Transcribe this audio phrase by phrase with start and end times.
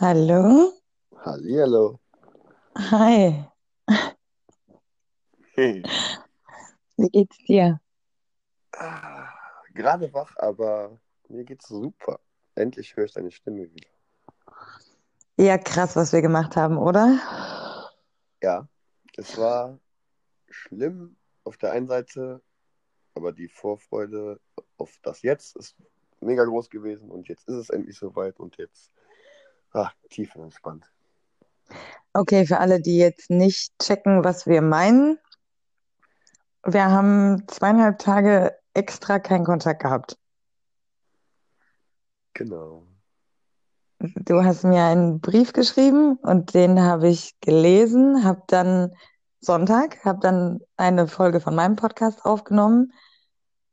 [0.00, 0.72] Hallo?
[1.24, 2.00] Hallihallo.
[2.78, 3.44] Hi,
[5.54, 5.82] Hey.
[6.96, 7.80] wie geht's dir?
[8.72, 9.28] Ah,
[9.74, 10.98] Gerade wach, aber
[11.28, 12.18] mir geht's super.
[12.54, 13.90] Endlich höre ich deine Stimme wieder.
[15.36, 17.18] Ja, krass, was wir gemacht haben, oder?
[18.42, 18.66] Ja,
[19.18, 19.78] es war
[20.48, 22.40] schlimm auf der einen Seite,
[23.14, 24.40] aber die Vorfreude
[24.78, 25.76] auf das Jetzt ist
[26.20, 28.90] mega groß gewesen und jetzt ist es endlich soweit und jetzt
[29.72, 30.90] ah, tiefenentspannt.
[32.12, 35.18] Okay, für alle, die jetzt nicht checken, was wir meinen,
[36.64, 40.18] wir haben zweieinhalb Tage extra keinen Kontakt gehabt.
[42.34, 42.86] Genau.
[43.98, 48.94] Du hast mir einen Brief geschrieben und den habe ich gelesen, habe dann
[49.40, 52.92] Sonntag, habe dann eine Folge von meinem Podcast aufgenommen.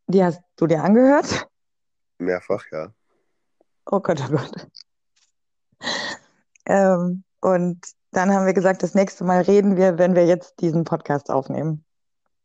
[0.08, 1.48] Die hast du dir angehört?
[2.18, 2.94] Mehrfach, ja.
[3.86, 4.68] Oh Gott, oh Gott.
[6.68, 7.80] Ähm, und
[8.12, 11.86] dann haben wir gesagt, das nächste Mal reden wir, wenn wir jetzt diesen Podcast aufnehmen.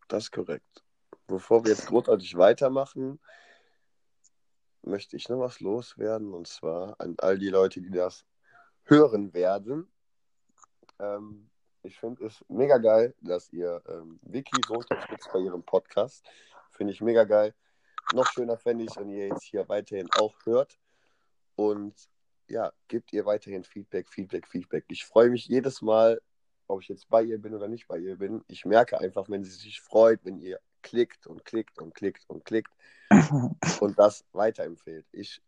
[0.09, 0.85] Das ist korrekt.
[1.27, 3.19] Bevor wir jetzt großartig weitermachen,
[4.83, 8.25] möchte ich noch was loswerden und zwar an all die Leute, die das
[8.85, 9.91] hören werden.
[10.99, 11.51] Ähm,
[11.83, 16.25] ich finde es mega geil, dass ihr ähm, Vicky so unterstützt bei ihrem Podcast.
[16.71, 17.55] Finde ich mega geil.
[18.13, 20.79] Noch schöner fände ich, wenn ihr jetzt hier weiterhin auch hört.
[21.57, 21.95] Und
[22.49, 24.85] ja, gebt ihr weiterhin Feedback, Feedback, Feedback.
[24.89, 26.21] Ich freue mich jedes Mal,
[26.67, 28.45] ob ich jetzt bei ihr bin oder nicht bei ihr bin.
[28.49, 32.45] Ich merke einfach, wenn sie sich freut, wenn ihr klickt und klickt und klickt und
[32.45, 32.73] klickt
[33.81, 35.07] und das weiterempfehlt.
[35.13, 35.41] Ich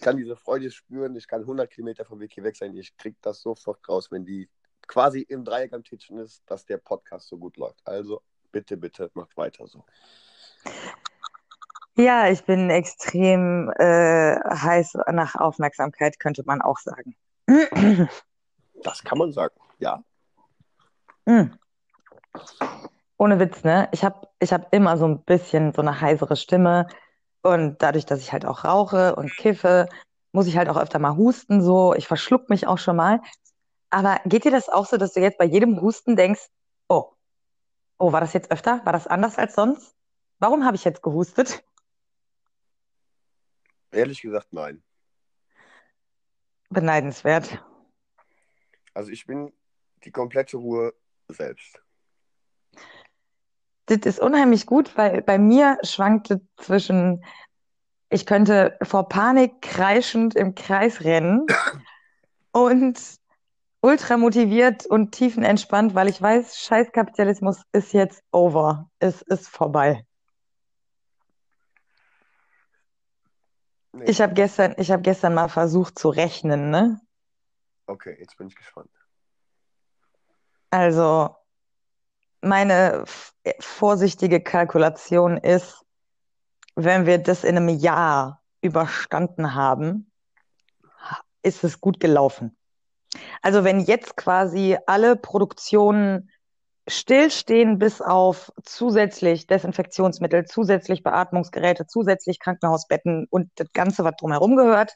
[0.00, 1.16] kann diese Freude spüren.
[1.16, 2.76] Ich kann 100 Kilometer von Vicky weg sein.
[2.76, 4.48] Ich kriege das sofort raus, wenn die
[4.86, 7.80] quasi im Dreieck am Titschen ist, dass der Podcast so gut läuft.
[7.84, 9.84] Also bitte, bitte macht weiter so.
[11.96, 17.14] Ja, ich bin extrem äh, heiß nach Aufmerksamkeit, könnte man auch sagen.
[18.82, 19.54] Das kann man sagen.
[19.78, 20.02] Ja.
[21.26, 21.52] Mm.
[23.18, 23.88] Ohne Witz, ne?
[23.92, 26.88] Ich habe ich hab immer so ein bisschen so eine heisere Stimme
[27.42, 29.88] und dadurch, dass ich halt auch rauche und kiffe,
[30.32, 31.94] muss ich halt auch öfter mal husten, so.
[31.94, 33.20] Ich verschluck mich auch schon mal.
[33.90, 36.48] Aber geht dir das auch so, dass du jetzt bei jedem Husten denkst,
[36.88, 37.12] oh,
[37.98, 38.80] oh, war das jetzt öfter?
[38.84, 39.94] War das anders als sonst?
[40.38, 41.62] Warum habe ich jetzt gehustet?
[43.92, 44.82] Ehrlich gesagt, nein.
[46.70, 47.62] Beneidenswert.
[48.94, 49.52] Also ich bin
[50.04, 50.94] die komplette Ruhe
[51.28, 51.82] selbst.
[53.86, 57.24] Das ist unheimlich gut, weil bei mir schwankte zwischen,
[58.08, 61.46] ich könnte vor Panik kreischend im Kreis rennen
[62.52, 62.98] und
[63.82, 68.88] ultra motiviert und tiefenentspannt, weil ich weiß, Scheißkapitalismus ist jetzt over.
[68.98, 70.06] Es ist vorbei.
[73.92, 74.04] Nee.
[74.06, 77.00] Ich habe gestern, ich habe gestern mal versucht zu rechnen, ne?
[77.86, 78.90] Okay, jetzt bin ich gespannt.
[80.70, 81.36] Also
[82.40, 85.84] meine f- vorsichtige Kalkulation ist,
[86.74, 90.10] wenn wir das in einem Jahr überstanden haben,
[91.42, 92.56] ist es gut gelaufen.
[93.42, 96.30] Also wenn jetzt quasi alle Produktionen
[96.88, 104.94] stillstehen, bis auf zusätzlich Desinfektionsmittel, zusätzlich Beatmungsgeräte, zusätzlich Krankenhausbetten und das Ganze, was drumherum gehört,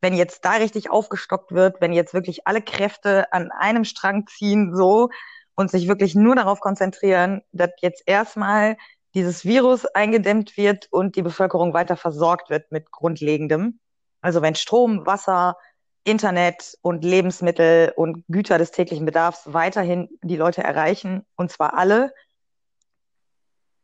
[0.00, 4.74] wenn jetzt da richtig aufgestockt wird, wenn jetzt wirklich alle Kräfte an einem Strang ziehen,
[4.74, 5.10] so
[5.54, 8.76] und sich wirklich nur darauf konzentrieren, dass jetzt erstmal
[9.14, 13.78] dieses Virus eingedämmt wird und die Bevölkerung weiter versorgt wird mit Grundlegendem.
[14.22, 15.56] Also wenn Strom, Wasser,
[16.04, 22.12] Internet und Lebensmittel und Güter des täglichen Bedarfs weiterhin die Leute erreichen, und zwar alle,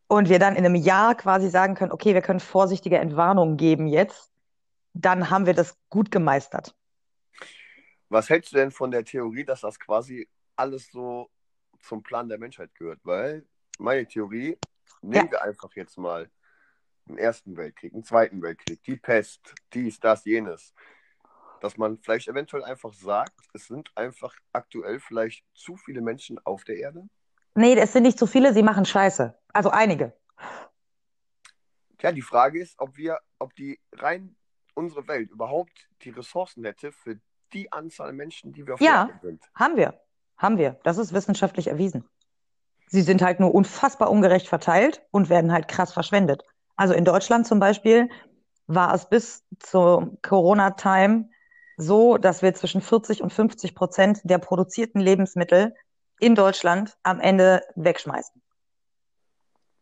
[0.08, 3.86] und wir dann in einem Jahr quasi sagen können, okay, wir können vorsichtige Entwarnungen geben
[3.86, 4.32] jetzt,
[4.94, 6.74] dann haben wir das gut gemeistert.
[8.08, 11.30] Was hältst du denn von der Theorie, dass das quasi alles so
[11.80, 13.00] zum Plan der Menschheit gehört?
[13.04, 13.44] Weil
[13.78, 14.58] meine Theorie,
[15.02, 15.30] nehmen Ja.
[15.30, 16.30] wir einfach jetzt mal
[17.06, 20.72] den Ersten Weltkrieg, den Zweiten Weltkrieg, die Pest, dies, das, jenes.
[21.60, 26.64] Dass man vielleicht eventuell einfach sagt, es sind einfach aktuell vielleicht zu viele Menschen auf
[26.64, 27.08] der Erde.
[27.54, 29.36] Nee, es sind nicht zu viele, sie machen Scheiße.
[29.52, 30.12] Also einige.
[31.98, 34.36] Tja, die Frage ist, ob wir, ob die rein
[34.74, 37.18] unsere Welt überhaupt die Ressourcen hätte für
[37.52, 39.06] die Anzahl Menschen, die wir auf Ja.
[39.06, 39.42] der Erde sind.
[39.54, 40.00] Haben wir.
[40.36, 40.78] Haben wir.
[40.84, 42.08] Das ist wissenschaftlich erwiesen.
[42.86, 46.44] Sie sind halt nur unfassbar ungerecht verteilt und werden halt krass verschwendet.
[46.76, 48.08] Also in Deutschland zum Beispiel
[48.68, 51.28] war es bis zur Corona-Time
[51.78, 55.74] so, dass wir zwischen 40 und 50 Prozent der produzierten Lebensmittel
[56.20, 58.42] in Deutschland am Ende wegschmeißen.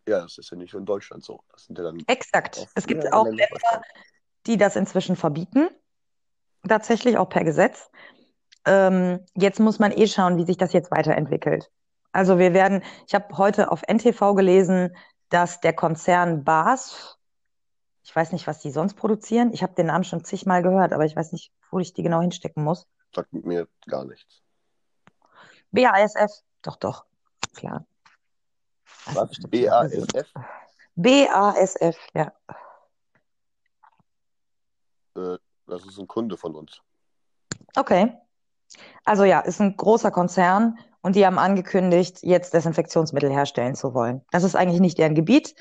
[0.06, 1.40] Ja, das ist ja nicht nur in Deutschland so.
[1.50, 2.68] Das sind ja dann Exakt.
[2.74, 3.82] Es gibt auch Länder
[4.46, 5.68] die das inzwischen verbieten,
[6.66, 7.90] tatsächlich auch per Gesetz.
[8.64, 11.70] Ähm, jetzt muss man eh schauen, wie sich das jetzt weiterentwickelt.
[12.12, 14.96] Also wir werden, ich habe heute auf NTV gelesen,
[15.28, 17.15] dass der Konzern BAS,
[18.06, 21.04] ich weiß nicht, was die sonst produzieren, ich habe den Namen schon zigmal gehört, aber
[21.04, 22.86] ich weiß nicht, wo ich die genau hinstecken muss.
[23.12, 24.42] Sagt mir gar nichts.
[25.72, 27.04] BASF, doch, doch,
[27.56, 27.84] klar.
[29.06, 29.36] Was?
[29.50, 30.32] BASF?
[30.94, 32.32] BASF, ja.
[35.16, 36.80] Äh, das ist ein Kunde von uns.
[37.74, 38.16] Okay.
[39.04, 44.24] Also ja, ist ein großer Konzern und die haben angekündigt, jetzt Desinfektionsmittel herstellen zu wollen.
[44.30, 45.56] Das ist eigentlich nicht deren Gebiet,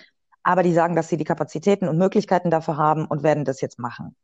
[0.46, 3.80] aber die sagen, dass sie die Kapazitäten und Möglichkeiten dafür haben und werden das jetzt
[3.80, 4.16] machen.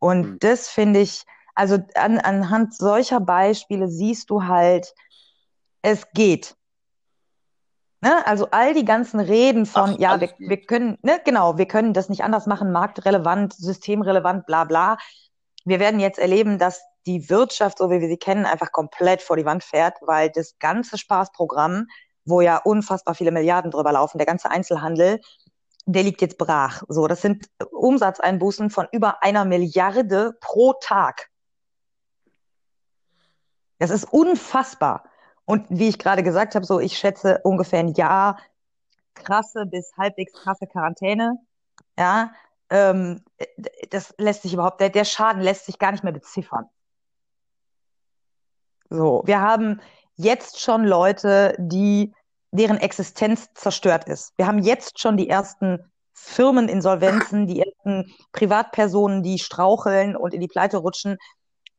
[0.00, 0.38] Und Hm.
[0.40, 4.92] das finde ich, also an, anhand solcher Beispiele siehst du halt,
[5.82, 6.56] es geht.
[8.00, 8.26] Ne?
[8.26, 11.94] Also all die ganzen Reden von, Ach, ja, wir, wir können, ne, genau, wir können
[11.94, 14.98] das nicht anders machen, marktrelevant, systemrelevant, bla bla.
[15.64, 19.36] Wir werden jetzt erleben, dass die Wirtschaft, so wie wir sie kennen, einfach komplett vor
[19.36, 21.86] die Wand fährt, weil das ganze Spaßprogramm,
[22.26, 25.20] wo ja unfassbar viele Milliarden drüber laufen, der ganze Einzelhandel,
[25.86, 26.82] der liegt jetzt brach.
[26.88, 31.30] So, das sind Umsatzeinbußen von über einer Milliarde pro Tag.
[33.78, 35.04] Das ist unfassbar.
[35.44, 38.38] Und wie ich gerade gesagt habe, so ich schätze ungefähr ein Jahr
[39.14, 41.38] krasse bis halbwegs krasse Quarantäne.
[41.96, 42.32] Ja,
[42.68, 43.22] ähm,
[43.90, 46.68] das lässt sich überhaupt, der, der Schaden lässt sich gar nicht mehr beziffern.
[48.90, 49.80] So, wir haben
[50.16, 52.14] jetzt schon Leute, die,
[52.50, 54.32] deren Existenz zerstört ist.
[54.36, 55.80] Wir haben jetzt schon die ersten
[56.14, 61.18] Firmeninsolvenzen, die ersten Privatpersonen, die straucheln und in die Pleite rutschen.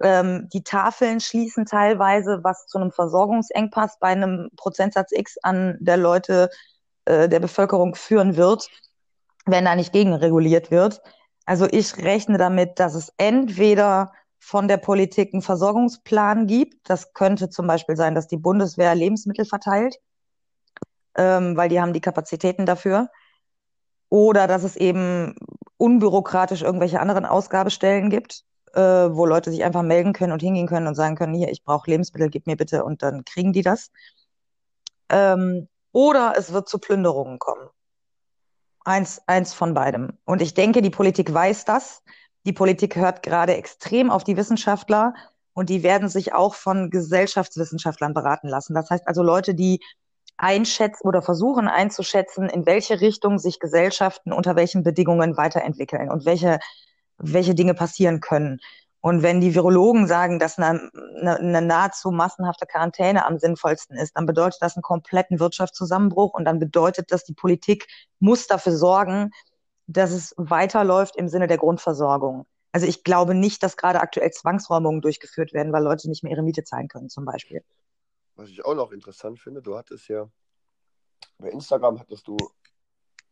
[0.01, 5.97] Ähm, die Tafeln schließen teilweise, was zu einem Versorgungsengpass bei einem Prozentsatz X an der
[5.97, 6.49] Leute,
[7.05, 8.69] äh, der Bevölkerung führen wird,
[9.45, 11.01] wenn da nicht gegenreguliert wird.
[11.45, 16.89] Also ich rechne damit, dass es entweder von der Politik einen Versorgungsplan gibt.
[16.89, 19.95] Das könnte zum Beispiel sein, dass die Bundeswehr Lebensmittel verteilt,
[21.17, 23.09] ähm, weil die haben die Kapazitäten dafür.
[24.09, 25.35] Oder dass es eben
[25.77, 30.87] unbürokratisch irgendwelche anderen Ausgabestellen gibt, äh, wo Leute sich einfach melden können und hingehen können
[30.87, 33.91] und sagen können, hier, ich brauche Lebensmittel, gib mir bitte und dann kriegen die das.
[35.09, 37.69] Ähm, oder es wird zu Plünderungen kommen.
[38.85, 40.17] Eins, eins von beidem.
[40.23, 42.03] Und ich denke, die Politik weiß das.
[42.45, 45.13] Die Politik hört gerade extrem auf die Wissenschaftler
[45.53, 48.73] und die werden sich auch von Gesellschaftswissenschaftlern beraten lassen.
[48.73, 49.81] Das heißt also Leute, die
[50.37, 56.59] einschätzen oder versuchen einzuschätzen, in welche Richtung sich Gesellschaften unter welchen Bedingungen weiterentwickeln und welche,
[57.17, 58.59] welche Dinge passieren können.
[59.01, 60.89] Und wenn die Virologen sagen, dass eine,
[61.21, 66.59] eine, nahezu massenhafte Quarantäne am sinnvollsten ist, dann bedeutet das einen kompletten Wirtschaftszusammenbruch und dann
[66.59, 67.87] bedeutet das, die Politik
[68.19, 69.31] muss dafür sorgen,
[69.85, 72.45] dass es weiterläuft im Sinne der Grundversorgung.
[72.73, 76.43] Also ich glaube nicht, dass gerade aktuell Zwangsräumungen durchgeführt werden, weil Leute nicht mehr ihre
[76.43, 77.63] Miete zahlen können, zum Beispiel.
[78.37, 80.29] Was ich auch noch interessant finde, du hattest ja
[81.39, 82.37] bei Instagram hattest du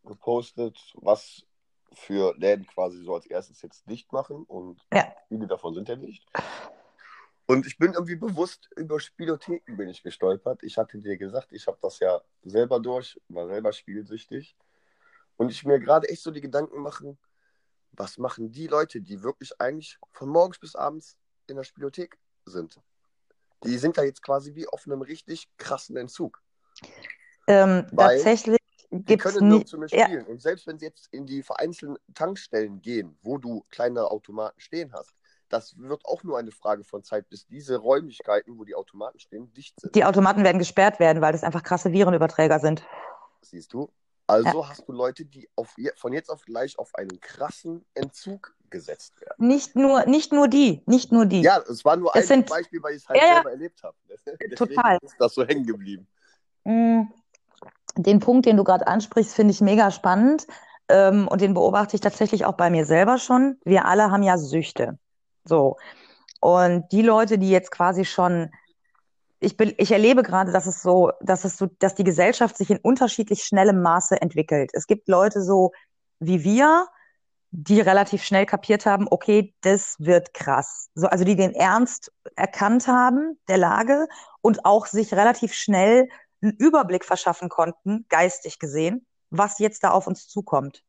[0.03, 1.45] gepostet, was
[1.93, 5.15] für Läden quasi so als erstes jetzt dicht machen und Ja.
[5.27, 6.25] viele davon sind ja dicht.
[7.47, 10.63] Und ich bin irgendwie bewusst über Spielotheken bin ich gestolpert.
[10.63, 14.57] Ich hatte dir gesagt, ich habe das ja selber durch, war selber spielsüchtig.
[15.37, 17.19] Und ich mir gerade echt so die Gedanken machen,
[17.91, 21.17] was machen die Leute, die wirklich eigentlich von morgens bis abends
[21.47, 22.79] in der Spielothek sind?
[23.65, 26.41] Die sind da jetzt quasi wie auf einem richtig krassen Entzug.
[27.48, 28.57] Ähm, tatsächlich
[28.89, 30.25] Die gibt's können nie, nirgendwo mehr ja, spielen.
[30.25, 34.93] Und selbst wenn sie jetzt in die vereinzelten Tankstellen gehen, wo du kleine Automaten stehen
[34.93, 35.13] hast,
[35.50, 39.53] das wird auch nur eine Frage von Zeit, bis diese Räumlichkeiten, wo die Automaten stehen,
[39.53, 39.95] dicht sind.
[39.95, 42.84] die Automaten werden gesperrt werden, weil das einfach krasse Virenüberträger sind.
[43.41, 43.91] Siehst du?
[44.27, 49.19] Also hast du Leute, die auf, von jetzt auf gleich auf einen krassen Entzug gesetzt
[49.22, 49.48] werden.
[49.48, 51.41] Nicht nur, nicht nur die, nicht nur die.
[51.41, 53.84] Ja, es war nur Es ein sind- Beispiel, weil ich es halt Ja, selber erlebt
[53.84, 53.95] habe.
[54.25, 54.98] Deswegen Total.
[55.01, 56.07] ist das so hängen geblieben.
[56.63, 57.03] Mm,
[57.98, 60.48] Den Punkt, den du gerade ansprichst, finde ich mega spannend.
[60.88, 63.57] Ähm, und den beobachte ich tatsächlich auch bei mir selber schon.
[63.65, 65.00] Wir alle haben ja Süchte.
[65.43, 65.77] So.
[66.41, 68.51] Und die Leute, die jetzt quasi schon,
[69.39, 72.69] ich, be- ich erlebe gerade, dass es so, dass es so, dass die Gesellschaft sich
[72.69, 74.69] in unterschiedlich schnellem Maße entwickelt.
[74.74, 75.72] Es gibt Leute so
[76.19, 76.88] wie wir,
[77.57, 80.89] die relativ schnell kapiert haben, okay, das wird krass.
[80.93, 84.07] So, also die den Ernst erkannt haben der Lage
[84.41, 86.09] und auch sich relativ schnell
[86.41, 90.83] einen Überblick verschaffen konnten, geistig gesehen, was jetzt da auf uns zukommt.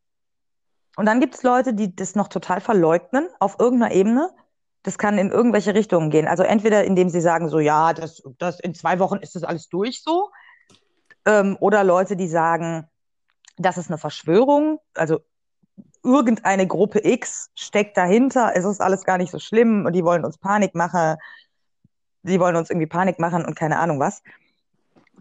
[0.96, 4.30] Und dann gibt es Leute, die das noch total verleugnen auf irgendeiner Ebene.
[4.82, 6.26] Das kann in irgendwelche Richtungen gehen.
[6.26, 9.68] Also entweder indem sie sagen, so ja, das, das in zwei Wochen ist das alles
[9.68, 10.30] durch so.
[11.26, 12.88] Ähm, oder Leute, die sagen,
[13.56, 15.20] das ist eine Verschwörung, also
[16.02, 20.24] irgendeine Gruppe X steckt dahinter, es ist alles gar nicht so schlimm und die wollen
[20.24, 21.16] uns Panik machen.
[22.22, 24.22] die wollen uns irgendwie Panik machen und keine Ahnung was.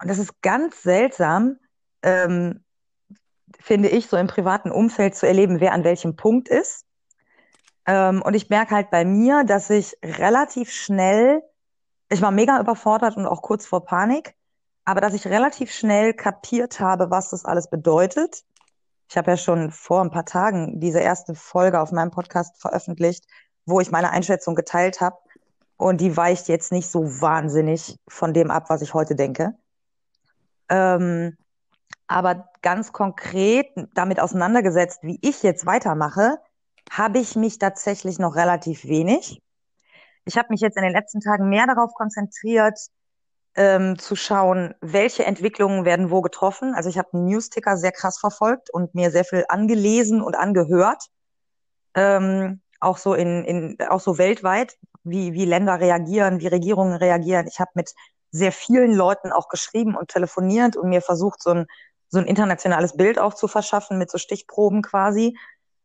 [0.01, 1.57] Und das ist ganz seltsam,
[2.03, 2.63] ähm,
[3.59, 6.85] finde ich, so im privaten Umfeld zu erleben, wer an welchem Punkt ist.
[7.85, 11.43] Ähm, und ich merke halt bei mir, dass ich relativ schnell,
[12.09, 14.35] ich war mega überfordert und auch kurz vor Panik,
[14.85, 18.43] aber dass ich relativ schnell kapiert habe, was das alles bedeutet.
[19.07, 23.25] Ich habe ja schon vor ein paar Tagen diese erste Folge auf meinem Podcast veröffentlicht,
[23.65, 25.17] wo ich meine Einschätzung geteilt habe.
[25.77, 29.53] Und die weicht jetzt nicht so wahnsinnig von dem ab, was ich heute denke.
[30.69, 31.37] Ähm,
[32.07, 36.37] aber ganz konkret damit auseinandergesetzt, wie ich jetzt weitermache,
[36.89, 39.41] habe ich mich tatsächlich noch relativ wenig.
[40.25, 42.79] Ich habe mich jetzt in den letzten Tagen mehr darauf konzentriert,
[43.55, 46.73] ähm, zu schauen, welche Entwicklungen werden wo getroffen.
[46.75, 51.05] Also ich habe einen Newsticker sehr krass verfolgt und mir sehr viel angelesen und angehört.
[51.95, 57.47] Ähm, auch so in, in auch so weltweit, wie, wie Länder reagieren, wie Regierungen reagieren.
[57.47, 57.93] Ich habe mit
[58.31, 61.67] sehr vielen Leuten auch geschrieben und telefoniert und mir versucht, so ein,
[62.09, 65.37] so ein internationales Bild auch zu verschaffen mit so Stichproben quasi.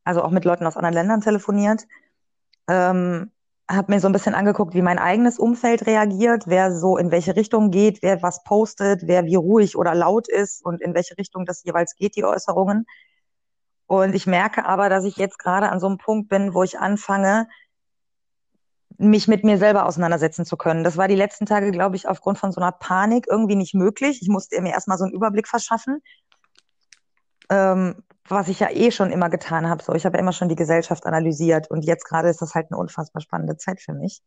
[0.03, 1.87] Also auch mit Leuten aus anderen Ländern telefoniert.
[2.69, 3.31] Ähm,
[3.71, 7.37] habe mir so ein bisschen angeguckt, wie mein eigenes Umfeld reagiert, wer so in welche
[7.37, 11.47] Richtung geht, wer was postet, wer wie ruhig oder laut ist und in welche Richtung
[11.47, 12.85] das jeweils geht, die Äußerungen.
[13.87, 16.79] Und ich merke aber, dass ich jetzt gerade an so einem Punkt bin, wo ich
[16.79, 17.49] anfange,
[18.99, 20.85] mich mit mir selber auseinandersetzen zu können.
[20.85, 24.19] Das war die letzten Tage, glaube ich, aufgrund von so einer Panik irgendwie nicht möglich.
[24.21, 26.03] Ich musste mir erstmal so einen Überblick verschaffen,
[27.51, 29.83] ähm, was ich ja eh schon immer getan habe.
[29.83, 32.69] So, ich habe ja immer schon die Gesellschaft analysiert und jetzt gerade ist das halt
[32.71, 34.23] eine unfassbar spannende Zeit für mich.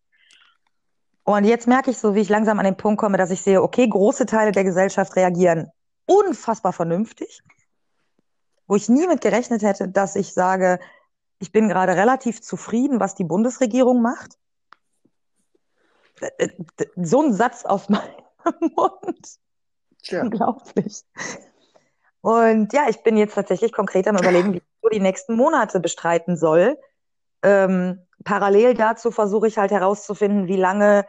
[1.23, 3.61] Und jetzt merke ich so, wie ich langsam an den Punkt komme, dass ich sehe,
[3.61, 5.71] okay, große Teile der Gesellschaft reagieren
[6.05, 7.41] unfassbar vernünftig,
[8.67, 10.79] wo ich nie mit gerechnet hätte, dass ich sage,
[11.39, 14.37] ich bin gerade relativ zufrieden, was die Bundesregierung macht.
[16.19, 19.39] Äh, äh, so ein Satz aus meinem Mund.
[20.01, 20.21] Tja.
[20.21, 21.03] Unglaublich.
[22.23, 25.81] Und ja, ich bin jetzt tatsächlich konkret am überlegen, wie ich so die nächsten Monate
[25.81, 26.77] bestreiten soll.
[27.41, 31.05] Ähm, parallel dazu versuche ich halt herauszufinden, wie lange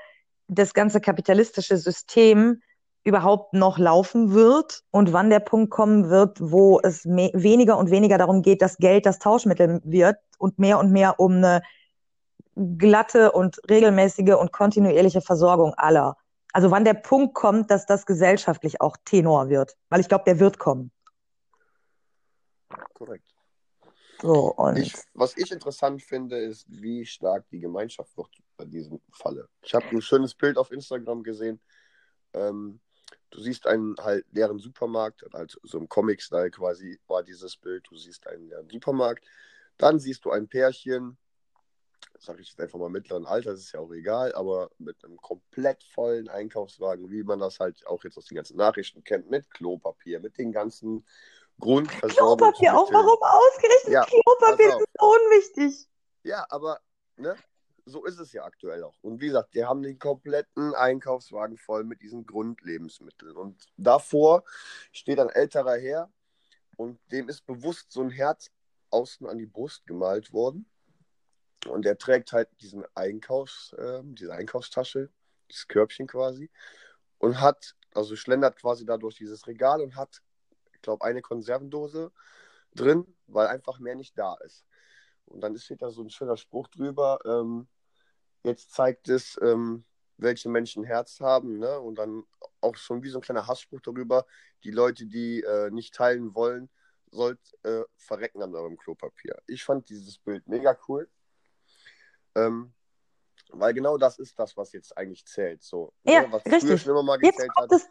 [0.49, 2.61] das ganze kapitalistische System
[3.04, 8.18] überhaupt noch laufen wird und wann der Punkt kommen wird, wo es weniger und weniger
[8.18, 11.62] darum geht, dass Geld das Tauschmittel wird und mehr und mehr um eine
[12.56, 16.16] glatte und regelmäßige und kontinuierliche Versorgung aller.
[16.52, 19.76] Also wann der Punkt kommt, dass das gesellschaftlich auch Tenor wird.
[19.90, 20.90] Weil ich glaube, der wird kommen.
[22.95, 23.35] Korrekt.
[24.23, 29.49] So, ich, was ich interessant finde, ist, wie stark die Gemeinschaft wird bei diesem Falle.
[29.62, 31.61] Ich habe ein schönes Bild auf Instagram gesehen.
[32.33, 32.81] Ähm,
[33.31, 37.87] du siehst einen halt leeren Supermarkt, halt so im Comic-Style quasi war dieses Bild.
[37.90, 39.25] Du siehst einen leeren Supermarkt.
[39.76, 41.19] Dann siehst du ein Pärchen,
[42.19, 45.16] sage ich jetzt einfach mal mittleren Alter, das ist ja auch egal, aber mit einem
[45.16, 49.50] komplett vollen Einkaufswagen, wie man das halt auch jetzt aus den ganzen Nachrichten kennt, mit
[49.50, 51.04] Klopapier, mit den ganzen
[51.61, 52.39] Grundversorgung.
[52.39, 54.69] Klopapier, auch warum ausgerechnet ja, Klopapier?
[54.69, 55.89] Das ist so unwichtig.
[56.25, 56.81] Ja, aber
[57.17, 57.37] ne,
[57.87, 58.97] so ist es ja aktuell auch.
[59.03, 63.37] Und wie gesagt, die haben den kompletten Einkaufswagen voll mit diesen Grundlebensmitteln.
[63.37, 64.45] Und davor
[64.93, 66.11] steht ein älterer Herr
[66.77, 68.51] und dem ist bewusst so ein Herz
[68.91, 70.67] außen an die Brust gemalt worden.
[71.67, 75.11] Und er trägt halt diesen Einkaufs, äh, diese Einkaufstasche,
[75.51, 76.51] dieses Körbchen quasi,
[77.19, 80.21] und hat, also schlendert quasi da durch dieses Regal und hat,
[80.85, 82.12] glaube, eine Konservendose
[82.75, 84.64] drin, weil einfach mehr nicht da ist.
[85.26, 87.67] Und dann steht da so ein schöner Spruch drüber, ähm,
[88.45, 89.85] jetzt zeigt es, ähm,
[90.17, 91.81] welche Menschen Herz haben, ne?
[91.81, 92.25] Und dann
[92.61, 94.26] auch schon wie so ein kleiner Hassspruch darüber,
[94.62, 96.71] die Leute, die äh, nicht teilen wollen,
[97.11, 99.37] sollt äh, verrecken an eurem Klopapier.
[99.47, 101.09] Ich fand dieses Bild mega cool.
[102.35, 102.75] Ähm,
[103.50, 105.62] weil genau das ist das, was jetzt eigentlich zählt.
[105.62, 106.33] So, ne, ja, ne?
[106.33, 106.83] was richtig.
[106.83, 107.81] früher mal gezählt jetzt kommt hat.
[107.81, 107.88] Es,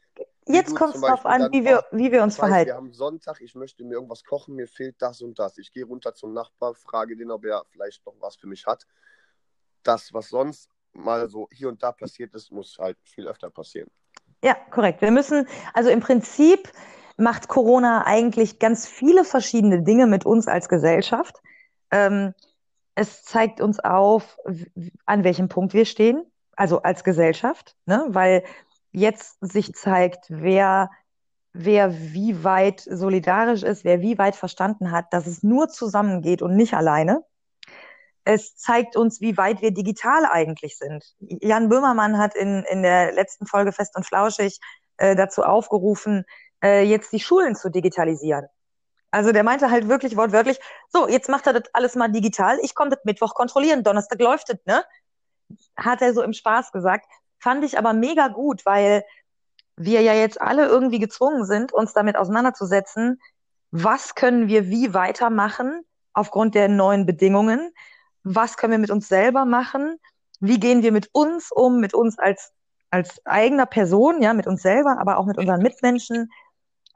[0.47, 2.67] jetzt kommt es darauf an, wie wir, wie wir uns verhalten.
[2.67, 5.57] Wir haben Sonntag, ich möchte mir irgendwas kochen, mir fehlt das und das.
[5.57, 8.85] Ich gehe runter zum Nachbar, frage den, ob er vielleicht noch was für mich hat.
[9.83, 13.89] Das, was sonst mal so hier und da passiert ist, muss halt viel öfter passieren.
[14.43, 15.01] Ja, korrekt.
[15.01, 16.71] Wir müssen, also im Prinzip
[17.17, 21.41] macht Corona eigentlich ganz viele verschiedene Dinge mit uns als Gesellschaft.
[21.91, 22.33] Ähm,
[22.95, 24.38] es zeigt uns auf,
[25.05, 26.23] an welchem Punkt wir stehen,
[26.55, 28.05] also als Gesellschaft, ne?
[28.09, 28.43] weil
[28.93, 30.89] jetzt sich zeigt, wer,
[31.51, 36.55] wer wie weit solidarisch ist, wer wie weit verstanden hat, dass es nur zusammengeht und
[36.55, 37.23] nicht alleine.
[38.23, 41.03] Es zeigt uns, wie weit wir digital eigentlich sind.
[41.19, 44.59] Jan Böhmermann hat in, in der letzten Folge Fest und Flauschig
[44.97, 46.23] äh, dazu aufgerufen,
[46.63, 48.47] äh, jetzt die Schulen zu digitalisieren.
[49.12, 50.59] Also der meinte halt wirklich wortwörtlich,
[50.89, 54.50] so, jetzt macht er das alles mal digital, ich komme das Mittwoch kontrollieren, Donnerstag läuft
[54.50, 54.83] es, ne?
[55.75, 57.05] Hat er so im Spaß gesagt.
[57.43, 59.03] Fand ich aber mega gut, weil
[59.75, 63.21] wir ja jetzt alle irgendwie gezwungen sind, uns damit auseinanderzusetzen,
[63.71, 65.81] was können wir wie weitermachen
[66.13, 67.73] aufgrund der neuen Bedingungen,
[68.23, 70.00] was können wir mit uns selber machen,
[70.39, 72.53] wie gehen wir mit uns um, mit uns als,
[72.91, 76.31] als eigener Person, ja, mit uns selber, aber auch mit unseren Mitmenschen,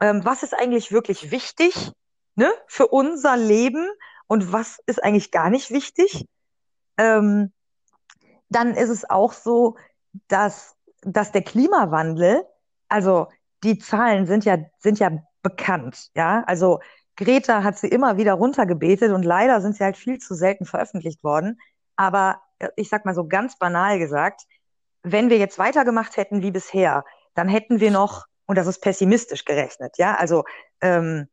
[0.00, 1.92] ähm, was ist eigentlich wirklich wichtig
[2.36, 3.86] ne, für unser Leben
[4.28, 6.26] und was ist eigentlich gar nicht wichtig.
[6.96, 7.52] Ähm,
[8.48, 9.76] dann ist es auch so,
[10.28, 12.44] dass, dass der Klimawandel,
[12.88, 13.28] also
[13.64, 15.10] die Zahlen sind ja, sind ja
[15.42, 16.44] bekannt, ja.
[16.46, 16.80] Also
[17.16, 21.22] Greta hat sie immer wieder runtergebetet und leider sind sie halt viel zu selten veröffentlicht
[21.24, 21.58] worden.
[21.96, 24.42] Aber äh, ich sag mal so ganz banal gesagt,
[25.02, 29.44] wenn wir jetzt weitergemacht hätten wie bisher, dann hätten wir noch, und das ist pessimistisch
[29.44, 30.44] gerechnet, ja, also
[30.80, 31.28] ähm,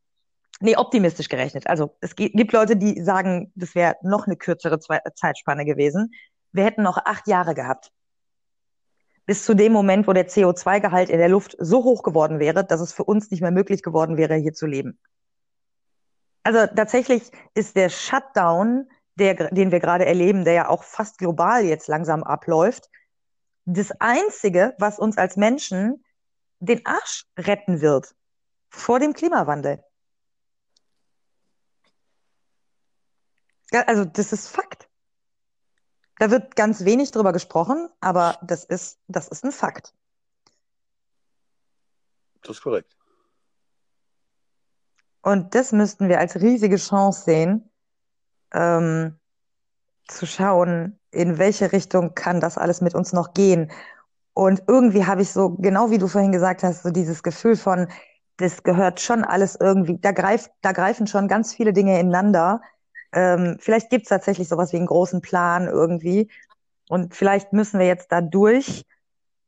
[0.60, 1.68] nee, optimistisch gerechnet.
[1.68, 6.14] Also es gibt Leute, die sagen, das wäre noch eine kürzere Zeitspanne gewesen.
[6.52, 7.92] Wir hätten noch acht Jahre gehabt.
[9.26, 12.82] Bis zu dem Moment, wo der CO2-Gehalt in der Luft so hoch geworden wäre, dass
[12.82, 15.00] es für uns nicht mehr möglich geworden wäre, hier zu leben.
[16.44, 21.66] Also tatsächlich ist der Shutdown, der, den wir gerade erleben, der ja auch fast global
[21.66, 22.90] jetzt langsam abläuft,
[23.66, 26.04] das Einzige, was uns als Menschen
[26.60, 28.16] den Arsch retten wird
[28.70, 29.84] vor dem Klimawandel.
[33.72, 34.88] Ja, also das ist Fakt.
[36.18, 39.94] Da wird ganz wenig drüber gesprochen, aber das ist, das ist ein Fakt.
[42.42, 42.96] Das ist korrekt.
[45.22, 47.70] Und das müssten wir als riesige Chance sehen,
[48.54, 49.20] ähm,
[50.08, 53.72] zu schauen, in welche Richtung kann das alles mit uns noch gehen.
[54.34, 57.88] Und irgendwie habe ich so, genau wie du vorhin gesagt hast, so dieses Gefühl von,
[58.38, 62.62] das gehört schon alles irgendwie, da greift, da greifen schon ganz viele Dinge ineinander
[63.16, 66.30] ähm, vielleicht gibt es tatsächlich sowas wie einen großen Plan irgendwie.
[66.90, 68.86] Und vielleicht müssen wir jetzt da durch,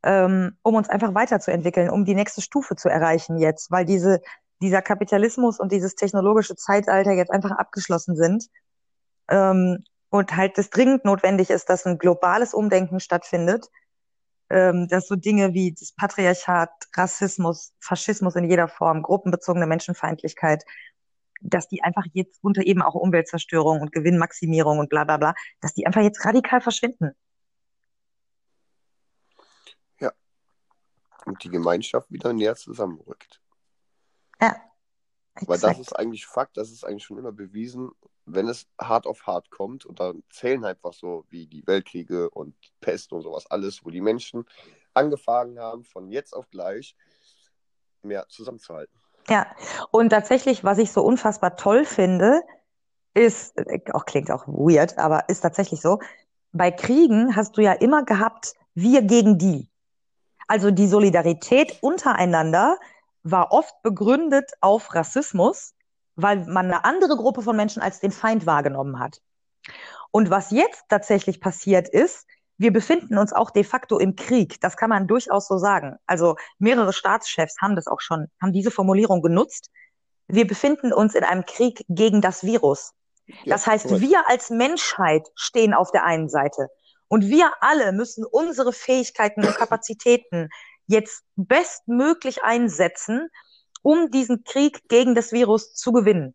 [0.04, 4.22] ähm, um uns einfach weiterzuentwickeln, um die nächste Stufe zu erreichen jetzt, weil diese,
[4.62, 8.48] dieser Kapitalismus und dieses technologische Zeitalter jetzt einfach abgeschlossen sind.
[9.30, 13.68] Ähm, und halt es dringend notwendig ist, dass ein globales Umdenken stattfindet,
[14.50, 20.64] ähm, dass so Dinge wie das Patriarchat, Rassismus, Faschismus in jeder Form, gruppenbezogene Menschenfeindlichkeit,
[21.42, 25.74] dass die einfach jetzt unter eben auch Umweltzerstörung und Gewinnmaximierung und bla bla bla, dass
[25.74, 27.12] die einfach jetzt radikal verschwinden.
[30.00, 30.12] Ja.
[31.26, 33.42] Und die Gemeinschaft wieder näher zusammenrückt.
[34.42, 34.56] Ja.
[35.40, 35.50] Exakt.
[35.50, 37.92] Weil das ist eigentlich Fakt, das ist eigentlich schon immer bewiesen,
[38.26, 42.56] wenn es hart auf hart kommt und dann zählen einfach so wie die Weltkriege und
[42.82, 44.46] Pest und sowas alles, wo die Menschen
[44.96, 46.96] angefangen haben, von jetzt auf gleich
[48.02, 49.00] mehr zusammenzuhalten.
[49.30, 49.48] Ja,
[49.92, 52.42] und tatsächlich, was ich so unfassbar toll finde,
[53.14, 53.56] ist,
[53.94, 56.00] auch klingt auch weird, aber ist tatsächlich so,
[56.54, 59.70] bei Kriegen hast du ja immer gehabt, wir gegen die.
[60.48, 62.78] Also die Solidarität untereinander
[63.24, 65.74] war oft begründet auf Rassismus,
[66.16, 69.22] weil man eine andere Gruppe von Menschen als den Feind wahrgenommen hat.
[70.12, 72.26] Und was jetzt tatsächlich passiert ist,
[72.58, 74.60] wir befinden uns auch de facto im Krieg.
[74.62, 75.98] Das kann man durchaus so sagen.
[76.06, 79.70] Also mehrere Staatschefs haben das auch schon, haben diese Formulierung genutzt.
[80.28, 82.94] Wir befinden uns in einem Krieg gegen das Virus.
[83.46, 84.02] das heißt, cool.
[84.02, 86.70] wir als Menschheit stehen auf der einen Seite
[87.08, 90.50] und wir alle müssen unsere Fähigkeiten und Kapazitäten
[90.88, 93.30] jetzt bestmöglich einsetzen,
[93.82, 96.34] um diesen Krieg gegen das Virus zu gewinnen.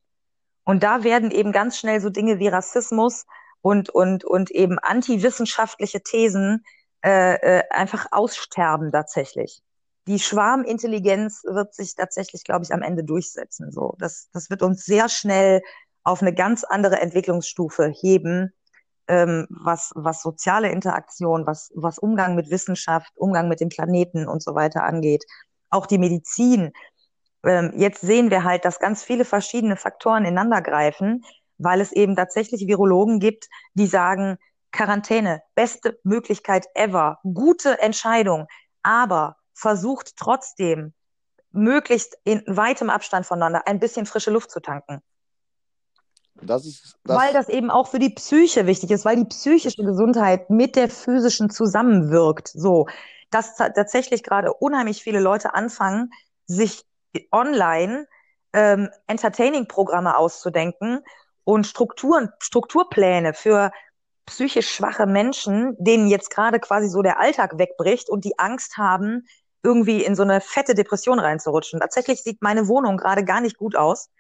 [0.65, 3.27] Und da werden eben ganz schnell so Dinge wie Rassismus,
[3.63, 6.65] und, und, und eben antiwissenschaftliche Thesen
[7.05, 9.63] äh, äh, einfach aussterben tatsächlich.
[10.09, 13.71] Die Schwarmintelligenz wird sich tatsächlich, glaube ich, am Ende durchsetzen.
[13.71, 15.63] So, das, das wird uns sehr schnell
[16.05, 18.53] auf eine ganz andere Entwicklungsstufe heben,
[19.07, 24.43] ähm, was, was soziale Interaktion, was, was Umgang mit Wissenschaft, Umgang mit dem Planeten und
[24.43, 25.25] so weiter angeht.
[25.71, 26.73] Auch die Medizin.
[27.45, 31.25] Ähm, jetzt sehen wir halt, dass ganz viele verschiedene Faktoren ineinander greifen,
[31.63, 34.39] weil es eben tatsächlich Virologen gibt, die sagen,
[34.73, 38.47] Quarantäne, beste Möglichkeit ever, gute Entscheidung,
[38.83, 40.95] aber versucht trotzdem
[41.51, 45.03] möglichst in weitem Abstand voneinander ein bisschen frische Luft zu tanken.
[46.35, 49.85] Das ist, das weil das eben auch für die Psyche wichtig ist, weil die psychische
[49.85, 52.49] Gesundheit mit der physischen zusammenwirkt.
[52.49, 52.89] So,
[53.31, 56.11] dass tatsächlich gerade unheimlich viele Leute anfangen,
[56.47, 56.85] sich
[57.31, 58.07] online
[58.53, 61.05] ähm, Entertaining-Programme auszudenken,
[61.45, 63.73] und Strukturen, Strukturpläne für
[64.27, 69.27] psychisch schwache Menschen, denen jetzt gerade quasi so der Alltag wegbricht und die Angst haben,
[69.63, 71.81] irgendwie in so eine fette Depression reinzurutschen.
[71.81, 74.11] Tatsächlich sieht meine Wohnung gerade gar nicht gut aus,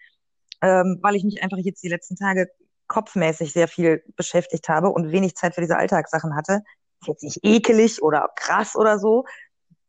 [0.60, 2.48] ähm, weil ich mich einfach jetzt die letzten Tage
[2.86, 6.62] kopfmäßig sehr viel beschäftigt habe und wenig Zeit für diese Alltagssachen hatte.
[7.00, 9.24] ist jetzt nicht ekelig oder krass oder so.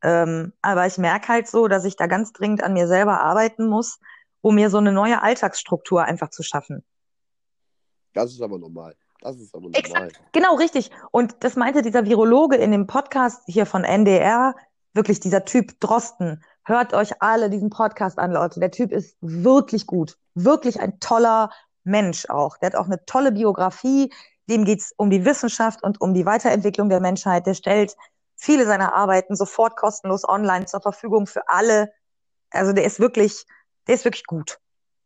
[0.02, 3.68] Ähm, aber ich merke halt so, dass ich da ganz dringend an mir selber arbeiten
[3.68, 4.00] muss,
[4.42, 6.84] um mir so eine neue Alltagsstruktur einfach zu schaffen.
[8.14, 8.96] Das ist aber normal.
[9.22, 9.80] Das ist aber normal.
[9.80, 10.92] Exakt, genau, richtig.
[11.12, 14.56] Und das meinte dieser Virologe in dem Podcast hier von NDR,
[14.94, 16.44] wirklich dieser Typ Drosten.
[16.66, 18.60] Hört euch alle diesen Podcast an, Leute.
[18.60, 20.18] Der Typ ist wirklich gut.
[20.34, 21.52] Wirklich ein toller
[21.84, 22.58] Mensch auch.
[22.58, 24.14] Der hat auch eine tolle Biografie.
[24.50, 27.48] Dem geht's um die Wissenschaft und um die Weiterentwicklung der Menschheit.
[27.48, 27.96] Der stellt
[28.36, 31.92] viele seiner Arbeiten sofort kostenlos online zur Verfügung für alle.
[32.50, 33.46] Also der ist wirklich,
[33.88, 34.60] der ist wirklich gut.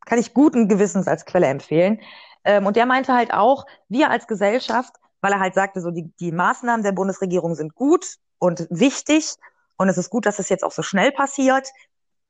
[0.06, 2.02] Kann ich guten Gewissens als Quelle empfehlen.
[2.48, 6.14] Ähm, und der meinte halt auch, wir als Gesellschaft, weil er halt sagte, so die,
[6.22, 8.06] die Maßnahmen der Bundesregierung sind gut
[8.40, 9.36] und wichtig
[9.76, 11.68] und es ist gut, dass es jetzt auch so schnell passiert.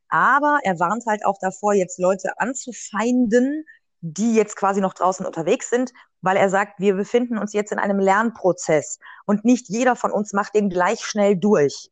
[0.10, 3.64] Aber er warnt halt auch davor, jetzt Leute anzufeinden,
[4.02, 7.78] die jetzt quasi noch draußen unterwegs sind, weil er sagt, wir befinden uns jetzt in
[7.78, 11.92] einem Lernprozess und nicht jeder von uns macht den gleich schnell durch.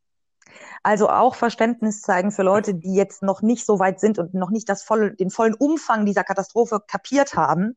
[0.82, 4.50] Also auch Verständnis zeigen für Leute, die jetzt noch nicht so weit sind und noch
[4.50, 7.76] nicht das volle, den vollen Umfang dieser Katastrophe kapiert haben,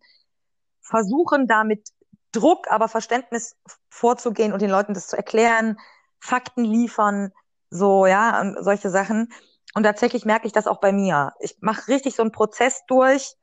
[0.90, 1.90] versuchen damit
[2.32, 3.56] Druck, aber Verständnis
[3.90, 5.78] vorzugehen und den Leuten das zu erklären,
[6.20, 7.32] Fakten liefern,
[7.70, 9.32] so, ja, und solche Sachen.
[9.76, 11.34] Und tatsächlich merke ich das auch bei mir.
[11.40, 13.36] Ich mache richtig so einen Prozess durch,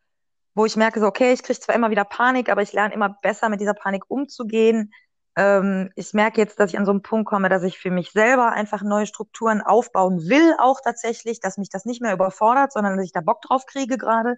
[0.55, 3.17] wo ich merke, so, okay, ich kriege zwar immer wieder Panik, aber ich lerne immer
[3.23, 4.93] besser mit dieser Panik umzugehen.
[5.37, 8.11] Ähm, ich merke jetzt, dass ich an so einen Punkt komme, dass ich für mich
[8.11, 12.97] selber einfach neue Strukturen aufbauen will, auch tatsächlich, dass mich das nicht mehr überfordert, sondern
[12.97, 14.37] dass ich da Bock drauf kriege gerade.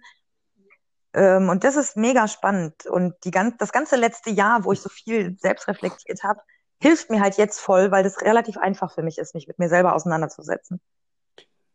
[1.19, 2.85] Ähm, und das ist mega spannend.
[2.85, 6.39] Und die ganz, das ganze letzte Jahr, wo ich so viel selbst reflektiert habe,
[6.81, 9.67] hilft mir halt jetzt voll, weil das relativ einfach für mich ist, mich mit mir
[9.67, 10.79] selber auseinanderzusetzen.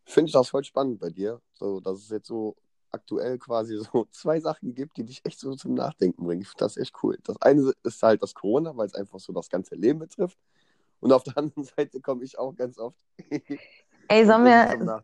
[0.06, 2.56] Finde ich das voll spannend bei dir, so dass es jetzt so
[2.90, 6.40] aktuell quasi so zwei Sachen gibt, die dich echt so zum Nachdenken bringen.
[6.40, 7.18] Ich finde das echt cool.
[7.24, 10.38] Das eine ist halt das Corona, weil es einfach so das ganze Leben betrifft.
[11.00, 12.96] Und auf der anderen Seite komme ich auch ganz oft.
[14.08, 14.98] Ey, sollen wir.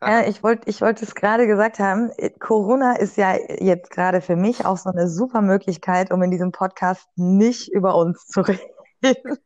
[0.00, 2.10] Ja, ich wollte ich wollte es gerade gesagt haben.
[2.38, 6.52] Corona ist ja jetzt gerade für mich auch so eine super Möglichkeit, um in diesem
[6.52, 8.40] Podcast nicht über uns zu
[9.02, 9.38] reden.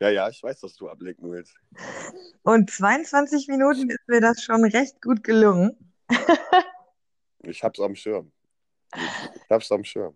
[0.00, 1.54] Ja, ja, ich weiß, dass du ablenken willst.
[2.42, 5.76] Und 22 Minuten ist mir das schon recht gut gelungen.
[7.42, 8.32] Ich hab's am Schirm.
[8.94, 10.14] Ich hab's am Schirm.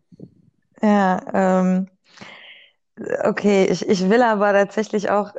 [0.83, 1.89] Ja, ähm,
[3.25, 5.33] okay, ich, ich will aber tatsächlich auch,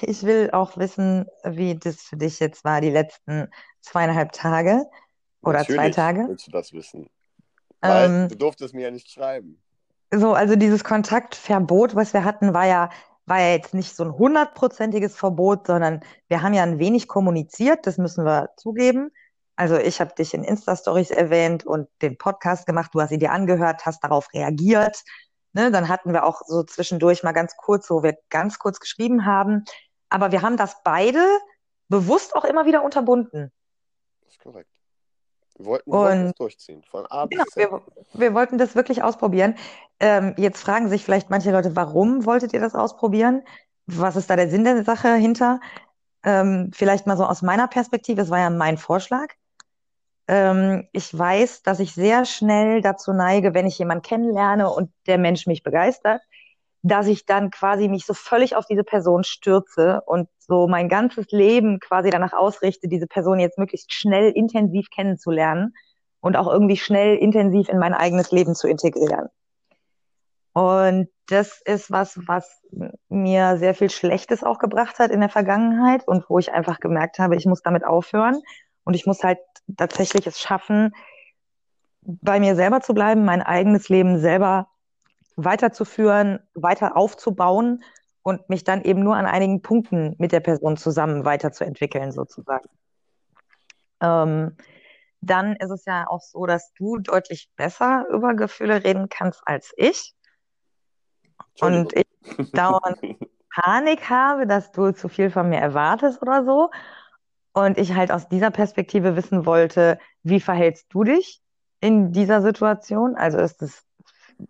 [0.00, 3.48] ich will auch wissen, wie das für dich jetzt war, die letzten
[3.80, 4.84] zweieinhalb Tage
[5.42, 6.28] oder Natürlich zwei Tage.
[6.28, 7.08] willst du das wissen.
[7.80, 9.62] Weil Ähm, du durftest mir ja nicht schreiben.
[10.12, 12.90] so, also dieses Kontaktverbot, was wir hatten, war ja,
[13.26, 17.86] war ja jetzt nicht so ein hundertprozentiges Verbot, sondern wir haben ja ein wenig kommuniziert,
[17.86, 19.10] das müssen wir zugeben.
[19.56, 23.32] Also ich habe dich in Insta-Stories erwähnt und den Podcast gemacht, du hast ihn dir
[23.32, 25.02] angehört, hast darauf reagiert.
[25.58, 29.26] Ne, dann hatten wir auch so zwischendurch mal ganz kurz, wo wir ganz kurz geschrieben
[29.26, 29.64] haben.
[30.08, 31.18] Aber wir haben das beide
[31.88, 33.50] bewusst auch immer wieder unterbunden.
[34.20, 34.70] Das ist korrekt.
[35.56, 36.84] Wir wollten, wir wollten das durchziehen.
[36.84, 37.72] Von A genau, bis Z.
[37.72, 39.56] wir, wir wollten das wirklich ausprobieren.
[39.98, 43.42] Ähm, jetzt fragen sich vielleicht manche Leute, warum wolltet ihr das ausprobieren?
[43.86, 45.58] Was ist da der Sinn der Sache hinter?
[46.22, 49.34] Ähm, vielleicht mal so aus meiner Perspektive, es war ja mein Vorschlag.
[50.28, 55.18] Ähm, ich weiß, dass ich sehr schnell dazu neige, wenn ich jemanden kennenlerne und der
[55.18, 56.20] Mensch mich begeistert,
[56.82, 61.26] dass ich dann quasi mich so völlig auf diese Person stürze und so mein ganzes
[61.30, 65.74] Leben quasi danach ausrichte, diese Person jetzt möglichst schnell intensiv kennenzulernen
[66.20, 69.28] und auch irgendwie schnell intensiv in mein eigenes Leben zu integrieren.
[70.52, 72.62] Und das ist was, was
[73.08, 77.18] mir sehr viel Schlechtes auch gebracht hat in der Vergangenheit und wo ich einfach gemerkt
[77.18, 78.40] habe, ich muss damit aufhören
[78.88, 79.38] und ich muss halt
[79.76, 80.94] tatsächlich es schaffen,
[82.00, 84.70] bei mir selber zu bleiben, mein eigenes Leben selber
[85.36, 87.84] weiterzuführen, weiter aufzubauen
[88.22, 92.66] und mich dann eben nur an einigen Punkten mit der Person zusammen weiterzuentwickeln, sozusagen.
[94.00, 94.56] Ähm,
[95.20, 99.74] dann ist es ja auch so, dass du deutlich besser über Gefühle reden kannst als
[99.76, 100.14] ich.
[101.60, 102.06] Und ich
[102.52, 102.96] dauernd
[103.54, 106.70] Panik habe, dass du zu viel von mir erwartest oder so.
[107.52, 111.40] Und ich halt aus dieser Perspektive wissen wollte, wie verhältst du dich
[111.80, 113.16] in dieser Situation?
[113.16, 113.84] Also ist es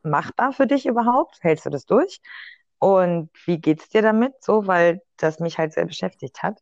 [0.03, 1.39] machbar für dich überhaupt?
[1.41, 2.21] Hältst du das durch?
[2.79, 4.35] Und wie geht's dir damit?
[4.43, 6.61] So, weil das mich halt sehr beschäftigt hat.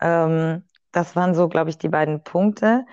[0.00, 2.86] Ähm, das waren so, glaube ich, die beiden Punkte.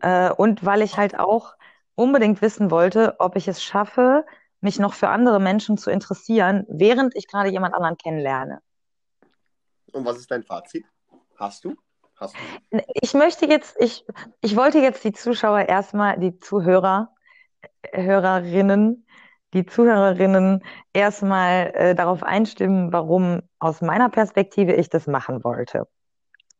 [0.00, 1.54] Äh, und weil ich halt auch
[1.94, 4.24] unbedingt wissen wollte, ob ich es schaffe,
[4.60, 8.60] mich noch für andere Menschen zu interessieren, während ich gerade jemand anderen kennenlerne.
[9.92, 10.84] Und was ist dein Fazit?
[11.40, 11.74] Hast du?
[12.16, 12.36] Hast
[12.70, 12.78] du?
[13.00, 14.04] Ich möchte jetzt, ich,
[14.42, 17.14] ich wollte jetzt die Zuschauer erstmal, die Zuhörer,
[17.92, 19.06] Hörerinnen,
[19.54, 25.88] die Zuhörerinnen erstmal äh, darauf einstimmen, warum aus meiner Perspektive ich das machen wollte.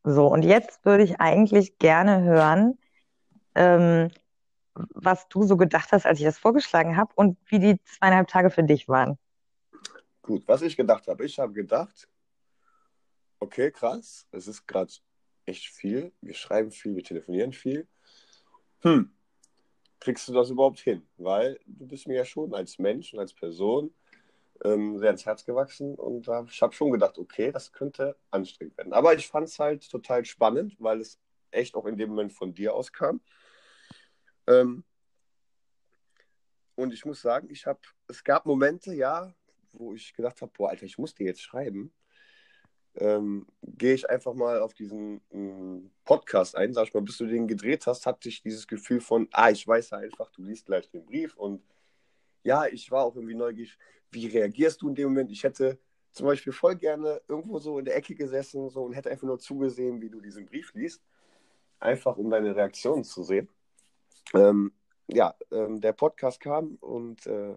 [0.02, 2.78] So, und jetzt würde ich eigentlich gerne hören,
[3.54, 4.08] ähm,
[4.74, 8.48] was du so gedacht hast, als ich das vorgeschlagen habe und wie die zweieinhalb Tage
[8.48, 9.18] für dich waren.
[10.22, 11.26] Gut, was ich gedacht habe.
[11.26, 12.08] Ich habe gedacht,
[13.40, 14.92] okay, krass, es ist gerade
[15.46, 16.12] echt viel.
[16.20, 17.88] Wir schreiben viel, wir telefonieren viel.
[18.82, 19.10] Hm,
[19.98, 21.06] kriegst du das überhaupt hin?
[21.16, 23.92] Weil du bist mir ja schon als Mensch und als Person
[24.64, 28.76] ähm, sehr ins Herz gewachsen und da, ich habe schon gedacht, okay, das könnte anstrengend
[28.76, 28.92] werden.
[28.92, 31.18] Aber ich fand es halt total spannend, weil es
[31.50, 33.20] echt auch in dem Moment von dir auskam.
[34.46, 34.84] Ähm,
[36.74, 39.34] und ich muss sagen, ich habe, es gab Momente, ja,
[39.72, 41.92] wo ich gedacht habe, boah, Alter, ich muss dir jetzt schreiben.
[42.96, 47.26] Ähm, gehe ich einfach mal auf diesen ähm, Podcast ein, sag ich mal, bis du
[47.26, 50.66] den gedreht hast, hatte ich dieses Gefühl von, ah, ich weiß ja einfach, du liest
[50.66, 51.62] gleich den Brief und
[52.42, 53.78] ja, ich war auch irgendwie neugierig,
[54.10, 55.30] wie reagierst du in dem Moment?
[55.30, 55.78] Ich hätte
[56.12, 59.38] zum Beispiel voll gerne irgendwo so in der Ecke gesessen so, und hätte einfach nur
[59.38, 61.02] zugesehen, wie du diesen Brief liest,
[61.78, 63.48] einfach um deine Reaktionen zu sehen.
[64.34, 64.72] Ähm,
[65.06, 67.56] ja, ähm, der Podcast kam und äh,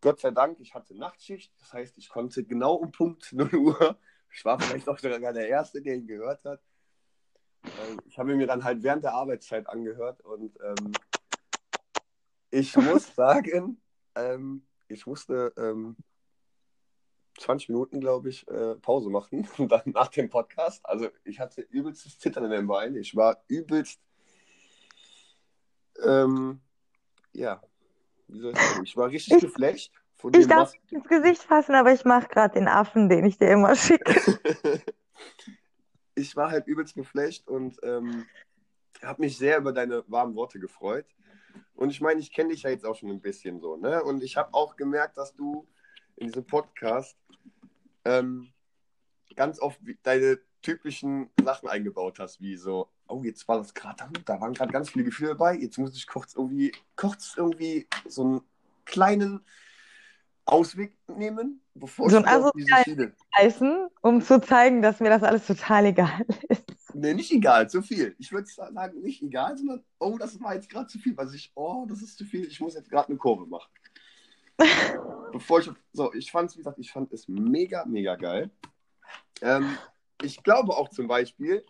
[0.00, 1.52] Gott sei Dank, ich hatte Nachtschicht.
[1.60, 3.98] Das heißt, ich konnte genau um Punkt 0 Uhr,
[4.32, 6.60] ich war vielleicht auch sogar der Erste, der ihn gehört hat.
[7.64, 10.92] Ähm, ich habe ihn mir dann halt während der Arbeitszeit angehört und ähm,
[12.50, 13.80] ich muss sagen,
[14.14, 15.52] ähm, ich musste
[17.38, 20.84] 20 ähm, Minuten, glaube ich, äh, Pause machen dann nach dem Podcast.
[20.84, 22.96] Also ich hatte übelstes Zittern in den Beinen.
[22.96, 24.00] Ich war übelst
[26.02, 26.60] ähm,
[27.32, 27.62] ja,
[28.28, 28.84] wie soll ich sagen?
[28.84, 29.92] Ich war richtig dem,
[30.32, 30.74] Ich darf was...
[30.90, 34.14] ins Gesicht fassen, aber ich mache gerade den Affen, den ich dir immer schicke.
[36.14, 38.26] ich war halt übelst geflasht und ähm,
[39.02, 41.06] habe mich sehr über deine warmen Worte gefreut.
[41.74, 44.02] Und ich meine, ich kenne dich ja jetzt auch schon ein bisschen so, ne?
[44.02, 45.66] Und ich habe auch gemerkt, dass du
[46.16, 47.16] in diesem Podcast
[48.04, 48.52] ähm,
[49.34, 54.40] ganz oft deine typischen Sachen eingebaut hast, wie so, oh, jetzt war das gerade, da
[54.40, 58.40] waren gerade ganz viele Gefühle dabei, jetzt muss ich kurz irgendwie, kurz irgendwie so einen
[58.84, 59.44] kleinen
[60.50, 63.12] Ausweg nehmen, bevor so ein diese Schiene...
[63.36, 66.64] Heißen, um zu zeigen, dass mir das alles total egal ist.
[66.94, 68.14] Nee, nicht egal, zu viel.
[68.18, 71.52] Ich würde sagen, nicht egal, sondern, oh, das war jetzt gerade zu viel, weil ich,
[71.54, 73.70] oh, das ist zu viel, ich muss jetzt gerade eine Kurve machen.
[75.32, 78.50] Bevor ich, so, ich fand es, wie gesagt, ich fand es mega, mega geil.
[79.40, 79.76] Ähm,
[80.22, 81.64] ich glaube auch zum Beispiel,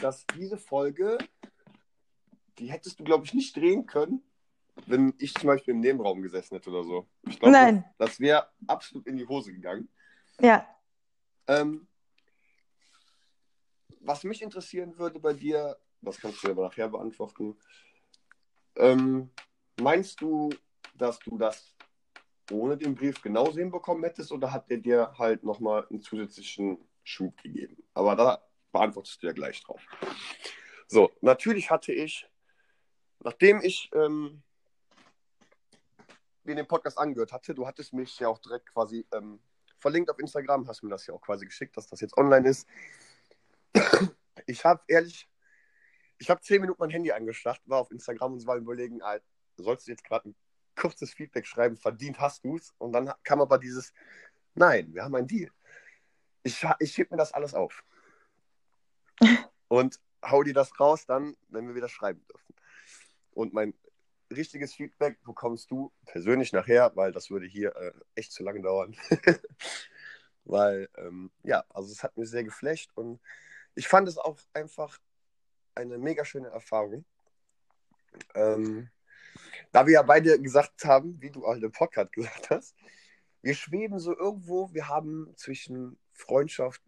[0.00, 1.18] dass diese Folge,
[2.58, 4.22] die hättest du, glaube ich, nicht drehen können,
[4.86, 7.08] wenn ich zum Beispiel im Nebenraum gesessen hätte oder so.
[7.26, 7.84] Ich glaube, Nein.
[7.98, 9.88] das, das wäre absolut in die Hose gegangen.
[10.40, 10.66] Ja.
[11.46, 11.86] Ähm,
[14.00, 17.56] was mich interessieren würde bei dir, das kannst du aber nachher beantworten.
[18.76, 19.30] Ähm,
[19.80, 20.50] meinst du,
[20.94, 21.74] dass du das
[22.50, 27.42] ohne den Brief genauso hinbekommen hättest oder hat der dir halt nochmal einen zusätzlichen Schub
[27.42, 27.76] gegeben?
[27.94, 29.82] Aber da beantwortest du ja gleich drauf.
[30.86, 32.28] So, natürlich hatte ich,
[33.20, 34.42] nachdem ich ähm,
[36.46, 39.40] mir den Podcast angehört hatte, du hattest mich ja auch direkt quasi ähm,
[39.78, 42.68] verlinkt auf Instagram, hast mir das ja auch quasi geschickt, dass das jetzt online ist.
[44.48, 45.28] Ich habe ehrlich,
[46.18, 49.18] ich habe zehn Minuten mein Handy angestarrt, war auf Instagram und war überlegen, ah,
[49.56, 50.36] sollst du jetzt gerade ein
[50.76, 52.72] kurzes Feedback schreiben, verdient hast du es?
[52.78, 53.92] Und dann kam aber dieses,
[54.54, 55.50] nein, wir haben einen Deal.
[56.42, 57.82] Ich, ich heb mir das alles auf
[59.68, 62.54] und hau dir das raus dann, wenn wir wieder schreiben dürfen.
[63.32, 63.74] Und mein
[64.30, 68.96] richtiges Feedback bekommst du persönlich nachher, weil das würde hier äh, echt zu lange dauern.
[70.44, 73.20] weil, ähm, ja, also es hat mir sehr geflecht und
[73.74, 74.98] ich fand es auch einfach
[75.74, 77.04] eine mega schöne Erfahrung.
[78.34, 78.88] Ähm,
[79.72, 82.74] da wir ja beide gesagt haben, wie du auch im Podcast gesagt hast,
[83.42, 86.82] wir schweben so irgendwo, wir haben zwischen Freundschaft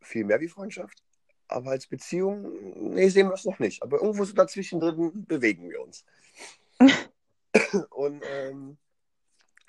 [0.00, 1.02] viel mehr wie Freundschaft
[1.48, 3.82] aber als Beziehung, nee, sehen wir es noch nicht.
[3.82, 6.04] Aber irgendwo so dazwischen drin bewegen wir uns.
[7.90, 8.78] Und ähm,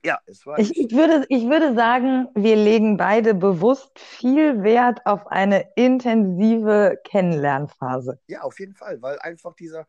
[0.04, 0.60] ja, es war.
[0.60, 7.00] Ich, ich, würde, ich würde sagen, wir legen beide bewusst viel Wert auf eine intensive
[7.04, 8.20] Kennenlernphase.
[8.28, 9.88] Ja, auf jeden Fall, weil einfach dieser,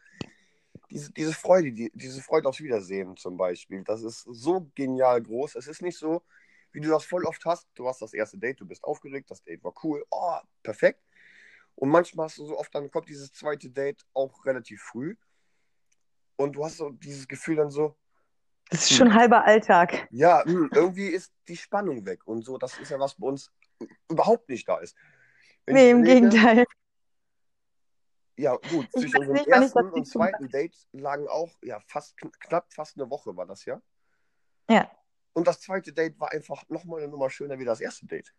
[0.91, 5.55] diese, diese Freude, die, diese Freude aufs Wiedersehen zum Beispiel, das ist so genial groß.
[5.55, 6.23] Es ist nicht so,
[6.73, 7.69] wie du das voll oft hast.
[7.75, 11.01] Du hast das erste Date, du bist aufgeregt, das Date war cool, oh, perfekt.
[11.75, 15.15] Und manchmal hast du so oft, dann kommt dieses zweite Date auch relativ früh.
[16.39, 17.97] Und du hast so dieses Gefühl dann so.
[18.71, 20.07] Das ist hm, schon halber Alltag.
[20.11, 22.27] Ja, hm, irgendwie ist die Spannung weg.
[22.27, 23.51] Und so, das ist ja was bei uns
[24.09, 24.97] überhaupt nicht da ist.
[25.67, 26.65] Wenn nee, im lege, Gegenteil.
[28.37, 32.73] Ja, gut, ich zwischen unserem nicht, ersten und zweiten Date lagen auch, ja, fast knapp
[32.73, 33.83] fast eine Woche war das ja.
[34.71, 34.89] Ja.
[35.33, 38.33] Und das zweite Date war einfach nochmal eine Nummer schöner wie das erste Date.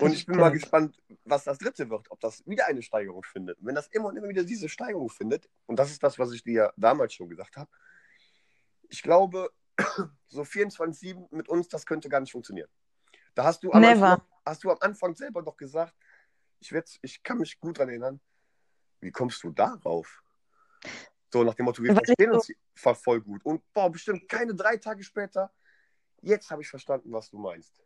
[0.00, 3.58] Und ich bin mal gespannt, was das dritte wird, ob das wieder eine Steigerung findet.
[3.60, 6.42] Wenn das immer und immer wieder diese Steigerung findet, und das ist das, was ich
[6.42, 7.70] dir damals schon gesagt habe,
[8.88, 9.50] ich glaube,
[10.28, 12.68] so 24-7 mit uns, das könnte gar nicht funktionieren.
[13.34, 14.06] Da hast du am, Never.
[14.12, 15.94] Anfang, hast du am Anfang selber doch gesagt,
[16.60, 18.20] ich, werd, ich kann mich gut daran erinnern,
[19.00, 20.22] wie kommst du darauf?
[21.32, 23.44] So nach dem Motto, wir Weil verstehen so- uns voll- voll gut.
[23.44, 25.52] Und boah, bestimmt keine drei Tage später,
[26.22, 27.80] jetzt habe ich verstanden, was du meinst.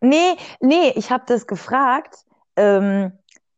[0.00, 2.16] Nee, nee, ich habe das gefragt,
[2.56, 3.12] ähm,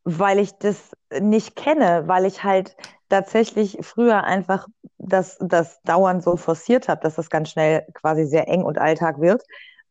[0.05, 2.76] weil ich das nicht kenne, weil ich halt
[3.09, 4.66] tatsächlich früher einfach
[4.98, 9.20] das, das dauernd so forciert habe, dass das ganz schnell quasi sehr eng und Alltag
[9.20, 9.42] wird.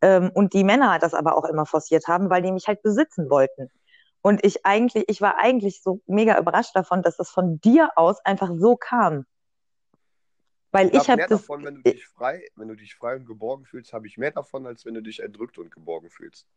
[0.02, 3.30] Ähm, und die Männer das aber auch immer forciert haben, weil die mich halt besitzen
[3.30, 3.70] wollten.
[4.22, 8.20] Und ich eigentlich, ich war eigentlich so mega überrascht davon, dass das von dir aus
[8.26, 9.26] einfach so kam.
[10.72, 13.26] Weil Ich ich habe das, davon, wenn du dich frei, wenn du dich frei und
[13.26, 16.48] geborgen fühlst, habe ich mehr davon, als wenn du dich erdrückt und geborgen fühlst.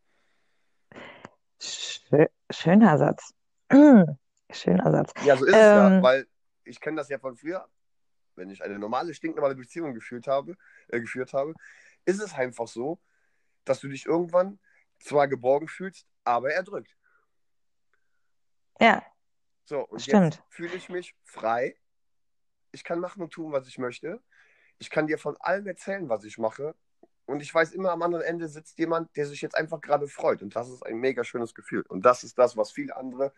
[1.61, 3.33] Schö- schöner Satz.
[4.51, 5.13] Schöner Satz.
[5.25, 6.03] Ja, so ist es ja, Ähm.
[6.03, 6.27] weil
[6.65, 7.67] ich kenne das ja von früher.
[8.35, 10.57] Wenn ich eine normale, stinknormale Beziehung geführt habe,
[10.89, 11.55] äh, geführt habe,
[12.05, 12.99] ist es einfach so,
[13.65, 14.59] dass du dich irgendwann
[15.01, 16.97] zwar geborgen fühlst, aber erdrückt.
[18.81, 19.03] Ja,
[19.65, 20.35] So, und Stimmt.
[20.35, 21.77] jetzt fühle ich mich frei.
[22.73, 24.21] Ich kann machen und tun, was ich möchte.
[24.79, 26.75] Ich kann dir von allem erzählen, was ich mache.
[27.27, 30.43] Und ich weiß immer, am anderen Ende sitzt jemand, der sich jetzt einfach gerade freut.
[30.43, 31.83] Und das ist ein mega schönes Gefühl.
[31.89, 33.33] Und das ist das, was viele andere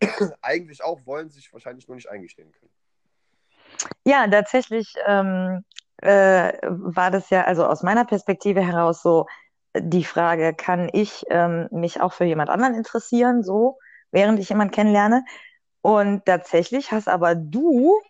[0.42, 2.70] eigentlich auch wollen, sich wahrscheinlich nur nicht eingestehen können.
[4.04, 5.64] Ja, tatsächlich ähm,
[5.98, 9.26] äh, war das ja also aus meiner Perspektive heraus so
[9.76, 13.78] die Frage, kann ich ähm, mich auch für jemand anderen interessieren, so
[14.10, 15.24] während ich jemanden kennenlerne?
[15.82, 18.00] Und tatsächlich hast aber du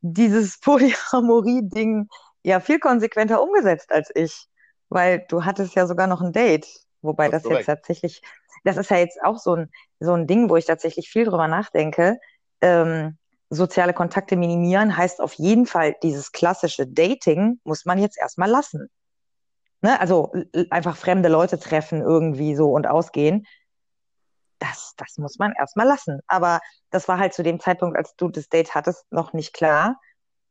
[0.00, 2.08] dieses Polyamorie-Ding
[2.42, 4.46] ja viel konsequenter umgesetzt als ich,
[4.88, 6.66] weil du hattest ja sogar noch ein Date,
[7.02, 8.22] wobei Das das jetzt tatsächlich,
[8.64, 11.48] das ist ja jetzt auch so ein, so ein Ding, wo ich tatsächlich viel drüber
[11.48, 12.18] nachdenke.
[12.60, 13.18] Ähm,
[13.50, 18.88] soziale Kontakte minimieren heißt auf jeden Fall, dieses klassische Dating muss man jetzt erstmal lassen.
[19.80, 19.98] Ne?
[20.00, 20.32] Also
[20.70, 23.46] einfach fremde Leute treffen irgendwie so und ausgehen.
[24.58, 26.20] Das, das muss man erstmal lassen.
[26.26, 30.00] Aber das war halt zu dem Zeitpunkt, als du das Date hattest, noch nicht klar.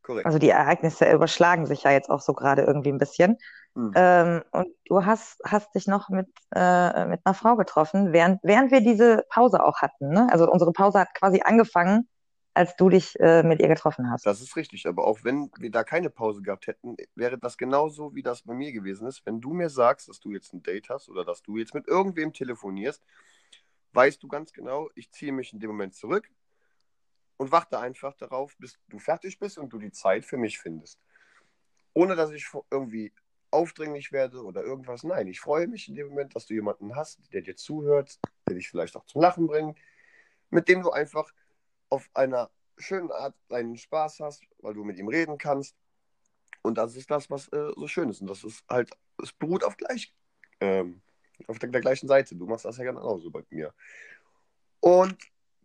[0.02, 0.26] Korrekt.
[0.26, 3.36] Also die Ereignisse überschlagen sich ja jetzt auch so gerade irgendwie ein bisschen.
[3.74, 3.92] Mhm.
[3.94, 8.72] Ähm, und du hast, hast dich noch mit, äh, mit einer Frau getroffen, während, während
[8.72, 10.08] wir diese Pause auch hatten.
[10.08, 10.28] Ne?
[10.30, 12.08] Also unsere Pause hat quasi angefangen,
[12.54, 14.26] als du dich äh, mit ihr getroffen hast.
[14.26, 18.14] Das ist richtig, aber auch wenn wir da keine Pause gehabt hätten, wäre das genauso,
[18.16, 19.24] wie das bei mir gewesen ist.
[19.24, 21.86] Wenn du mir sagst, dass du jetzt ein Date hast oder dass du jetzt mit
[21.86, 23.00] irgendwem telefonierst,
[23.92, 26.30] weißt du ganz genau, ich ziehe mich in dem Moment zurück
[27.36, 31.00] und warte einfach darauf, bis du fertig bist und du die Zeit für mich findest.
[31.94, 33.12] Ohne dass ich irgendwie
[33.50, 35.04] aufdringlich werde oder irgendwas.
[35.04, 38.56] Nein, ich freue mich in dem Moment, dass du jemanden hast, der dir zuhört, der
[38.56, 39.78] dich vielleicht auch zum Lachen bringt,
[40.50, 41.32] mit dem du einfach
[41.88, 45.76] auf einer schönen Art deinen Spaß hast, weil du mit ihm reden kannst.
[46.62, 48.20] Und das ist das, was äh, so schön ist.
[48.20, 48.90] Und das ist halt,
[49.22, 50.14] es beruht auf gleich,
[50.60, 51.02] ähm,
[51.46, 52.34] auf der, der gleichen Seite.
[52.36, 53.72] Du machst das ja genauso bei mir.
[54.80, 55.16] Und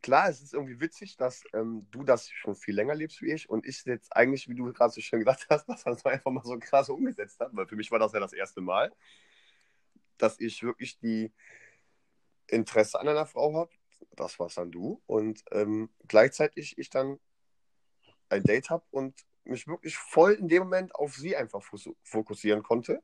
[0.01, 3.49] klar, es ist irgendwie witzig, dass ähm, du das schon viel länger lebst wie ich
[3.49, 6.43] und ich jetzt eigentlich, wie du gerade so schön gesagt hast, dass das einfach mal
[6.43, 8.93] so krass umgesetzt hat, weil für mich war das ja das erste Mal,
[10.17, 11.31] dass ich wirklich die
[12.47, 13.71] Interesse an einer Frau habe.
[14.11, 15.01] Das war's dann du.
[15.05, 17.19] Und ähm, gleichzeitig ich dann
[18.29, 21.63] ein Date habe und mich wirklich voll in dem Moment auf sie einfach
[22.03, 23.01] fokussieren konnte.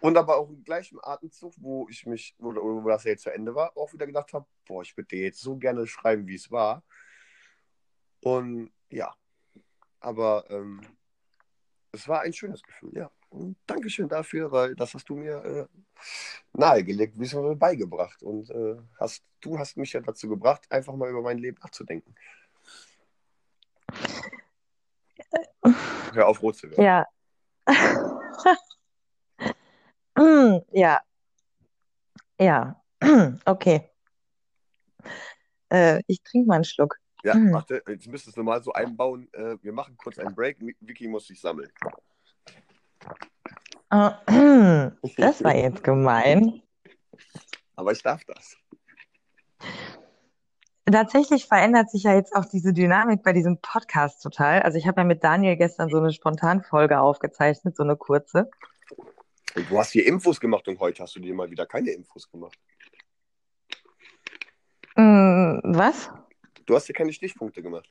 [0.00, 3.54] Und aber auch im gleichen Atemzug, wo ich mich, wo, wo das jetzt zu Ende
[3.54, 6.50] war, auch wieder gedacht habe, boah, ich würde dir jetzt so gerne schreiben, wie es
[6.50, 6.82] war.
[8.22, 9.14] Und ja,
[10.00, 10.80] aber ähm,
[11.92, 13.10] es war ein schönes Gefühl, ja.
[13.28, 15.66] Und Dankeschön dafür, weil das hast du mir äh,
[16.52, 17.54] nahegelegt, bzw.
[17.54, 18.22] beigebracht.
[18.22, 22.14] Und äh, hast, du hast mich ja dazu gebracht, einfach mal über mein Leben nachzudenken.
[26.12, 26.82] Hör auf, rot zu werden.
[26.82, 27.06] Ja.
[30.72, 31.00] Ja.
[32.38, 32.76] Ja.
[33.44, 33.88] Okay.
[35.72, 36.96] Äh, ich trinke mal einen Schluck.
[37.22, 39.28] Ja, warte, jetzt müsstest du mal so einbauen.
[39.32, 40.58] Äh, wir machen kurz einen Break.
[40.80, 41.70] Vicky muss sich sammeln.
[43.90, 44.10] Äh,
[45.16, 46.62] Das war jetzt gemein.
[47.76, 48.56] Aber ich darf das.
[50.90, 54.62] Tatsächlich verändert sich ja jetzt auch diese Dynamik bei diesem Podcast total.
[54.62, 58.50] Also ich habe ja mit Daniel gestern so eine Spontanfolge aufgezeichnet, so eine kurze.
[59.54, 62.30] Und du hast hier Infos gemacht und heute hast du dir mal wieder keine Infos
[62.30, 62.58] gemacht.
[64.94, 66.10] Hm, was?
[66.66, 67.90] Du hast hier keine Stichpunkte gemacht.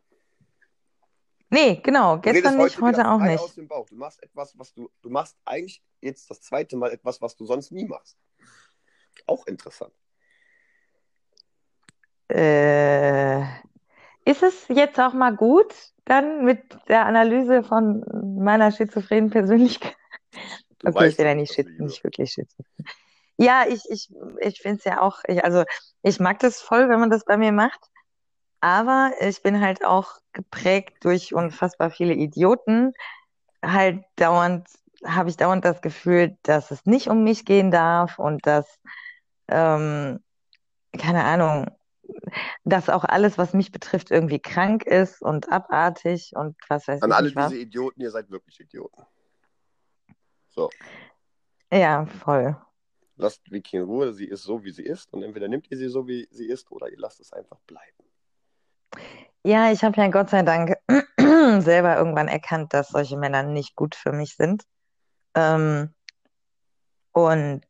[1.50, 2.20] Nee, genau.
[2.20, 3.40] Gestern nicht, heute heute auch nicht.
[3.40, 3.88] aus dem Bauch.
[3.90, 7.46] Du machst etwas, was du, du machst eigentlich jetzt das zweite Mal etwas, was du
[7.46, 8.18] sonst nie machst.
[9.26, 9.94] Auch interessant.
[12.28, 13.42] Äh,
[14.26, 15.74] ist es jetzt auch mal gut,
[16.06, 18.04] dann mit der Analyse von
[18.38, 19.98] meiner schizophrenen Persönlichkeit?
[20.80, 21.84] Du Okay, ich weißt bin ja doch, nicht, ich liebe.
[21.84, 22.86] nicht wirklich schizophren.
[23.38, 24.10] Ja, ich, ich,
[24.42, 25.64] ich finde es ja auch, ich, also
[26.04, 27.80] ich mag das voll, wenn man das bei mir macht,
[28.60, 32.94] aber ich bin halt auch geprägt durch unfassbar viele Idioten.
[33.64, 34.68] Halt dauernd,
[35.06, 38.80] habe ich dauernd das Gefühl, dass es nicht um mich gehen darf und dass,
[39.48, 40.20] ähm,
[40.98, 41.68] keine Ahnung,
[42.64, 47.12] dass auch alles, was mich betrifft, irgendwie krank ist und abartig und was weiß An
[47.12, 47.52] ich alle nicht was.
[47.52, 49.04] diese Idioten, ihr seid wirklich Idioten.
[50.60, 50.70] So,
[51.72, 52.54] Ja, voll.
[53.16, 54.12] lasst Vicky in Ruhe.
[54.12, 55.14] Sie ist so, wie sie ist.
[55.14, 58.04] Und entweder nehmt ihr sie so, wie sie ist, oder ihr lasst es einfach bleiben.
[59.46, 60.76] Ja, ich habe ja Gott sei Dank
[61.64, 64.66] selber irgendwann erkannt, dass solche Männer nicht gut für mich sind.
[65.34, 65.96] Ähm,
[67.14, 67.62] und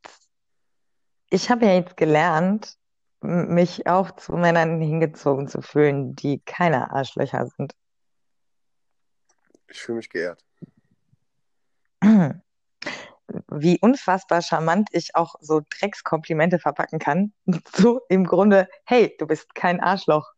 [1.30, 2.76] ich habe ja jetzt gelernt,
[3.22, 7.76] mich auch zu Männern hingezogen zu fühlen, die keine Arschlöcher sind.
[9.68, 10.44] Ich fühle mich geehrt.
[13.50, 17.34] Wie unfassbar charmant ich auch so Dreckskomplimente verpacken kann.
[17.76, 20.32] So im Grunde, hey, du bist kein Arschloch.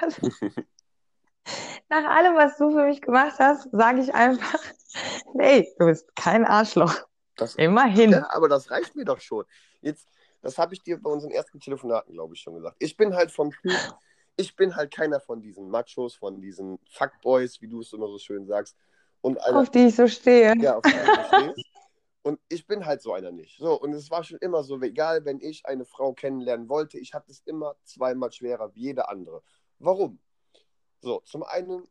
[0.00, 0.20] Das,
[1.88, 4.60] nach allem, was du für mich gemacht hast, sage ich einfach,
[5.38, 6.94] hey, du bist kein Arschloch.
[7.36, 8.12] Das, Immerhin.
[8.12, 9.44] ja, aber das reicht mir doch schon.
[9.82, 10.08] Jetzt,
[10.42, 12.76] das habe ich dir bei unseren ersten Telefonaten, glaube ich, schon gesagt.
[12.78, 13.72] Ich bin halt vom Typ,
[14.36, 18.18] ich bin halt keiner von diesen Machos, von diesen Fuckboys, wie du es immer so
[18.18, 18.76] schön sagst.
[19.20, 20.54] Und einer, auf die ich so stehe.
[20.58, 21.75] ja, auf die du stehst.
[22.26, 23.56] Und ich bin halt so einer nicht.
[23.56, 27.14] So, und es war schon immer so, egal, wenn ich eine Frau kennenlernen wollte, ich
[27.14, 29.44] hatte es immer zweimal schwerer wie jede andere.
[29.78, 30.18] Warum?
[30.98, 31.86] So, zum einen,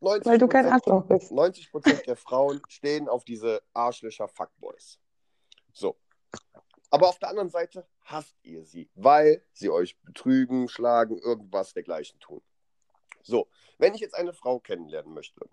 [0.00, 1.32] 90 Weil du kein Arschloch bist.
[1.32, 4.98] 90 Prozent der Frauen stehen auf diese Arschlöcher Fuckboys.
[5.72, 5.96] So.
[6.90, 12.20] Aber auf der anderen Seite hasst ihr sie, weil sie euch betrügen, schlagen, irgendwas dergleichen
[12.20, 12.42] tun.
[13.22, 13.48] So,
[13.78, 15.48] wenn ich jetzt eine Frau kennenlernen möchte,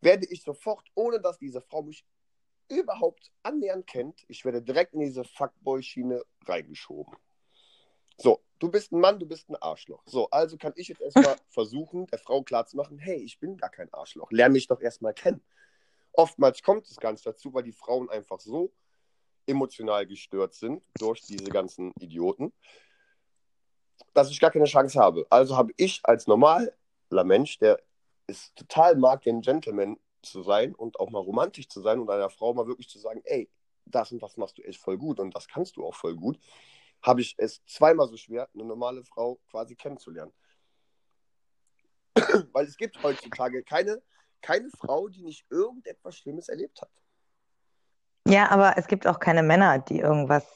[0.00, 2.04] werde ich sofort, ohne dass diese Frau mich
[2.72, 7.14] überhaupt annähernd kennt, ich werde direkt in diese Fuckboy-Schiene reingeschoben.
[8.16, 10.02] So, du bist ein Mann, du bist ein Arschloch.
[10.06, 13.92] So, also kann ich jetzt erstmal versuchen, der Frau klarzumachen, hey, ich bin gar kein
[13.92, 14.30] Arschloch.
[14.30, 15.42] Lern mich doch erstmal kennen.
[16.12, 18.72] Oftmals kommt es ganz dazu, weil die Frauen einfach so
[19.46, 22.52] emotional gestört sind durch diese ganzen Idioten,
[24.14, 25.26] dass ich gar keine Chance habe.
[25.30, 26.70] Also habe ich als normaler
[27.10, 27.80] Mensch, der
[28.26, 32.30] es total mag, den Gentleman zu sein und auch mal romantisch zu sein und einer
[32.30, 33.50] Frau mal wirklich zu sagen, ey,
[33.84, 36.38] das und das machst du echt voll gut und das kannst du auch voll gut,
[37.02, 40.32] habe ich es zweimal so schwer, eine normale Frau quasi kennenzulernen.
[42.52, 44.02] Weil es gibt heutzutage keine,
[44.40, 46.90] keine Frau, die nicht irgendetwas Schlimmes erlebt hat.
[48.26, 50.46] Ja, aber es gibt auch keine Männer, die irgendwas,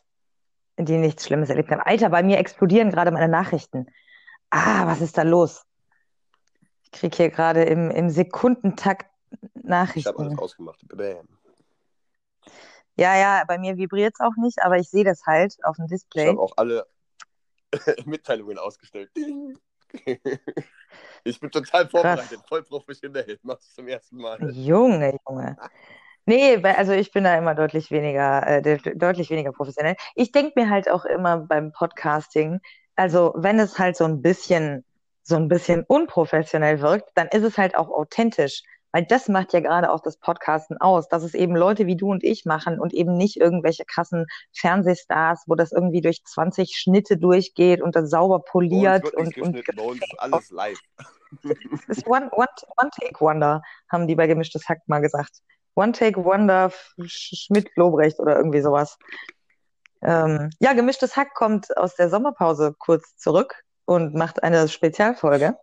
[0.79, 1.81] die nichts Schlimmes erlebt haben.
[1.81, 3.87] Alter, bei mir explodieren gerade meine Nachrichten.
[4.51, 5.65] Ah, was ist da los?
[6.83, 9.11] Ich kriege hier gerade im, im Sekundentakt
[9.95, 10.39] Ich habe alles Nachrichten.
[10.39, 10.81] ausgemacht.
[10.89, 11.29] Bam.
[12.97, 15.87] Ja, ja, bei mir vibriert es auch nicht, aber ich sehe das halt auf dem
[15.87, 16.29] Ich Display.
[16.29, 16.87] habe auch alle
[18.07, 19.11] Mitteilungen ausgestellt.
[21.25, 23.39] Ich bin total vorbereitet, voll professionell.
[23.43, 24.53] Mach's zum ersten Mal.
[24.53, 25.57] Junge, Junge.
[26.25, 29.97] Nee, also ich bin da immer deutlich weniger, äh, de- deutlich weniger professionell.
[30.15, 32.61] Ich denke mir halt auch immer beim Podcasting,
[32.97, 34.85] also wenn es halt so ein bisschen,
[35.23, 38.63] so ein bisschen unprofessionell wirkt, dann ist es halt auch authentisch.
[38.97, 42.11] Weil das macht ja gerade auch das Podcasten aus, dass es eben Leute wie du
[42.11, 44.25] und ich machen und eben nicht irgendwelche krassen
[44.55, 50.15] Fernsehstars, wo das irgendwie durch 20 Schnitte durchgeht und das sauber poliert und, und ist
[50.19, 50.79] alles live.
[51.43, 52.47] das ist One, One,
[52.79, 53.61] One Take Wonder,
[53.93, 55.43] haben die bei Gemischtes Hack mal gesagt.
[55.75, 58.97] One Take Wonder Sch- Schmidt-Lobrecht oder irgendwie sowas.
[60.01, 65.59] Ähm, ja, Gemischtes Hack kommt aus der Sommerpause kurz zurück und macht eine Spezialfolge.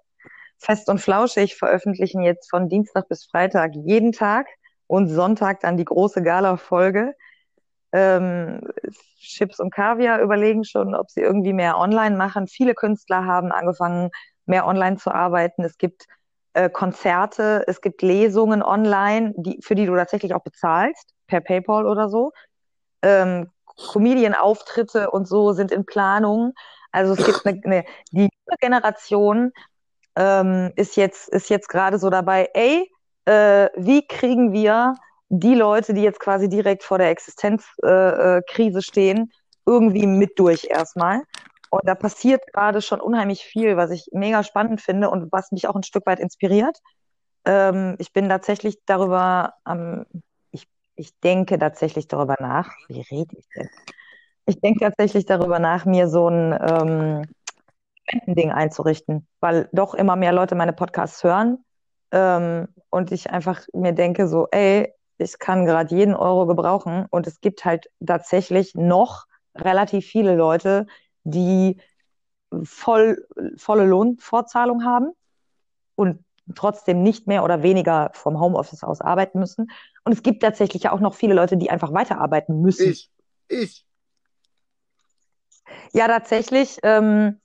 [0.64, 4.48] Fest und Flauschig veröffentlichen jetzt von Dienstag bis Freitag jeden Tag
[4.88, 7.14] und Sonntag dann die große Gala-Folge.
[7.92, 8.62] Ähm,
[9.20, 12.48] Chips und Kaviar überlegen schon, ob sie irgendwie mehr online machen.
[12.48, 14.10] Viele Künstler haben angefangen,
[14.46, 15.64] mehr online zu arbeiten.
[15.64, 16.06] Es gibt
[16.54, 21.86] äh, Konzerte, es gibt Lesungen online, die, für die du tatsächlich auch bezahlst, per PayPal
[21.86, 22.32] oder so.
[23.02, 26.54] Ähm, Comedian-Auftritte und so sind in Planung.
[26.92, 29.52] Also es gibt eine, eine die Generation
[30.16, 32.90] ähm, ist jetzt, ist jetzt gerade so dabei, ey,
[33.26, 34.96] äh, wie kriegen wir
[35.30, 39.32] die Leute, die jetzt quasi direkt vor der Existenzkrise äh, Krise stehen,
[39.66, 41.22] irgendwie mit durch erstmal.
[41.70, 45.68] Und da passiert gerade schon unheimlich viel, was ich mega spannend finde und was mich
[45.68, 46.78] auch ein Stück weit inspiriert.
[47.46, 50.06] ähm, ich bin tatsächlich darüber am,
[50.52, 52.70] ich, ich denke tatsächlich darüber nach.
[52.88, 53.70] Wie rede ich denn?
[54.46, 57.26] Ich denke tatsächlich darüber nach, mir so ein ähm,
[58.06, 61.64] Spendending einzurichten, weil doch immer mehr Leute meine Podcasts hören
[62.12, 67.28] ähm, und ich einfach mir denke so, ey, ich kann gerade jeden Euro gebrauchen und
[67.28, 69.26] es gibt halt tatsächlich noch
[69.56, 70.88] relativ viele Leute,
[71.24, 71.80] die
[72.64, 73.26] voll,
[73.58, 75.12] volle Lohnfortzahlung haben
[75.96, 76.24] und
[76.56, 79.72] trotzdem nicht mehr oder weniger vom Homeoffice aus arbeiten müssen.
[80.04, 82.92] Und es gibt tatsächlich ja auch noch viele Leute, die einfach weiterarbeiten müssen.
[82.92, 83.10] Ich,
[83.48, 83.86] ich.
[85.94, 87.40] Ja, tatsächlich ähm,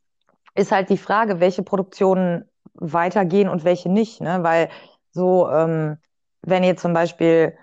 [0.59, 2.45] ist halt die Frage, welche Produktionen
[2.75, 4.21] weitergehen und welche nicht.
[4.21, 4.43] Ne?
[4.43, 4.69] Weil
[5.13, 5.99] so, ähm,
[6.43, 7.57] wenn ihr zum Beispiel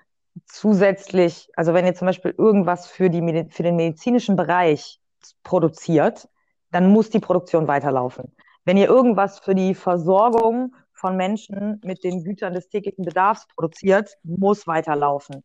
[0.46, 5.00] zusätzlich, also wenn ihr zum Beispiel irgendwas für, die, für den medizinischen Bereich
[5.44, 6.28] produziert,
[6.72, 8.36] dann muss die Produktion weiterlaufen.
[8.66, 14.18] Wenn ihr irgendwas für die Versorgung von Menschen mit den Gütern des täglichen Bedarfs produziert,
[14.24, 15.44] muss weiterlaufen.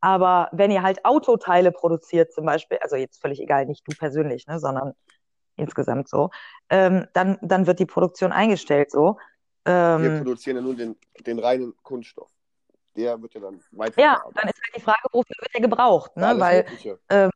[0.00, 4.46] Aber wenn ihr halt Autoteile produziert zum Beispiel, also jetzt völlig egal, nicht du persönlich,
[4.46, 4.94] ne, sondern
[5.60, 6.30] insgesamt so,
[6.68, 9.18] ähm, dann, dann wird die Produktion eingestellt so.
[9.64, 10.96] Ähm, Wir produzieren ja nur den,
[11.26, 12.30] den reinen Kunststoff.
[12.96, 14.00] Der wird ja dann weiter.
[14.00, 16.16] Ja, dann ist halt die Frage, wofür wird der gebraucht?
[16.16, 16.34] Ne?
[16.38, 16.66] Weil,
[17.08, 17.30] ähm,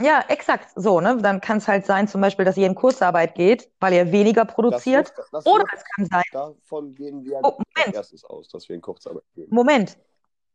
[0.00, 1.00] ja, exakt so.
[1.00, 1.16] Ne?
[1.22, 4.44] Dann kann es halt sein, zum Beispiel, dass ihr in Kurzarbeit geht, weil ihr weniger
[4.44, 5.12] produziert.
[5.16, 6.24] Das das Oder es kann sein.
[6.32, 9.46] Davon gehen wir oh, als erstes aus, dass wir in Kurzarbeit gehen.
[9.50, 9.96] Moment.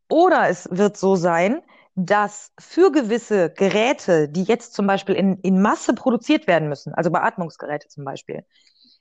[0.08, 1.62] Oder es wird so sein,
[1.94, 7.10] dass für gewisse Geräte, die jetzt zum Beispiel in, in Masse produziert werden müssen, also
[7.10, 8.44] Beatmungsgeräte zum Beispiel,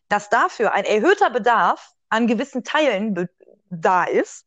[0.09, 3.29] dass dafür ein erhöhter Bedarf an gewissen Teilen
[3.69, 4.45] da ist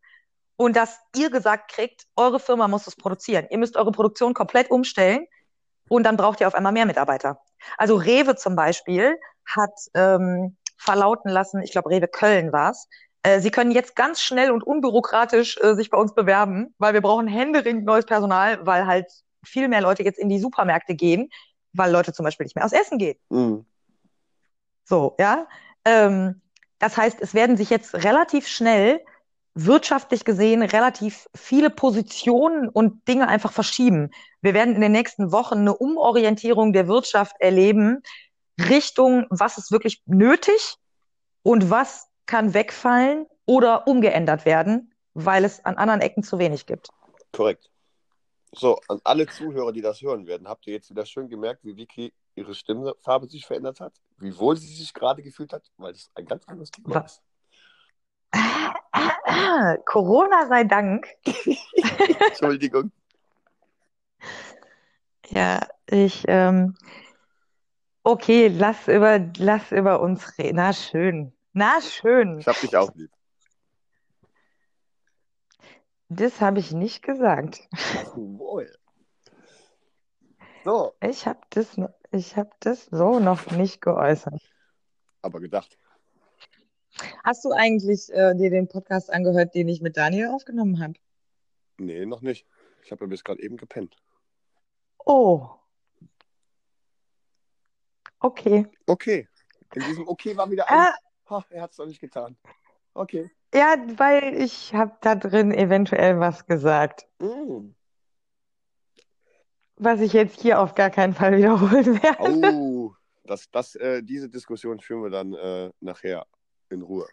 [0.57, 3.47] und dass ihr gesagt kriegt, eure Firma muss es produzieren.
[3.49, 5.27] Ihr müsst eure Produktion komplett umstellen
[5.89, 7.41] und dann braucht ihr auf einmal mehr Mitarbeiter.
[7.79, 12.89] Also Rewe zum Beispiel hat ähm, verlauten lassen, ich glaube Rewe Köln war's,
[13.25, 17.01] äh, Sie können jetzt ganz schnell und unbürokratisch äh, sich bei uns bewerben, weil wir
[17.01, 19.11] brauchen händeringend neues Personal, weil halt
[19.43, 21.31] viel mehr Leute jetzt in die Supermärkte gehen,
[21.73, 23.19] weil Leute zum Beispiel nicht mehr aus Essen gehen.
[23.31, 23.67] Mhm.
[24.85, 25.49] So, ja.
[25.85, 26.43] Ähm,
[26.79, 29.01] das heißt, es werden sich jetzt relativ schnell
[29.55, 34.11] wirtschaftlich gesehen relativ viele Positionen und Dinge einfach verschieben.
[34.43, 38.03] Wir werden in den nächsten Wochen eine Umorientierung der Wirtschaft erleben
[38.59, 40.77] Richtung, was ist wirklich nötig
[41.43, 46.89] und was kann wegfallen oder umgeändert werden, weil es an anderen Ecken zu wenig gibt.
[47.33, 47.71] Korrekt.
[48.53, 51.77] So, an alle Zuhörer, die das hören werden, habt ihr jetzt wieder schön gemerkt, wie
[51.77, 53.95] Vicky ihre Stimmfarbe sich verändert hat?
[54.19, 55.65] Wie wohl sie sich gerade gefühlt hat?
[55.77, 57.21] Weil es ein ganz anderes Thema ist.
[59.87, 61.09] Corona sei Dank.
[62.29, 62.93] Entschuldigung.
[65.31, 66.77] Ja, ich, ähm,
[68.05, 70.57] okay, lass über, lass über uns reden.
[70.57, 71.33] Na schön.
[71.55, 72.41] Na schön.
[72.41, 73.13] Ich hab dich auch lieb.
[76.09, 77.61] Das habe ich nicht gesagt.
[78.15, 78.77] Wohl.
[80.65, 80.95] So.
[81.01, 81.77] Ich habe das,
[82.11, 84.43] ich hab das so noch nicht geäußert.
[85.23, 85.79] Aber gedacht.
[87.23, 90.95] Hast du eigentlich äh, dir den Podcast angehört, den ich mit Daniel aufgenommen habe?
[91.79, 92.47] Nee, noch nicht.
[92.83, 93.97] Ich habe ja bis gerade eben gepennt.
[95.05, 95.51] Oh.
[98.19, 98.67] Okay.
[98.87, 99.29] Okay.
[99.75, 100.89] In diesem Okay war wieder ein.
[100.89, 100.93] Äh,
[101.29, 102.37] oh, er hat es noch nicht getan.
[102.95, 103.31] Okay.
[103.55, 107.07] Ja, weil ich habe da drin eventuell was gesagt.
[107.21, 107.71] Mm.
[109.77, 112.53] Was ich jetzt hier auf gar keinen Fall wiederholen werde.
[112.53, 112.95] Oh,
[113.25, 116.27] das, das, äh, diese Diskussion führen wir dann äh, nachher
[116.69, 117.07] in Ruhe.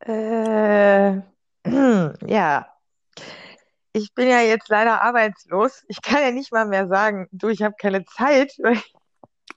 [0.00, 1.20] Äh,
[2.26, 2.66] ja.
[3.92, 5.84] Ich bin ja jetzt leider arbeitslos.
[5.88, 8.80] Ich kann ja nicht mal mehr sagen, du, ich habe keine Zeit, weil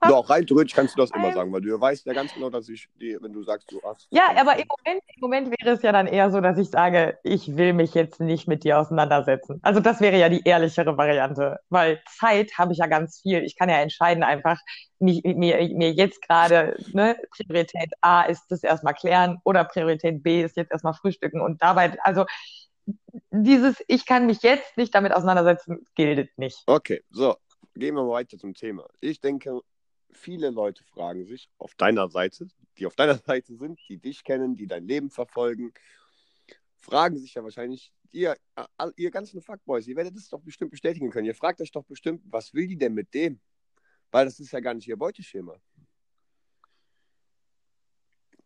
[0.02, 2.70] doch, rein theoretisch kannst du das immer sagen, weil du weißt ja ganz genau, dass
[2.70, 4.08] ich, die, wenn du sagst, du hast.
[4.12, 7.18] Ja, aber im Moment, im Moment wäre es ja dann eher so, dass ich sage,
[7.24, 9.60] ich will mich jetzt nicht mit dir auseinandersetzen.
[9.64, 13.44] Also das wäre ja die ehrlichere Variante, weil Zeit habe ich ja ganz viel.
[13.44, 14.60] Ich kann ja entscheiden einfach,
[15.00, 20.44] mich, mir, mir jetzt gerade, ne, Priorität A ist das erstmal klären oder Priorität B
[20.44, 22.26] ist jetzt erstmal frühstücken und dabei, also
[23.32, 26.64] dieses, ich kann mich jetzt nicht damit auseinandersetzen, gilt nicht.
[26.68, 27.36] Okay, so,
[27.76, 28.86] gehen wir mal weiter zum Thema.
[29.02, 29.62] Ich denke,
[30.18, 32.48] viele Leute fragen sich auf deiner Seite,
[32.78, 35.74] die auf deiner Seite sind, die dich kennen, die dein Leben verfolgen,
[36.78, 38.36] fragen sich ja wahrscheinlich, ihr,
[38.96, 41.26] ihr ganzen Fuckboys, ihr werdet das doch bestimmt bestätigen können.
[41.26, 43.40] Ihr fragt euch doch bestimmt, was will die denn mit dem?
[44.12, 45.56] Weil das ist ja gar nicht ihr Beuteschema.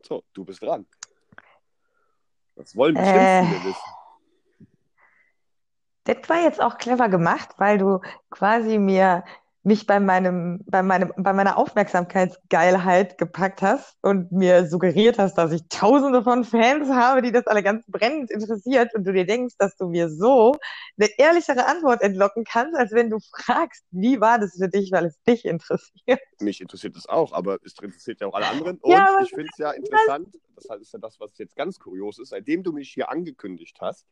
[0.03, 0.87] So, du bist dran.
[2.55, 3.91] Das wollen bestimmt äh, viele wissen.
[6.03, 7.99] Das war jetzt auch clever gemacht, weil du
[8.31, 9.23] quasi mir
[9.63, 15.51] mich bei meinem, bei meinem, bei meiner Aufmerksamkeitsgeilheit gepackt hast und mir suggeriert hast, dass
[15.51, 19.55] ich tausende von Fans habe, die das alle ganz brennend interessiert und du dir denkst,
[19.57, 20.55] dass du mir so
[20.97, 25.05] eine ehrlichere Antwort entlocken kannst, als wenn du fragst, wie war das für dich, weil
[25.05, 26.21] es dich interessiert.
[26.39, 28.77] Mich interessiert es auch, aber es interessiert ja auch alle anderen.
[28.79, 32.19] Und Ja, ich finde es ja interessant, das ist ja das, was jetzt ganz kurios
[32.19, 34.07] ist, seitdem du mich hier angekündigt hast,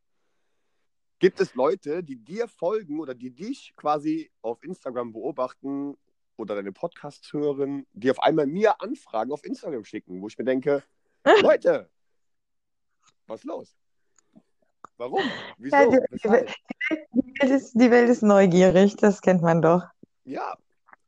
[1.19, 5.97] gibt es Leute, die dir folgen oder die dich quasi auf Instagram beobachten
[6.37, 10.45] oder deine Podcasts hören, die auf einmal mir Anfragen auf Instagram schicken, wo ich mir
[10.45, 10.83] denke,
[11.41, 11.89] Leute,
[13.27, 13.75] was ist los?
[14.97, 15.21] Warum?
[15.57, 15.75] Wieso?
[15.75, 16.55] Ja, die, die, Welt
[17.41, 19.83] ist, die Welt ist neugierig, das kennt man doch.
[20.25, 20.57] Ja,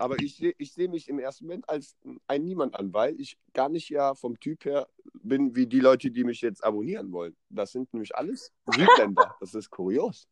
[0.02, 1.96] aber ich, seh- ich sehe mich im ersten Moment als
[2.28, 6.12] ein Niemand an, weil ich gar nicht ja vom Typ her bin wie die Leute,
[6.12, 7.36] die mich jetzt abonnieren wollen.
[7.50, 9.36] Das sind nämlich alles Südländer.
[9.40, 10.28] Das ist kurios.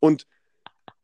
[0.00, 0.26] Und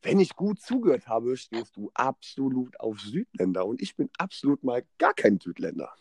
[0.02, 4.82] wenn ich gut zugehört habe, stehst du absolut auf Südländer und ich bin absolut mal
[4.98, 5.92] gar kein Südländer.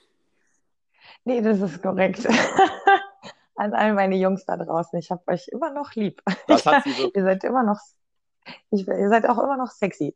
[1.25, 2.25] Nee, das ist korrekt.
[3.55, 6.21] An all meine Jungs da draußen, ich habe euch immer noch lieb.
[6.47, 7.15] Das hat sie wirklich.
[7.15, 7.79] Ihr seid immer noch,
[8.71, 10.15] ich, ihr seid auch immer noch sexy.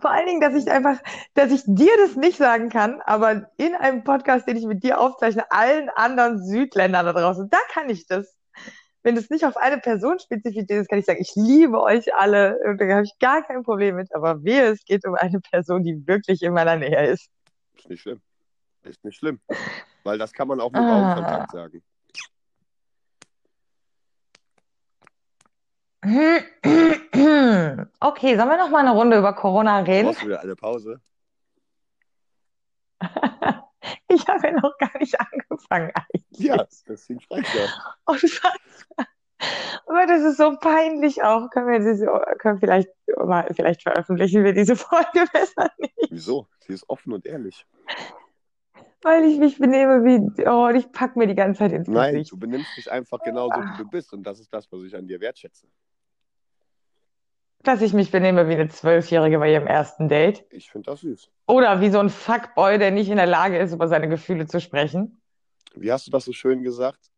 [0.00, 0.98] Vor allen Dingen, dass ich einfach,
[1.34, 5.00] dass ich dir das nicht sagen kann, aber in einem Podcast, den ich mit dir
[5.00, 8.34] aufzeichne, allen anderen Südländern da draußen, da kann ich das.
[9.02, 12.58] Wenn es nicht auf eine Person spezifisch ist, kann ich sagen, ich liebe euch alle
[12.66, 14.14] und da habe ich gar kein Problem mit.
[14.14, 17.30] Aber wehe, es geht um eine Person, die wirklich in meiner Nähe ist.
[17.76, 18.20] Ist nicht schlimm.
[18.82, 19.40] Ist nicht schlimm.
[20.04, 21.12] Weil das kann man auch mit Ah.
[21.14, 21.82] Augenkontakt sagen.
[28.00, 30.06] Okay, sollen wir noch mal eine Runde über Corona reden?
[30.08, 31.00] Brauchst du wieder eine Pause?
[34.08, 36.24] Ich habe ja noch gar nicht angefangen eigentlich.
[36.40, 37.66] Ja, deswegen frage ich ja.
[38.06, 38.14] Oh,
[39.86, 41.48] aber das ist so peinlich auch.
[41.50, 42.06] Können wir diese,
[42.38, 46.48] können vielleicht mal, vielleicht veröffentlichen wir diese Folge besser nicht, Wieso?
[46.66, 47.64] Sie ist offen und ehrlich.
[49.02, 52.32] weil ich mich benehme wie, oh, ich pack mir die ganze Zeit ins Nein, Gesicht.
[52.32, 54.12] du benimmst dich einfach genauso, wie du bist.
[54.12, 55.68] Und das ist das, was ich an dir wertschätze.
[57.62, 60.46] Dass ich mich benehme wie eine Zwölfjährige bei ihrem ersten Date.
[60.50, 61.30] Ich finde das süß.
[61.46, 64.60] Oder wie so ein Fuckboy, der nicht in der Lage ist, über seine Gefühle zu
[64.60, 65.20] sprechen.
[65.74, 67.10] Wie hast du das so schön gesagt?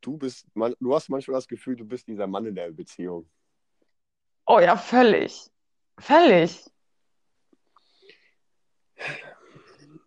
[0.00, 3.28] Du bist, man, du hast manchmal das Gefühl, du bist dieser Mann in der Beziehung.
[4.46, 5.50] Oh ja, völlig.
[5.98, 6.64] Völlig.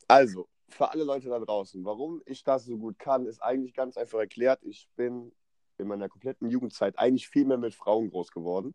[0.08, 3.96] Also, für alle Leute da draußen, warum ich das so gut kann, ist eigentlich ganz
[3.96, 4.60] einfach erklärt.
[4.64, 5.32] Ich bin
[5.78, 8.74] in meiner kompletten Jugendzeit eigentlich viel mehr mit Frauen groß geworden.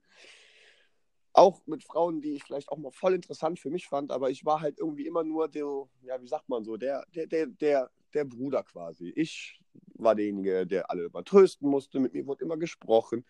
[1.33, 4.45] Auch mit Frauen, die ich vielleicht auch mal voll interessant für mich fand, aber ich
[4.45, 7.91] war halt irgendwie immer nur der, ja, wie sagt man so, der, der, der, der,
[8.15, 9.13] der Bruder quasi.
[9.15, 9.61] Ich
[9.95, 13.25] war derjenige, der alle immer trösten musste, mit mir wurde immer gesprochen.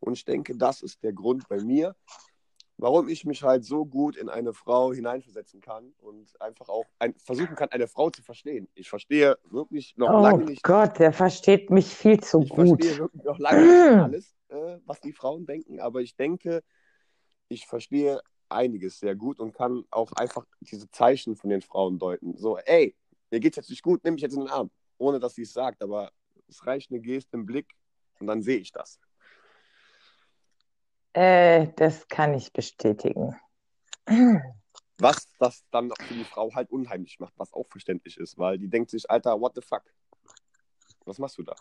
[0.00, 1.96] Und ich denke, das ist der Grund bei mir,
[2.76, 7.14] warum ich mich halt so gut in eine Frau hineinversetzen kann und einfach auch ein,
[7.16, 8.68] versuchen kann, eine Frau zu verstehen.
[8.74, 12.82] Ich verstehe wirklich noch Oh lange nicht, Gott, der versteht mich viel zu ich gut.
[12.82, 16.62] verstehe wirklich noch lange nicht alles, äh, was die Frauen denken, aber ich denke,
[17.48, 22.36] ich verstehe einiges sehr gut und kann auch einfach diese Zeichen von den Frauen deuten.
[22.36, 22.94] So, ey,
[23.30, 24.70] mir geht's jetzt nicht gut, nimm mich jetzt in den Arm.
[24.98, 26.12] Ohne dass sie es sagt, aber
[26.48, 27.74] es reicht eine Geste im Blick
[28.20, 28.98] und dann sehe ich das.
[31.12, 33.36] Äh, das kann ich bestätigen.
[34.98, 38.58] Was das dann auch für die Frau halt unheimlich macht, was auch verständlich ist, weil
[38.58, 39.82] die denkt sich, Alter, what the fuck?
[41.04, 41.54] Was machst du da?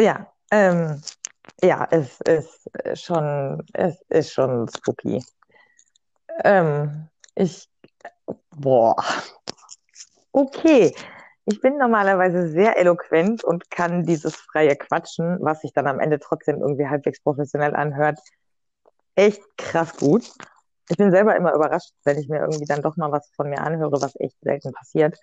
[0.00, 1.00] Ja, ähm,
[1.62, 5.24] ja, es ist schon, es ist schon spooky.
[6.44, 7.68] Ähm, ich,
[8.50, 8.96] boah,
[10.32, 10.94] okay.
[11.44, 16.20] Ich bin normalerweise sehr eloquent und kann dieses freie Quatschen, was sich dann am Ende
[16.20, 18.20] trotzdem irgendwie halbwegs professionell anhört,
[19.16, 20.30] echt krass gut.
[20.88, 23.60] Ich bin selber immer überrascht, wenn ich mir irgendwie dann doch mal was von mir
[23.60, 25.18] anhöre, was echt selten passiert.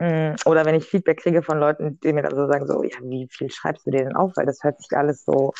[0.00, 2.96] Mm, Oder wenn ich Feedback kriege von Leuten, die mir dann so sagen, so, ja,
[3.02, 4.32] wie viel schreibst du dir denn auf?
[4.34, 5.52] Weil das hört sich alles so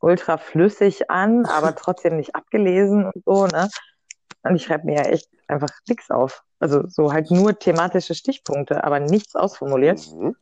[0.00, 3.70] ultra flüssig an, aber trotzdem nicht abgelesen und so, ne?
[4.42, 6.42] Und ich schreibe mir ja echt einfach nichts auf.
[6.58, 10.04] Also so halt nur thematische Stichpunkte, aber nichts ausformuliert.
[10.12, 10.36] Mhm.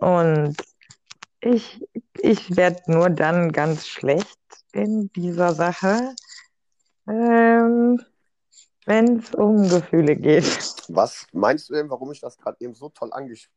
[0.00, 0.56] Und
[1.40, 1.86] ich,
[2.18, 4.38] ich werde nur dann ganz schlecht
[4.72, 6.14] in dieser Sache,
[7.06, 8.00] ähm,
[8.84, 10.44] wenn es um Gefühle geht.
[10.88, 13.48] Was meinst du denn, warum ich das gerade eben so toll anges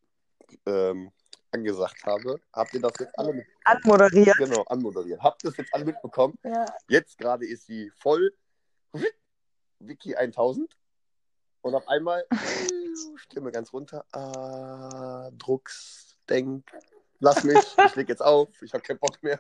[0.66, 1.12] ähm,
[1.52, 2.40] angesagt habe?
[2.54, 4.38] Habt ihr das jetzt alle mit Anmoderiert.
[4.38, 5.22] genau, anmoderiert?
[5.22, 6.38] Habt ihr das jetzt alle mitbekommen?
[6.44, 6.66] Ja.
[6.88, 8.34] Jetzt gerade ist sie voll
[9.80, 10.76] Wiki 1000
[11.62, 12.26] und auf einmal
[13.16, 14.06] Stimme ganz runter.
[14.12, 16.72] Ah, Drucks, denk,
[17.20, 19.40] lass mich, ich leg jetzt auf, ich habe keinen Bock mehr.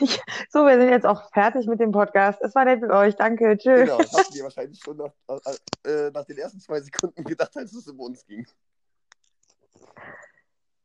[0.00, 2.40] Ich, so, wir sind jetzt auch fertig mit dem Podcast.
[2.42, 3.14] Es war nett mit euch.
[3.16, 3.56] Danke.
[3.58, 3.80] Tschüss.
[3.80, 5.12] Genau, das habt ihr wahrscheinlich schon nach,
[5.84, 8.46] äh, nach den ersten zwei Sekunden gedacht, als es um uns ging.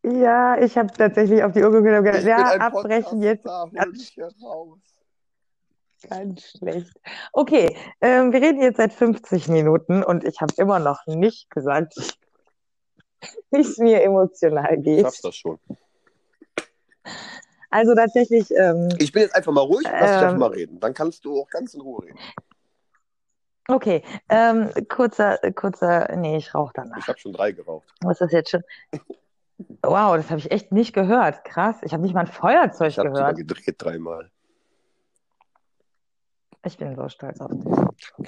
[0.04, 3.22] Ja, ich habe tatsächlich auf die Uhr geguckt und gedacht, Ich bin ja, ein abbrechen
[3.22, 3.46] jetzt.
[6.10, 7.00] Ganz schlecht.
[7.34, 11.96] Okay, ähm, wir reden jetzt seit 50 Minuten und ich habe immer noch nicht gesagt,
[13.52, 15.02] wie es mir emotional Ich geht.
[15.02, 15.60] schaff's das schon.
[17.76, 20.24] Also tatsächlich, ähm, Ich bin jetzt einfach mal ruhig lass dich Ähm.
[20.28, 20.80] einfach mal reden.
[20.80, 22.18] Dann kannst du auch ganz in Ruhe reden.
[23.68, 26.98] okay, ähm, kurzer, kurzer, nee, ich rauche danach.
[27.00, 27.86] Ich habe schon drei geraucht.
[28.00, 28.64] Was ist das jetzt schon?
[29.84, 31.44] Wow, das habe ich echt nicht gehört.
[31.44, 33.48] Krass, ich habe nicht mal ein Feuerzeug Ich habe sogar gehört.
[33.50, 34.32] gedreht dreimal.
[36.64, 38.28] Ich bin so stolz auf dich.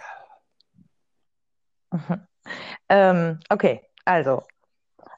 [2.90, 4.42] Ähm, okay, also,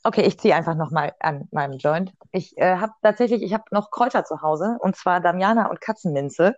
[0.03, 2.13] okay, ich ziehe einfach nochmal an meinem Joint.
[2.31, 6.55] Ich äh, habe tatsächlich, ich habe noch Kräuter zu Hause und zwar Damiana und Katzenminze.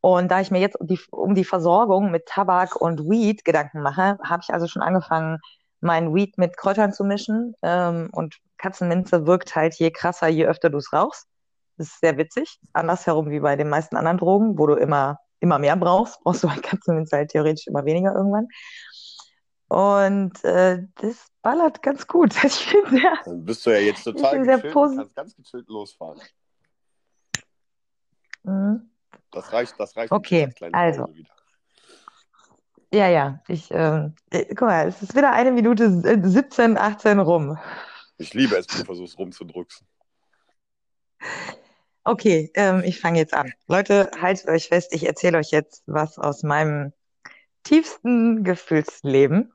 [0.00, 3.82] Und da ich mir jetzt um die, um die Versorgung mit Tabak und Weed Gedanken
[3.82, 5.38] mache, habe ich also schon angefangen,
[5.80, 7.54] mein Weed mit Kräutern zu mischen.
[7.62, 11.26] Ähm, und Katzenminze wirkt halt je krasser, je öfter du es rauchst.
[11.76, 12.58] Das ist sehr witzig.
[12.72, 16.48] Andersherum wie bei den meisten anderen Drogen, wo du immer, immer mehr brauchst, brauchst du
[16.48, 18.48] bei Katzenminze halt theoretisch immer weniger irgendwann.
[19.70, 22.34] Und äh, das ballert ganz gut.
[22.44, 26.20] Ich bin sehr, Dann bist du ja jetzt total gechillt und kannst ganz gechillt losfahren.
[28.42, 28.90] Mhm.
[29.30, 31.08] Das reicht, das reicht Okay, als also.
[32.92, 37.20] Ja, ja, ich, ähm, äh, guck mal, es ist wieder eine Minute äh, 17, 18
[37.20, 37.56] rum.
[38.18, 39.86] Ich liebe es, wenn du versuchst rumzudrücken.
[42.02, 43.52] Okay, ähm, ich fange jetzt an.
[43.68, 46.92] Leute, haltet euch fest, ich erzähle euch jetzt was aus meinem
[47.62, 49.52] tiefsten Gefühlsleben.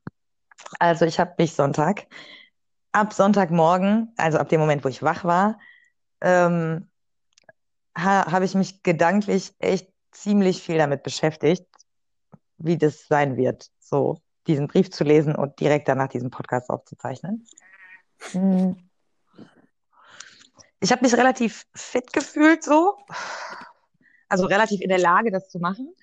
[0.79, 2.07] Also ich habe mich Sonntag,
[2.91, 5.59] ab Sonntagmorgen, also ab dem Moment, wo ich wach war,
[6.21, 6.89] ähm,
[7.97, 11.67] ha habe ich mich gedanklich echt ziemlich viel damit beschäftigt,
[12.57, 17.45] wie das sein wird, so diesen Brief zu lesen und direkt danach diesen Podcast aufzuzeichnen.
[18.31, 18.89] Hm.
[20.79, 22.97] Ich habe mich relativ fit gefühlt so,
[24.29, 25.93] also relativ in der Lage, das zu machen.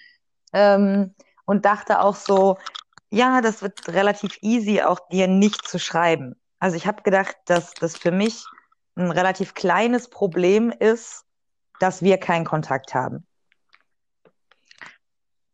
[0.53, 2.59] Ähm, und dachte auch so,
[3.13, 6.35] ja, das wird relativ easy, auch dir nicht zu schreiben.
[6.59, 8.45] Also ich habe gedacht, dass das für mich
[8.95, 11.25] ein relativ kleines Problem ist,
[11.79, 13.27] dass wir keinen Kontakt haben.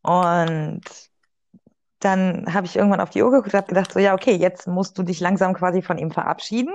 [0.02, 0.82] Und
[1.98, 4.68] dann habe ich irgendwann auf die Uhr geguckt und habe gedacht, so ja, okay, jetzt
[4.68, 6.72] musst du dich langsam quasi von ihm verabschieden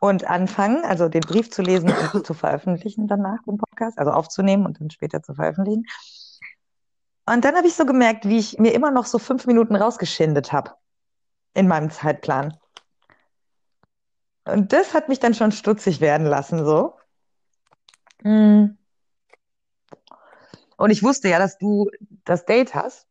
[0.00, 4.64] und anfangen, also den Brief zu lesen und zu veröffentlichen danach im Podcast, also aufzunehmen
[4.64, 5.86] und dann später zu veröffentlichen.
[7.30, 10.52] Und dann habe ich so gemerkt, wie ich mir immer noch so fünf Minuten rausgeschindet
[10.52, 10.74] habe
[11.54, 12.58] in meinem Zeitplan.
[14.44, 16.96] Und das hat mich dann schon stutzig werden lassen, so.
[18.24, 18.70] Mm.
[20.76, 21.88] Und ich wusste ja, dass du
[22.24, 23.06] das Date hast.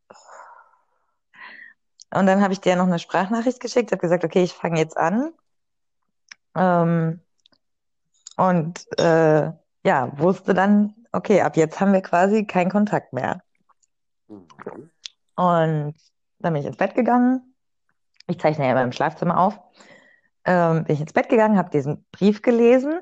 [2.14, 4.98] Und dann habe ich dir noch eine Sprachnachricht geschickt, habe gesagt, okay, ich fange jetzt
[4.98, 5.32] an.
[6.56, 7.22] Ähm,
[8.36, 9.54] und äh,
[9.86, 13.42] ja, wusste dann, okay, ab jetzt haben wir quasi keinen Kontakt mehr.
[14.30, 14.48] Mhm.
[15.36, 15.96] Und
[16.40, 17.56] dann bin ich ins Bett gegangen.
[18.28, 19.60] Ich zeichne ja immer im Schlafzimmer auf.
[20.46, 23.02] Ähm, bin ich ins Bett gegangen, habe diesen Brief gelesen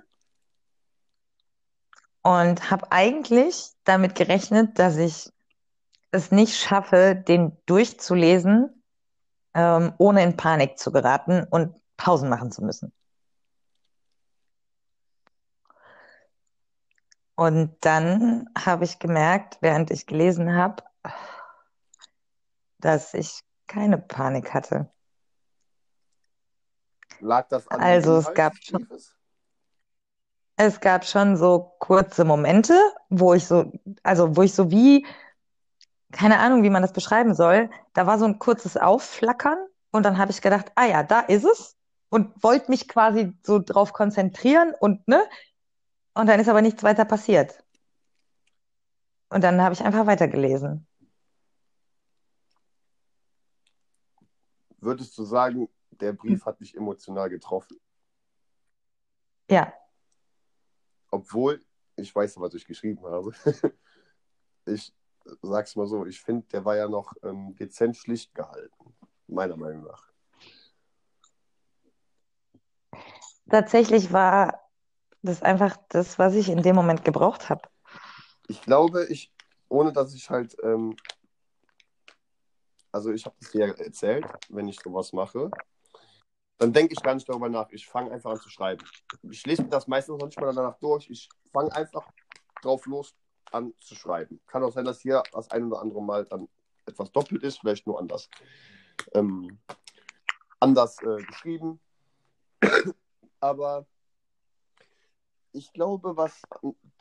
[2.24, 5.32] und habe eigentlich damit gerechnet, dass ich
[6.12, 8.84] es nicht schaffe, den durchzulesen,
[9.54, 12.92] ähm, ohne in Panik zu geraten und Pausen machen zu müssen.
[17.36, 20.84] Und dann habe ich gemerkt, während ich gelesen habe,
[22.80, 24.90] dass ich keine Panik hatte.
[27.20, 28.88] Lag das an Also, es gab schon-?
[30.60, 32.74] Es gab schon so kurze Momente,
[33.10, 35.06] wo ich so, also wo ich so wie,
[36.12, 39.60] keine Ahnung, wie man das beschreiben soll, da war so ein kurzes Aufflackern
[39.92, 41.78] und dann habe ich gedacht, ah ja, da ist es
[42.10, 45.24] und wollte mich quasi so drauf konzentrieren und ne,
[46.16, 47.64] und dann ist aber nichts weiter passiert.
[49.30, 50.87] Und dann habe ich einfach weitergelesen.
[54.88, 57.78] Würdest du sagen, der Brief hat dich emotional getroffen?
[59.50, 59.74] Ja,
[61.12, 61.62] Obwohl,
[61.98, 63.34] ich weiß, was ich geschrieben habe.
[64.66, 64.94] ich
[65.42, 68.96] sag's mal so, ich finde, der war ja noch ähm, dezent schlicht gehalten.
[69.28, 70.10] Meiner Meinung nach.
[73.50, 74.70] tatsächlich war
[75.22, 77.68] das einfach das, was ich in dem Moment gebraucht habe.
[78.48, 79.34] Ich glaube, ich,
[79.68, 80.96] ohne dass ich halt, ähm,
[82.98, 85.52] also ich habe das dir erzählt, wenn ich sowas mache,
[86.58, 87.70] dann denke ich gar nicht darüber nach.
[87.70, 88.84] Ich fange einfach an zu schreiben.
[89.30, 91.08] Ich lese mir das meistens noch nicht mal danach durch.
[91.12, 92.04] Ich fange einfach
[92.64, 93.16] drauf los
[93.52, 94.42] an zu schreiben.
[94.48, 96.50] Kann auch sein, dass hier das ein oder andere Mal dann
[96.88, 98.30] etwas doppelt ist, vielleicht nur anders,
[99.14, 99.60] ähm,
[100.60, 101.80] anders äh, geschrieben.
[103.40, 103.86] Aber
[105.52, 106.42] ich glaube, was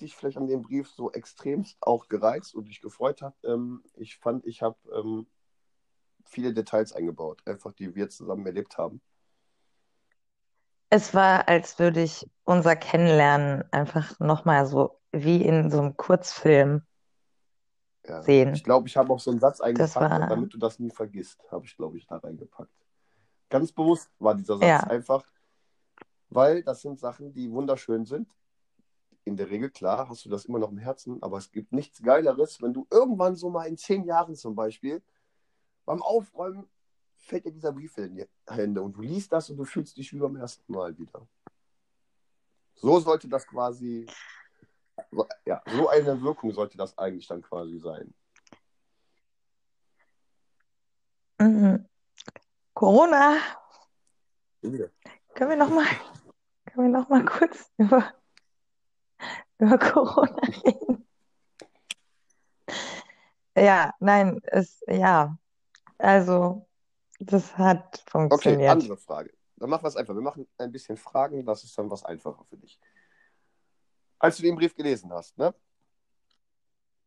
[0.02, 4.18] dich vielleicht an dem Brief so extremst auch gereizt und dich gefreut hat, ähm, ich
[4.18, 5.26] fand, ich habe ähm,
[6.26, 9.00] viele Details eingebaut, einfach die wir zusammen erlebt haben.
[10.90, 16.82] Es war, als würde ich unser Kennenlernen einfach nochmal so wie in so einem Kurzfilm
[18.06, 18.22] Ja.
[18.22, 18.54] sehen.
[18.54, 21.42] Ich glaube, ich habe auch so einen Satz eingepackt, war- damit du das nie vergisst,
[21.50, 22.70] habe ich, glaube ich, da reingepackt.
[23.48, 24.78] Ganz bewusst war dieser Satz Ja.
[24.84, 25.24] einfach,
[26.30, 28.28] weil das sind Sachen, die wunderschön sind.
[29.24, 32.00] In der Regel, klar, hast du das immer noch im Herzen, aber es gibt nichts
[32.00, 35.02] Geileres, wenn du irgendwann so mal in zehn Jahren zum Beispiel
[35.86, 36.68] beim Aufräumen
[37.16, 40.12] fällt dir dieser Brief in die Hände und du liest das und du fühlst dich
[40.12, 41.26] wie beim ersten Mal wieder.
[42.74, 44.06] So sollte das quasi,
[45.46, 48.12] ja, so eine Wirkung sollte das eigentlich dann quasi sein.
[51.38, 51.88] Mhm.
[52.74, 53.36] Corona,
[54.62, 54.86] Ja.
[55.34, 55.86] können wir nochmal,
[56.66, 58.12] können wir noch mal kurz über,
[59.58, 61.06] über Corona reden?
[63.56, 65.38] Ja, nein, es, ja,
[65.98, 66.66] also,
[67.18, 68.70] das hat Okay, funktioniert.
[68.70, 69.32] andere Frage.
[69.56, 70.14] Dann machen wir es einfach.
[70.14, 72.78] Wir machen ein bisschen Fragen, das ist dann was einfacher für dich.
[74.18, 75.54] Als du den Brief gelesen hast, ne?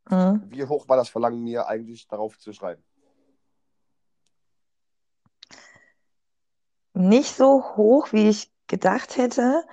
[0.10, 0.44] Mhm.
[0.48, 2.84] Wie hoch war das Verlangen mir eigentlich darauf zu schreiben?
[6.94, 9.64] Nicht so hoch, wie ich gedacht hätte,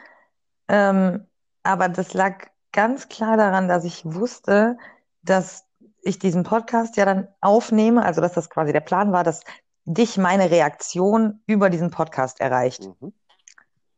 [0.68, 1.26] ähm,
[1.62, 4.78] aber das lag ganz klar daran, dass ich wusste,
[5.22, 5.65] dass
[6.06, 9.42] ich diesen Podcast ja dann aufnehme, also dass das quasi der Plan war, dass
[9.84, 12.82] dich meine Reaktion über diesen Podcast erreicht.
[13.00, 13.12] Mhm.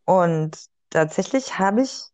[0.05, 0.59] Und
[0.91, 2.05] tatsächlich habe ich,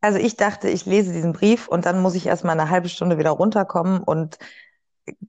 [0.00, 3.18] also ich dachte, ich lese diesen Brief und dann muss ich erstmal eine halbe Stunde
[3.18, 4.38] wieder runterkommen und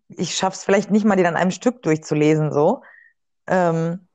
[0.08, 2.82] ich schaffe es vielleicht nicht mal, den an einem Stück durchzulesen, so.
[3.48, 4.08] Ähm,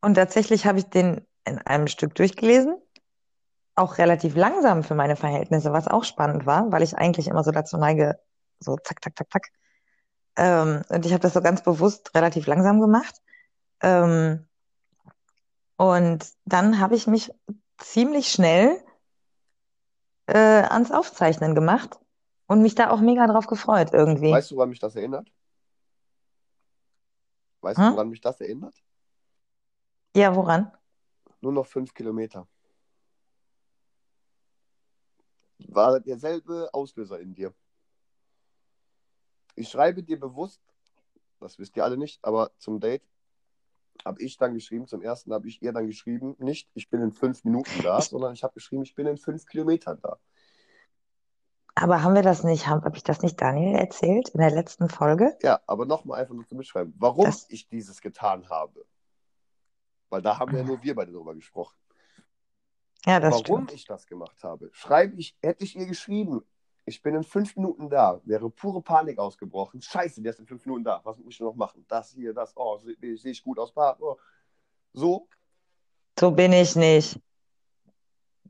[0.00, 2.76] und tatsächlich habe ich den in einem Stück durchgelesen,
[3.74, 7.50] auch relativ langsam für meine Verhältnisse, was auch spannend war, weil ich eigentlich immer so
[7.50, 8.18] dazu neige,
[8.60, 9.48] so zack, zack, zack, zack.
[10.36, 13.20] Ähm, und ich habe das so ganz bewusst relativ langsam gemacht.
[13.80, 14.46] Ähm,
[15.76, 17.32] und dann habe ich mich
[17.78, 18.82] ziemlich schnell
[20.26, 21.98] äh, ans Aufzeichnen gemacht
[22.46, 24.30] und mich da auch mega drauf gefreut irgendwie.
[24.30, 25.28] Weißt du, woran mich das erinnert?
[27.62, 27.86] Weißt Hm?
[27.86, 28.74] du, woran mich das erinnert?
[30.14, 30.70] Ja, woran?
[31.40, 32.46] Nur noch fünf Kilometer.
[35.74, 37.54] War derselbe Auslöser in dir.
[39.54, 40.60] Ich schreibe dir bewusst,
[41.40, 43.02] das wisst ihr alle nicht, aber zum Date
[44.04, 47.12] habe ich dann geschrieben, zum ersten habe ich ihr dann geschrieben, nicht ich bin in
[47.12, 50.18] fünf Minuten da, sondern ich habe geschrieben, ich bin in fünf Kilometern da.
[51.74, 54.88] Aber haben wir das nicht, habe hab ich das nicht Daniel erzählt in der letzten
[54.88, 55.36] Folge?
[55.42, 58.84] Ja, aber nochmal einfach nur zum Mitschreiben, warum Das- ich dieses getan habe.
[60.10, 61.74] Weil da haben ja nur wir beide drüber gesprochen.
[63.06, 63.72] Ja, das Warum stimmt.
[63.72, 64.70] ich das gemacht habe.
[64.72, 66.44] Schreibe ich, hätte ich ihr geschrieben,
[66.84, 69.80] ich bin in fünf Minuten da, wäre pure Panik ausgebrochen.
[69.82, 71.00] Scheiße, der ist in fünf Minuten da.
[71.04, 71.84] Was muss ich noch machen?
[71.88, 73.72] Das hier, das, oh, sehe seh ich gut aus.
[73.76, 74.16] Oh.
[74.92, 75.28] So
[76.18, 77.20] So bin ich nicht.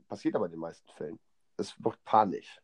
[0.08, 1.18] passiert aber in den meisten Fällen.
[1.56, 2.60] Es wird panisch.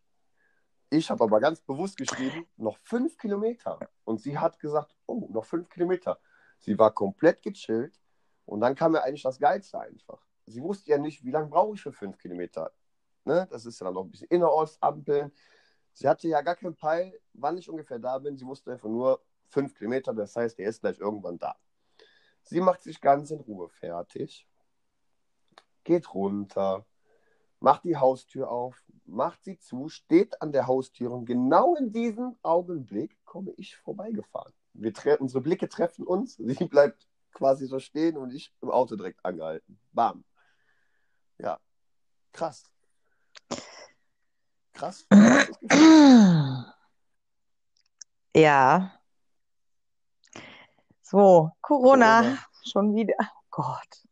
[0.91, 3.79] Ich habe aber ganz bewusst geschrieben, noch fünf Kilometer.
[4.05, 6.19] Und sie hat gesagt, oh, noch fünf Kilometer.
[6.59, 8.01] Sie war komplett gechillt.
[8.47, 10.27] Und dann kam mir eigentlich das Geilste einfach.
[10.49, 12.73] Sie wusste ja nicht, wie lange brauche ich für fünf Kilometer.
[13.25, 13.47] Ne?
[13.51, 15.33] Das ist ja dann noch ein bisschen Innerortsampeln.
[15.93, 18.37] Sie hatte ja gar keinen Peil, wann ich ungefähr da bin.
[18.37, 20.15] Sie wusste einfach nur fünf Kilometer.
[20.15, 21.57] Das heißt, der ist gleich irgendwann da.
[22.43, 24.47] Sie macht sich ganz in Ruhe fertig,
[25.85, 26.87] geht runter,
[27.61, 32.37] macht die Haustür auf, macht sie zu, steht an der Haustür und genau in diesem
[32.43, 34.53] Augenblick komme ich vorbeigefahren.
[34.73, 39.25] Wir unsere Blicke treffen uns, sie bleibt quasi so stehen und ich im Auto direkt
[39.25, 39.79] angehalten.
[39.93, 40.25] Bam.
[41.39, 41.59] Ja,
[42.33, 42.65] krass.
[44.73, 45.07] Krass.
[48.35, 48.93] Ja.
[51.03, 52.39] So, Corona, Corona.
[52.65, 53.15] schon wieder.
[53.19, 54.05] Oh Gott.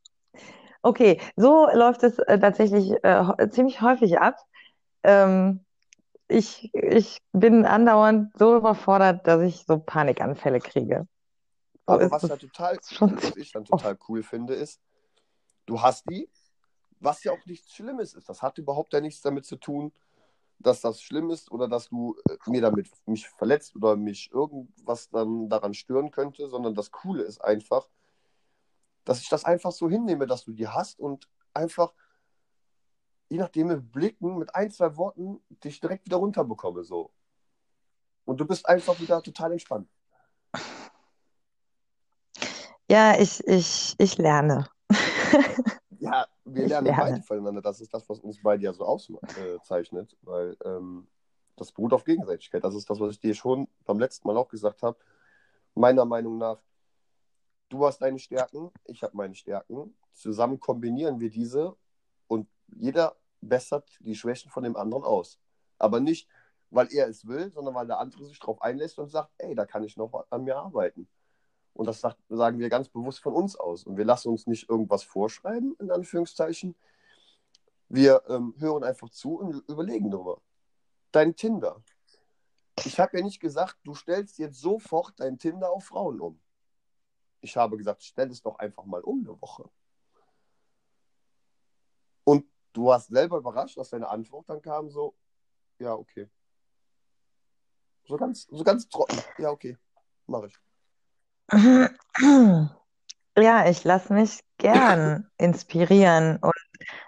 [0.82, 4.36] Okay, so läuft es äh, tatsächlich äh, ziemlich häufig ab.
[5.02, 5.64] Ähm,
[6.28, 11.06] ich, ich bin andauernd so überfordert, dass ich so Panikanfälle kriege.
[11.86, 14.80] So Aber was ja total, was ich dann total cool finde, ist,
[15.66, 16.28] du hast die,
[17.00, 18.28] was ja auch nichts Schlimmes ist.
[18.28, 19.92] Das hat überhaupt ja nichts damit zu tun,
[20.58, 25.10] dass das schlimm ist oder dass du äh, mir damit mich verletzt oder mich irgendwas
[25.10, 27.88] dann daran stören könnte, sondern das Coole ist einfach,
[29.04, 31.92] dass ich das einfach so hinnehme, dass du die hast und einfach
[33.28, 36.84] je nachdem mit Blicken, mit ein, zwei Worten dich direkt wieder runterbekomme.
[36.84, 37.10] So.
[38.24, 39.88] Und du bist einfach wieder total entspannt.
[42.88, 44.68] Ja, ich, ich, ich lerne.
[46.06, 47.22] Ja, wir lernen beide lerne.
[47.22, 47.62] voneinander.
[47.62, 51.06] Das ist das, was uns beide ja so auszeichnet, weil ähm,
[51.56, 52.62] das beruht auf Gegenseitigkeit.
[52.62, 54.98] Das ist das, was ich dir schon beim letzten Mal auch gesagt habe.
[55.74, 56.62] Meiner Meinung nach,
[57.68, 59.96] du hast deine Stärken, ich habe meine Stärken.
[60.12, 61.76] Zusammen kombinieren wir diese
[62.28, 65.38] und jeder bessert die Schwächen von dem anderen aus.
[65.78, 66.28] Aber nicht,
[66.70, 69.66] weil er es will, sondern weil der andere sich darauf einlässt und sagt, ey, da
[69.66, 71.08] kann ich noch an mir arbeiten.
[71.76, 73.84] Und das sagt, sagen wir ganz bewusst von uns aus.
[73.84, 76.74] Und wir lassen uns nicht irgendwas vorschreiben, in Anführungszeichen.
[77.90, 80.40] Wir ähm, hören einfach zu und überlegen darüber.
[81.12, 81.82] Dein Tinder.
[82.84, 86.40] Ich habe ja nicht gesagt, du stellst jetzt sofort dein Tinder auf Frauen um.
[87.42, 89.68] Ich habe gesagt, stell es doch einfach mal um eine Woche.
[92.24, 95.14] Und du warst selber überrascht, dass deine Antwort dann kam so,
[95.78, 96.30] ja, okay.
[98.04, 99.18] So ganz, so ganz trocken.
[99.36, 99.76] Ja, okay.
[100.26, 100.65] Mache ich.
[103.38, 106.54] Ja, ich lasse mich gern inspirieren und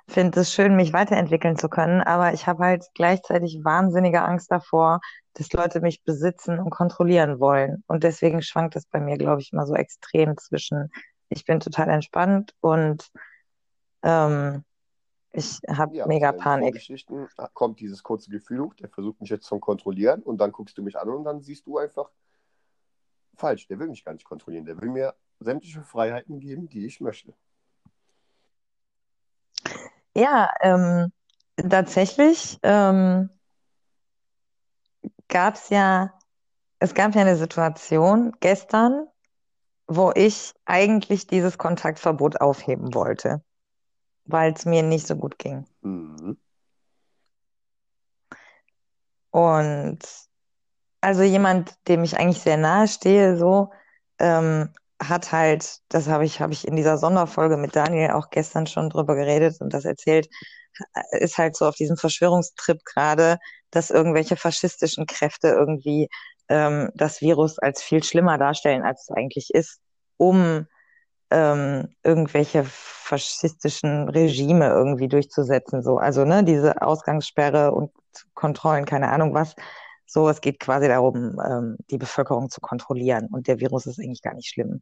[0.09, 5.01] finde es schön, mich weiterentwickeln zu können, aber ich habe halt gleichzeitig wahnsinnige Angst davor,
[5.35, 7.83] dass Leute mich besitzen und kontrollieren wollen.
[7.87, 10.91] Und deswegen schwankt es bei mir, glaube ich, immer so extrem zwischen,
[11.31, 13.09] ich bin total entspannt und
[14.03, 14.65] ähm,
[15.33, 16.75] ich habe Ja, mega Panik.
[16.75, 20.77] Vorgeschichten kommt dieses kurze Gefühl hoch, der versucht mich jetzt zu kontrollieren und dann guckst
[20.77, 22.11] du mich an und dann siehst du einfach,
[23.39, 27.01] falsch, der will mich gar nicht kontrollieren, der will mir sämtliche Freiheiten geben, die ich
[27.01, 27.35] möchte.
[30.15, 31.13] Ja, ähm,
[31.71, 33.31] tatsächlich ähm,
[35.29, 36.13] gab es ja,
[36.81, 39.07] es gab ja eine Situation gestern,
[39.87, 43.43] wo ich eigentlich dieses Kontaktverbot aufheben wollte,
[44.25, 45.67] weil es mir nicht so gut ging.
[45.83, 46.37] Mhm.
[49.31, 50.28] Und
[51.01, 53.71] also jemand, dem ich eigentlich sehr nahe stehe, so,
[54.19, 58.67] ähm, hat halt, das habe ich, habe ich in dieser Sonderfolge mit Daniel auch gestern
[58.67, 60.29] schon drüber geredet und das erzählt,
[61.13, 63.39] ist halt so auf diesem Verschwörungstrip gerade,
[63.71, 66.09] dass irgendwelche faschistischen Kräfte irgendwie
[66.49, 69.81] ähm, das Virus als viel schlimmer darstellen, als es eigentlich ist,
[70.17, 70.67] um
[71.31, 75.83] ähm, irgendwelche faschistischen Regime irgendwie durchzusetzen.
[75.83, 77.93] So, also ne, diese Ausgangssperre und
[78.35, 79.55] Kontrollen, keine Ahnung was.
[80.11, 84.23] So, es geht quasi darum, ähm, die Bevölkerung zu kontrollieren und der Virus ist eigentlich
[84.23, 84.81] gar nicht schlimm.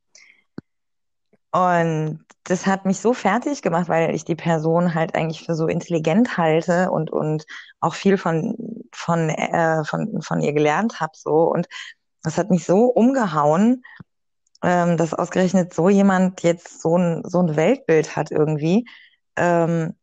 [1.50, 5.66] Und das hat mich so fertig gemacht, weil ich die Person halt eigentlich für so
[5.66, 7.44] intelligent halte und, und
[7.80, 11.12] auch viel von, von, äh, von, von ihr gelernt habe.
[11.14, 11.50] So.
[11.50, 11.66] Und
[12.22, 13.82] das hat mich so umgehauen,
[14.62, 18.86] ähm, dass ausgerechnet so jemand jetzt so ein, so ein Weltbild hat irgendwie,
[19.36, 19.94] ähm,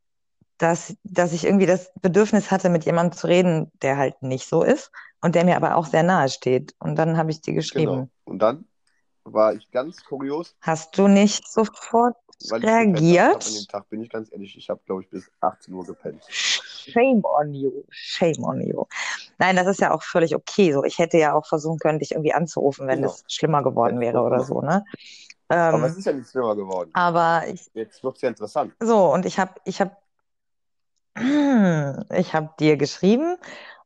[0.64, 4.64] dass, dass ich irgendwie das Bedürfnis hatte, mit jemandem zu reden, der halt nicht so
[4.64, 4.92] ist
[5.22, 6.74] und der mir aber auch sehr nahe steht.
[6.80, 7.62] Und dann habe ich dir Genau.
[7.62, 8.12] geschrieben.
[8.26, 8.66] Und dann
[9.26, 12.16] war ich ganz kurios, Hast du nicht sofort
[12.52, 13.68] habe an dem reagiert?
[13.70, 16.22] Tag, bin ich ganz ehrlich, ich habe, glaube ich, bis 18 Uhr gepennt.
[16.30, 17.84] Shame on you.
[17.90, 18.86] Shame on you.
[19.38, 20.74] Nein, das ist ja auch völlig okay.
[20.74, 23.12] So, ich hätte ja auch versuchen können, dich irgendwie anzurufen, wenn Genau.
[23.12, 24.84] es schlimmer geworden wäre oder so, ne?
[25.48, 26.90] Aber es Ähm, ist ja nicht schlimmer geworden.
[26.94, 28.74] aber ich, Jetzt wird es ja interessant.
[28.82, 29.96] so, und ich habe, ich habe,
[31.16, 33.38] ich habe dir geschrieben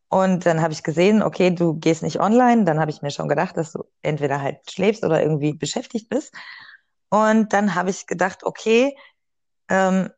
[0.09, 2.63] und dann habe ich gesehen, okay, du gehst nicht online.
[2.63, 6.33] Dann habe ich mir schon gedacht, dass du entweder halt schläfst oder irgendwie beschäftigt bist.
[7.09, 8.95] Und dann habe ich gedacht, okay,
[9.69, 10.09] ähm,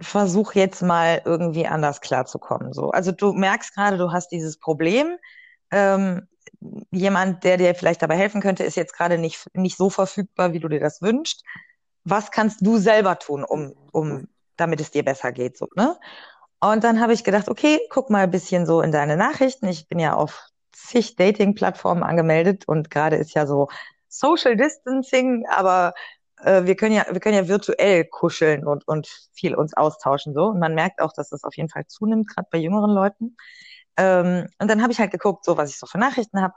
[0.00, 2.72] versuch jetzt mal irgendwie anders klarzukommen.
[2.72, 2.90] So.
[2.90, 5.16] Also du merkst gerade, du hast dieses Problem.
[5.70, 6.28] Ähm,
[6.90, 10.60] jemand, der dir vielleicht dabei helfen könnte, ist jetzt gerade nicht, nicht so verfügbar, wie
[10.60, 11.42] du dir das wünschst.
[12.04, 15.98] Was kannst du selber tun, um, um, damit es dir besser geht, so, ne?
[16.72, 19.68] Und dann habe ich gedacht, okay, guck mal ein bisschen so in deine Nachrichten.
[19.68, 23.68] Ich bin ja auf zig Dating-Plattformen angemeldet und gerade ist ja so
[24.08, 25.92] Social Distancing, aber
[26.42, 30.46] äh, wir können ja, wir können ja virtuell kuscheln und, und viel uns austauschen so.
[30.46, 33.36] Und man merkt auch, dass das auf jeden Fall zunimmt, gerade bei jüngeren Leuten.
[33.98, 36.54] Ähm, und dann habe ich halt geguckt, so was ich so für Nachrichten habe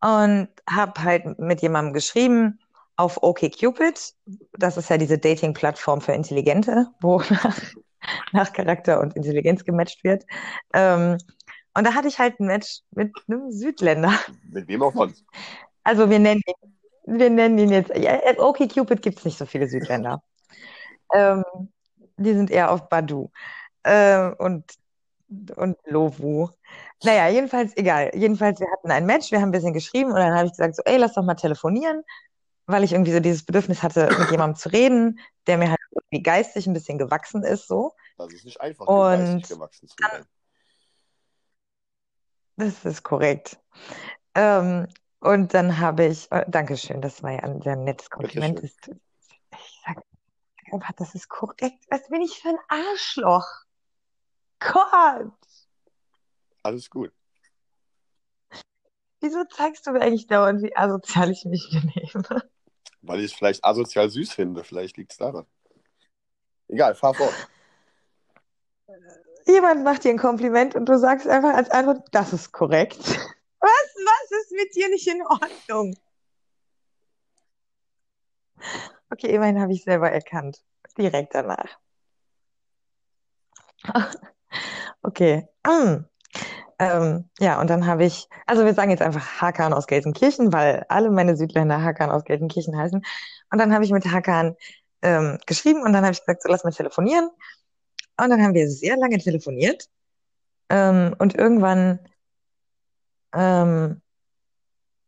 [0.00, 2.60] und habe halt mit jemandem geschrieben
[2.96, 4.14] auf OkCupid.
[4.52, 7.22] Das ist ja diese Dating-Plattform für Intelligente, wo
[8.32, 10.24] nach, Charakter und Intelligenz gematcht wird.
[10.72, 11.18] Ähm,
[11.76, 14.12] und da hatte ich halt ein Match mit einem Südländer.
[14.50, 15.24] Mit wem auch sonst.
[15.82, 19.68] Also wir nennen ihn, wir nennen ihn jetzt, ja, OkCupid gibt es nicht so viele
[19.68, 20.22] Südländer.
[21.14, 21.44] Ähm,
[22.16, 23.30] die sind eher auf Badu
[23.84, 24.64] äh, und,
[25.54, 26.48] und Lovu.
[27.04, 28.10] Naja, jedenfalls egal.
[28.14, 30.76] Jedenfalls, wir hatten ein Match, wir haben ein bisschen geschrieben und dann habe ich gesagt,
[30.76, 32.02] so, ey, lass doch mal telefonieren,
[32.66, 36.22] weil ich irgendwie so dieses Bedürfnis hatte, mit jemandem zu reden, der mir halt irgendwie
[36.22, 37.92] geistig ein bisschen gewachsen ist, so.
[38.16, 40.26] Das ist nicht einfach, Und geistig gewachsen zu sein.
[42.56, 43.58] Das ist korrekt.
[44.34, 44.86] Ähm,
[45.20, 48.62] und dann habe ich, äh, Dankeschön, das war ja ein sehr nettes Kompliment.
[48.62, 48.96] Das-
[49.50, 50.02] Ich sag
[50.72, 51.84] einfach, das ist korrekt.
[51.90, 53.46] Was bin ich für ein Arschloch?
[54.60, 55.32] Gott,
[56.62, 57.12] Alles gut.
[59.20, 62.42] wieso zeigst du mir eigentlich dauernd, wie asozial ich mich benehme?
[63.02, 64.64] Weil ich es vielleicht asozial süß finde.
[64.64, 65.46] Vielleicht liegt es daran.
[66.74, 67.32] Egal, fahr fort.
[69.46, 72.98] Jemand macht dir ein Kompliment und du sagst einfach als Antwort, das ist korrekt.
[73.60, 75.96] Was, was ist mit dir nicht in Ordnung?
[79.08, 80.62] Okay, immerhin habe ich selber erkannt.
[80.98, 81.78] Direkt danach.
[85.02, 85.48] Okay.
[85.66, 86.04] Mm.
[86.78, 90.84] Ähm, ja, und dann habe ich, also wir sagen jetzt einfach Hakan aus Gelsenkirchen, weil
[90.88, 93.02] alle meine Südländer Hakan aus Gelsenkirchen heißen.
[93.50, 94.56] Und dann habe ich mit Hakan
[95.04, 97.28] ähm, geschrieben und dann habe ich gesagt, so lass mal telefonieren.
[98.16, 99.88] Und dann haben wir sehr lange telefoniert.
[100.70, 102.00] Ähm, und irgendwann
[103.34, 104.00] ähm,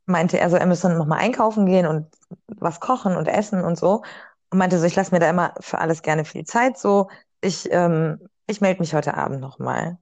[0.05, 2.09] meinte er so, er müsse noch mal einkaufen gehen und
[2.47, 4.03] was kochen und essen und so.
[4.51, 6.79] Und meinte so, ich lasse mir da immer für alles gerne viel Zeit.
[6.79, 7.09] So,
[7.41, 9.99] ich, ähm, ich melde mich heute Abend noch mal.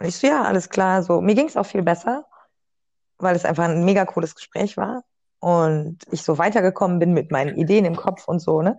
[0.00, 1.02] Und ich so, ja, alles klar.
[1.02, 2.26] So, mir ging es auch viel besser,
[3.18, 5.04] weil es einfach ein mega cooles Gespräch war
[5.40, 8.78] und ich so weitergekommen bin mit meinen Ideen im Kopf und so, ne?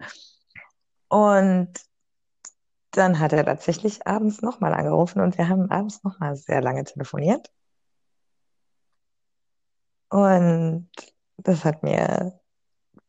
[1.07, 1.73] Und
[2.91, 7.51] dann hat er tatsächlich abends nochmal angerufen und wir haben abends nochmal sehr lange telefoniert.
[10.09, 10.89] Und
[11.37, 12.39] das hat mir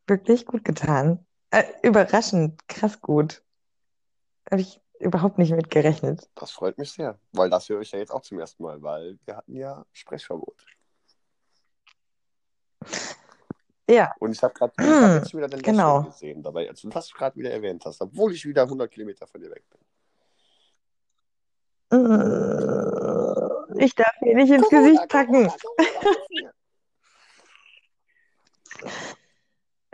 [0.06, 1.24] wirklich gut getan.
[1.50, 3.42] Äh, überraschend, krass gut.
[4.50, 6.28] Habe ich überhaupt nicht mit gerechnet.
[6.34, 7.18] Das freut mich sehr.
[7.32, 10.64] Weil das höre ich ja jetzt auch zum ersten Mal, weil wir hatten ja Sprechverbot.
[13.88, 16.02] Ja, Und ich habe gerade hab jetzt wieder dein Lächeln Genau.
[16.02, 19.40] gesehen dabei, als du das gerade wieder erwähnt hast, obwohl ich wieder 100 Kilometer von
[19.40, 19.80] dir weg bin.
[23.78, 25.50] Äh, Ich darf mir nicht ins Gesicht packen.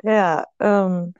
[0.05, 1.14] Ja, ähm,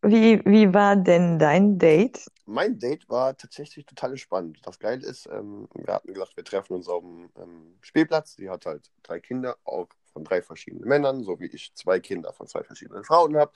[0.00, 2.24] wie, wie war denn dein Date?
[2.46, 4.58] Mein Date war tatsächlich total spannend.
[4.62, 8.36] Das Geile ist, ähm, wir hatten gesagt, wir treffen uns auf dem ähm, Spielplatz.
[8.36, 9.88] Sie hat halt drei Kinder, auch
[10.18, 13.52] von drei verschiedenen Männern, so wie ich zwei Kinder von zwei verschiedenen Frauen habe.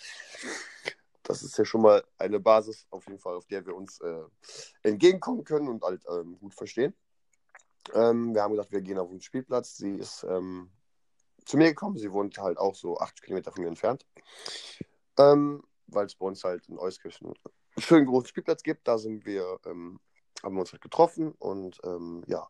[1.25, 4.23] Das ist ja schon mal eine Basis, auf jeden Fall, auf der wir uns äh,
[4.83, 6.95] entgegenkommen können und halt ähm, gut verstehen.
[7.95, 9.77] Ähm, wir haben gesagt, wir gehen auf den Spielplatz.
[9.77, 10.71] Sie ist ähm,
[11.45, 11.97] zu mir gekommen.
[11.97, 14.07] Sie wohnt halt auch so 80 Kilometer von mir entfernt.
[15.19, 17.37] Ähm, weil es bei uns halt in Euskirchen einen
[17.79, 18.87] schönen großen Spielplatz gibt.
[18.87, 19.99] Da sind wir, ähm,
[20.45, 22.49] haben wir uns halt getroffen und ähm, ja,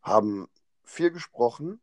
[0.00, 0.48] haben
[0.84, 1.80] viel gesprochen.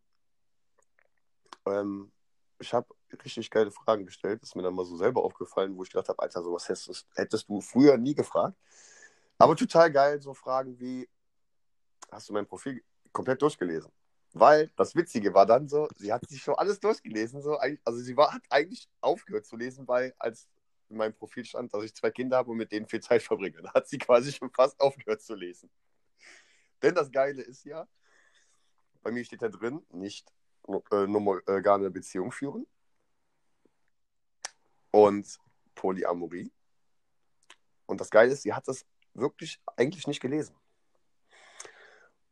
[1.65, 2.11] Ähm,
[2.59, 2.87] ich habe
[3.23, 4.41] richtig geile Fragen gestellt.
[4.43, 7.49] Ist mir dann mal so selber aufgefallen, wo ich gedacht habe, Alter, sowas hättest, hättest
[7.49, 8.57] du früher nie gefragt.
[9.37, 11.09] Aber total geil, so Fragen wie,
[12.11, 13.91] hast du mein Profil komplett durchgelesen?
[14.33, 17.41] Weil das Witzige war dann so, sie hat sich schon alles durchgelesen.
[17.41, 20.47] So, also sie war, hat eigentlich aufgehört zu lesen, weil als
[20.89, 23.61] in meinem Profil stand, dass ich zwei Kinder habe und mit denen viel Zeit verbringe.
[23.61, 25.69] Da hat sie quasi schon fast aufgehört zu lesen.
[26.81, 27.87] Denn das Geile ist ja,
[29.01, 30.31] bei mir steht da drin, nicht
[30.91, 32.65] äh, monogame Beziehung führen
[34.91, 35.37] und
[35.75, 36.51] Polyamorie.
[37.85, 40.55] Und das Geile ist, sie hat das wirklich eigentlich nicht gelesen.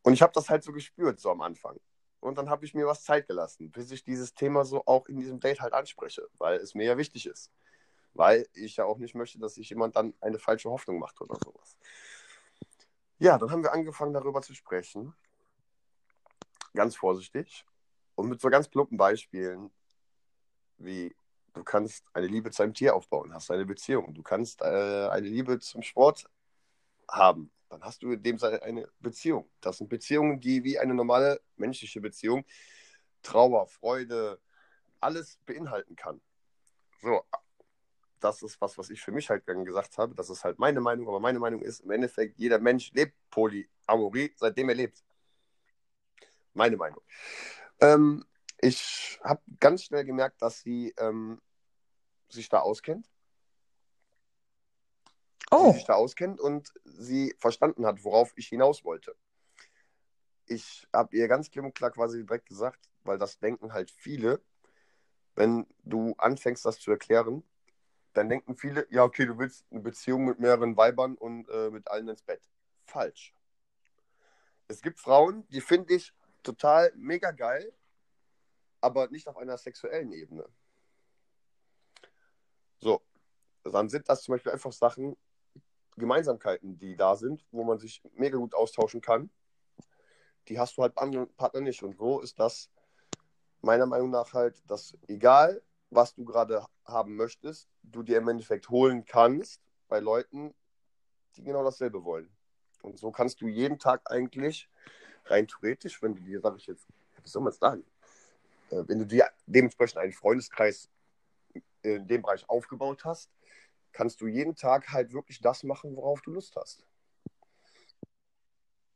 [0.02, 1.78] Und ich habe das halt so gespürt, so am Anfang.
[2.20, 5.18] Und dann habe ich mir was Zeit gelassen, bis ich dieses Thema so auch in
[5.18, 7.50] diesem Date halt anspreche, weil es mir ja wichtig ist.
[8.14, 11.36] Weil ich ja auch nicht möchte, dass sich jemand dann eine falsche Hoffnung macht oder
[11.44, 11.76] sowas.
[13.18, 15.14] Ja, dann haben wir angefangen darüber zu sprechen.
[16.72, 17.64] Ganz vorsichtig.
[18.14, 19.70] Und mit so ganz plumpen Beispielen,
[20.78, 21.14] wie
[21.52, 24.14] du kannst eine Liebe zu einem Tier aufbauen, hast eine Beziehung.
[24.14, 26.24] Du kannst äh, eine Liebe zum Sport
[27.08, 27.50] haben.
[27.68, 29.50] Dann hast du in dem Sinne eine Beziehung.
[29.60, 32.44] Das sind Beziehungen, die wie eine normale menschliche Beziehung
[33.22, 34.38] Trauer, Freude,
[35.00, 36.20] alles beinhalten kann.
[37.00, 37.24] So,
[38.20, 40.14] das ist was, was ich für mich halt gesagt habe.
[40.14, 44.32] Das ist halt meine Meinung, aber meine Meinung ist, im Endeffekt, jeder Mensch lebt Polyamorie,
[44.36, 45.02] seitdem er lebt.
[46.52, 47.00] Meine Meinung.
[47.80, 48.24] Ähm,
[48.58, 51.40] ich habe ganz schnell gemerkt, dass sie ähm,
[52.28, 53.10] sich da auskennt.
[55.50, 55.70] Oh.
[55.70, 59.14] Sie sich da auskennt und sie verstanden hat, worauf ich hinaus wollte.
[60.46, 64.42] Ich habe ihr ganz klipp und klar quasi direkt gesagt, weil das denken halt viele,
[65.34, 67.42] wenn du anfängst, das zu erklären,
[68.12, 71.88] dann denken viele, ja, okay, du willst eine Beziehung mit mehreren Weibern und äh, mit
[71.88, 72.42] allen ins Bett.
[72.84, 73.34] Falsch.
[74.68, 76.12] Es gibt Frauen, die finde ich
[76.44, 77.72] total mega geil,
[78.80, 80.46] aber nicht auf einer sexuellen Ebene.
[82.78, 83.02] So,
[83.64, 85.16] dann sind das zum Beispiel einfach Sachen,
[85.96, 89.30] Gemeinsamkeiten, die da sind, wo man sich mega gut austauschen kann,
[90.48, 91.82] die hast du halt bei anderen Partnern nicht.
[91.82, 92.70] Und so ist das
[93.62, 98.68] meiner Meinung nach halt, dass egal, was du gerade haben möchtest, du dir im Endeffekt
[98.68, 100.54] holen kannst bei Leuten,
[101.36, 102.34] die genau dasselbe wollen.
[102.82, 104.68] Und so kannst du jeden Tag eigentlich
[105.26, 106.86] rein theoretisch, wenn du dir, sag ich jetzt,
[107.22, 107.84] wie soll man es sagen,
[108.70, 110.88] äh, wenn du dir dementsprechend einen Freundeskreis
[111.82, 113.30] in dem Bereich aufgebaut hast,
[113.92, 116.84] kannst du jeden Tag halt wirklich das machen, worauf du Lust hast.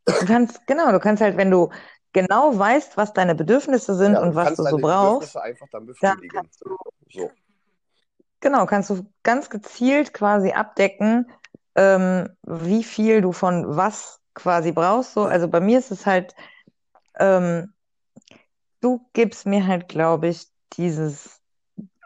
[0.04, 1.70] Du kannst, genau, du kannst halt, wenn du
[2.12, 5.86] genau weißt, was deine Bedürfnisse sind Ja, und du was du so brauchst, einfach dann
[5.86, 6.28] dann befriedigen.
[6.30, 6.76] kannst du,
[7.10, 7.30] So.
[8.40, 11.30] genau, kannst du ganz gezielt quasi abdecken,
[11.74, 15.14] ähm, wie viel du von was quasi brauchst.
[15.14, 16.34] So, also bei mir ist es halt,
[17.18, 17.74] ähm,
[18.80, 21.40] du gibst mir halt, glaube ich, dieses,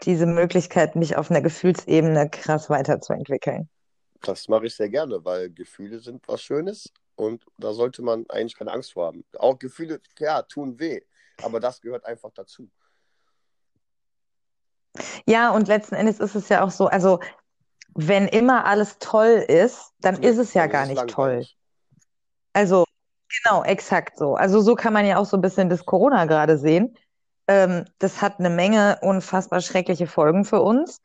[0.05, 3.69] diese Möglichkeit, mich auf einer Gefühlsebene krass weiterzuentwickeln.
[4.23, 8.57] Das mache ich sehr gerne, weil Gefühle sind was Schönes und da sollte man eigentlich
[8.57, 9.25] keine Angst vor haben.
[9.39, 11.01] Auch Gefühle, ja, tun weh,
[11.43, 12.71] aber das gehört einfach dazu.
[15.27, 17.21] Ja, und letzten Endes ist es ja auch so, also
[17.95, 21.45] wenn immer alles toll ist, dann Nee, ist es ja gar nicht toll.
[22.53, 22.85] Also
[23.45, 24.35] genau, exakt so.
[24.35, 26.97] Also so kann man ja auch so ein bisschen das Corona gerade sehen.
[27.49, 31.01] Ähm, das hat eine Menge unfassbar schreckliche Folgen für uns.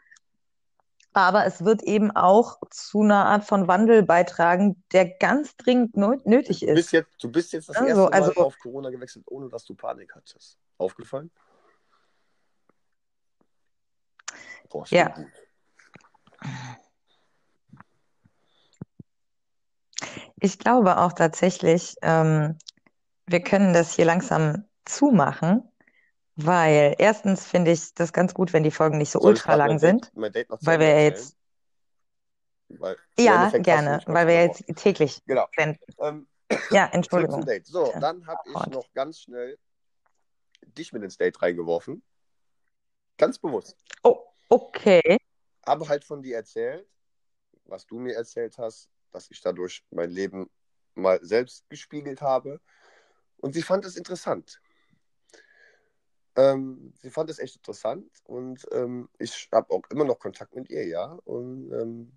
[1.13, 6.21] Aber es wird eben auch zu einer Art von Wandel beitragen, der ganz dringend nö-
[6.25, 6.91] nötig Du bist ist.
[6.91, 7.87] jetzt, du bist jetzt das Ne?
[7.87, 10.59] erste Mal also auf Corona gewechselt, ohne dass du Panik hattest.
[10.77, 11.31] Aufgefallen?
[14.69, 15.25] Boah, ist ja, gut.
[20.39, 22.57] Ich glaube auch tatsächlich, ähm,
[23.27, 25.63] wir können das hier langsam zumachen,
[26.35, 29.55] weil erstens finde ich das ganz gut, wenn die Folgen nicht so Soll ich ultra
[29.55, 31.13] lang sind, Date weil wir ja erzählen?
[31.13, 31.37] jetzt,
[32.69, 35.47] Weil ja, gerne, weil wir jetzt täglich Genau.
[35.55, 35.79] senden.
[35.99, 36.27] Ähm,
[36.71, 37.45] Ja, Entschuldigung.
[37.63, 38.69] So, dann habe ich fort.
[38.71, 39.57] noch ganz schnell
[40.77, 42.03] dich mit ins Date reingeworfen.
[43.17, 43.75] Ganz bewusst.
[44.03, 45.17] Oh, okay.
[45.63, 46.87] Aber halt von dir erzählt,
[47.65, 50.47] was du mir erzählt hast, dass ich dadurch mein Leben
[50.93, 52.61] mal selbst gespiegelt habe.
[53.37, 54.61] Und sie fand es interessant.
[56.35, 60.69] Ähm, sie fand es echt interessant und ähm, ich habe auch immer noch Kontakt mit
[60.69, 61.13] ihr, ja.
[61.25, 62.15] Und ähm,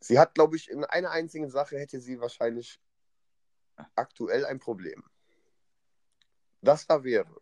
[0.00, 2.78] sie hat, glaube ich, in einer einzigen Sache hätte sie wahrscheinlich
[3.94, 5.02] aktuell ein Problem.
[6.60, 7.40] Das da wäre,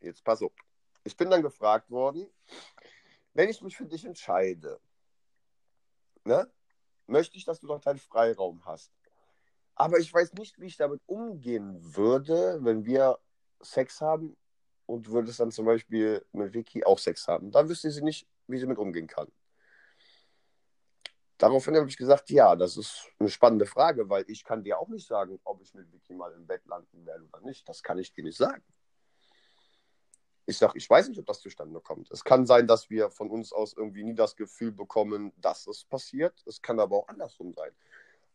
[0.00, 0.52] jetzt pass auf,
[1.04, 2.26] ich bin dann gefragt worden,
[3.34, 4.80] wenn ich mich für dich entscheide,
[6.24, 6.50] ne,
[7.06, 8.92] möchte ich, dass du doch deinen Freiraum hast.
[9.74, 13.18] Aber ich weiß nicht, wie ich damit umgehen würde, wenn wir
[13.60, 14.36] Sex haben
[14.86, 17.50] und würdest dann zum Beispiel mit Vicky auch Sex haben.
[17.50, 19.30] Dann wüsste sie nicht, wie sie mit umgehen kann.
[21.38, 24.88] Daraufhin habe ich gesagt, ja, das ist eine spannende Frage, weil ich kann dir auch
[24.88, 27.68] nicht sagen, ob ich mit Vicky mal im Bett landen werde oder nicht.
[27.68, 28.64] Das kann ich dir nicht sagen.
[30.46, 32.10] Ich sage, ich weiß nicht, ob das zustande kommt.
[32.12, 35.84] Es kann sein, dass wir von uns aus irgendwie nie das Gefühl bekommen, dass es
[35.84, 36.40] passiert.
[36.46, 37.72] Es kann aber auch andersrum sein.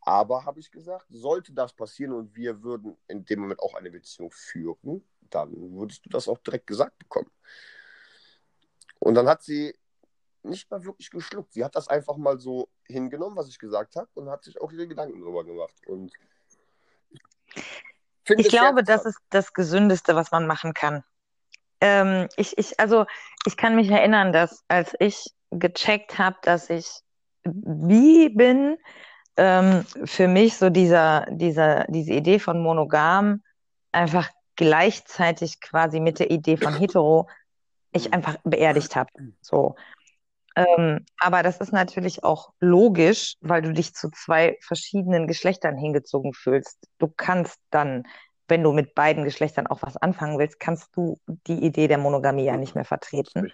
[0.02, 3.92] Aber habe ich gesagt, sollte das passieren und wir würden in dem Moment auch eine
[3.92, 7.32] Beziehung führen, dann würdest du das auch direkt gesagt bekommen.
[9.00, 9.74] Und dann hat sie
[10.44, 11.54] nicht mal wirklich geschluckt.
[11.54, 14.72] Sie hat das einfach mal so hingenommen, was ich gesagt habe, und hat sich auch
[14.72, 15.76] ihre Gedanken drüber gemacht.
[15.88, 16.12] Und
[18.28, 21.04] ich glaube, das ist das Gesündeste, was man machen kann.
[21.82, 23.06] Ähm, ich, ich, also
[23.45, 26.88] ich kann mich erinnern, dass als ich gecheckt habe, dass ich
[27.44, 28.78] wie bin,
[29.38, 33.41] ähm, für mich so dieser, dieser, diese Idee von monogam
[33.91, 37.28] einfach gleichzeitig quasi mit der Idee von hetero
[37.91, 38.14] ich Hm.
[38.14, 39.10] einfach beerdigt habe.
[39.41, 39.76] So.
[40.56, 46.34] Ähm, aber das ist natürlich auch logisch, weil du dich zu zwei verschiedenen Geschlechtern hingezogen
[46.34, 46.78] fühlst.
[46.99, 48.03] Du kannst dann,
[48.52, 51.18] wenn du mit beiden Geschlechtern auch was anfangen willst, kannst du
[51.48, 53.52] die Idee der Monogamie ja nicht mehr vertreten.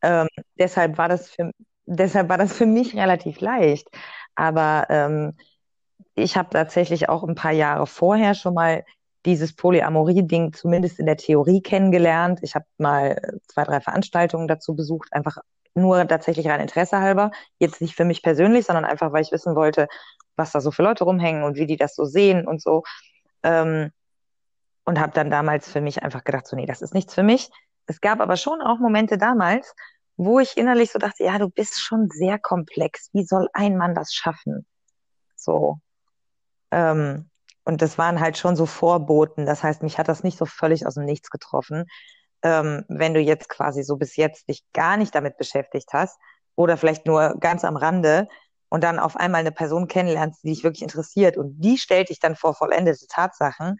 [0.00, 0.28] Ähm,
[0.58, 1.50] deshalb war das für,
[1.86, 3.88] deshalb war das für mich relativ leicht.
[4.36, 5.36] Aber ähm,
[6.14, 8.84] ich habe tatsächlich auch ein paar Jahre vorher schon mal
[9.26, 12.38] dieses Polyamorie-Ding zumindest in der Theorie kennengelernt.
[12.42, 15.38] Ich habe mal zwei, drei Veranstaltungen dazu besucht, einfach
[15.74, 17.32] nur tatsächlich rein Interesse halber.
[17.58, 19.88] Jetzt nicht für mich persönlich, sondern einfach, weil ich wissen wollte,
[20.36, 22.84] was da so für Leute rumhängen und wie die das so sehen und so.
[23.42, 23.90] Ähm,
[24.88, 27.50] und habe dann damals für mich einfach gedacht, so, nee, das ist nichts für mich.
[27.84, 29.74] Es gab aber schon auch Momente damals,
[30.16, 33.10] wo ich innerlich so dachte, ja, du bist schon sehr komplex.
[33.12, 34.66] Wie soll ein Mann das schaffen?
[35.36, 35.78] So.
[36.70, 37.28] Ähm,
[37.66, 39.44] und das waren halt schon so Vorboten.
[39.44, 41.84] Das heißt, mich hat das nicht so völlig aus dem Nichts getroffen.
[42.40, 46.18] Ähm, wenn du jetzt quasi so bis jetzt dich gar nicht damit beschäftigt hast
[46.56, 48.26] oder vielleicht nur ganz am Rande,
[48.70, 52.20] und dann auf einmal eine Person kennenlernst, die dich wirklich interessiert und die stellt dich
[52.20, 53.78] dann vor vollendete Tatsachen,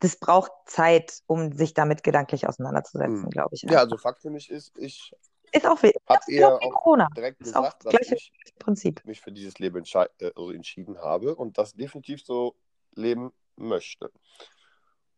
[0.00, 3.30] das braucht Zeit, um sich damit gedanklich auseinanderzusetzen, Hm.
[3.30, 3.62] glaube ich.
[3.62, 5.12] Ja, also Fakt für mich ist, ich
[5.52, 7.08] Ist auch habe das ihr auch Corona.
[7.16, 9.04] direkt Ist gesagt, das dass ich Prinzip.
[9.04, 10.06] mich für dieses Leben äh,
[10.36, 12.54] also entschieden habe und das definitiv so
[12.94, 14.10] leben möchte.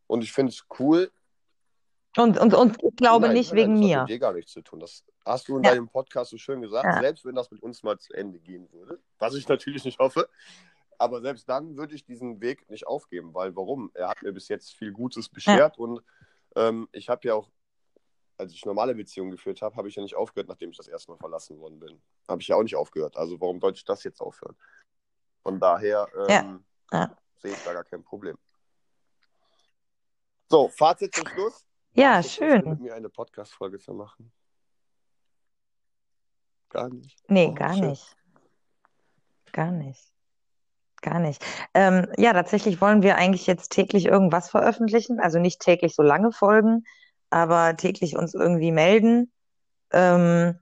[0.07, 1.11] Und ich finde es cool.
[2.17, 3.99] Und, und, und ich glaube nein, nicht nein, wegen das hat mir.
[4.01, 4.79] mit dir gar nichts zu tun.
[4.79, 5.71] Das hast du in Ja.
[5.71, 6.85] deinem Podcast so schön gesagt.
[6.85, 6.99] Ja.
[6.99, 10.29] Selbst wenn das mit uns mal zu Ende gehen würde, was ich natürlich nicht hoffe,
[10.97, 13.91] aber selbst dann würde ich diesen Weg nicht aufgeben, weil warum?
[13.93, 16.01] Er hat mir bis jetzt viel Gutes beschert und
[16.55, 17.49] ähm, ich habe ja auch,
[18.37, 21.11] als ich normale Beziehungen geführt habe, habe ich ja nicht aufgehört, nachdem ich das erste
[21.11, 22.01] Mal verlassen worden bin.
[22.27, 23.15] Habe ich ja auch nicht aufgehört.
[23.17, 24.55] Also warum sollte ich das jetzt aufhören?
[25.43, 27.17] Von daher ähm, Ja.
[27.37, 28.37] sehe ich da gar kein Problem.
[30.49, 31.65] So, Fazit zum Schluss.
[31.95, 32.67] Ja, Hast schön.
[32.67, 34.31] mit mir eine Podcast-Folge zu machen?
[36.69, 37.23] Gar nicht.
[37.27, 37.89] Nee, Oh, gar schön.
[37.89, 38.15] nicht.
[39.51, 40.12] Gar nicht.
[41.03, 41.45] Gar nicht.
[41.73, 45.19] Ähm, ja, tatsächlich wollen wir eigentlich jetzt täglich irgendwas veröffentlichen.
[45.19, 46.85] Also nicht täglich so lange Folgen,
[47.29, 49.31] aber täglich uns irgendwie melden.
[49.91, 50.57] Ähm,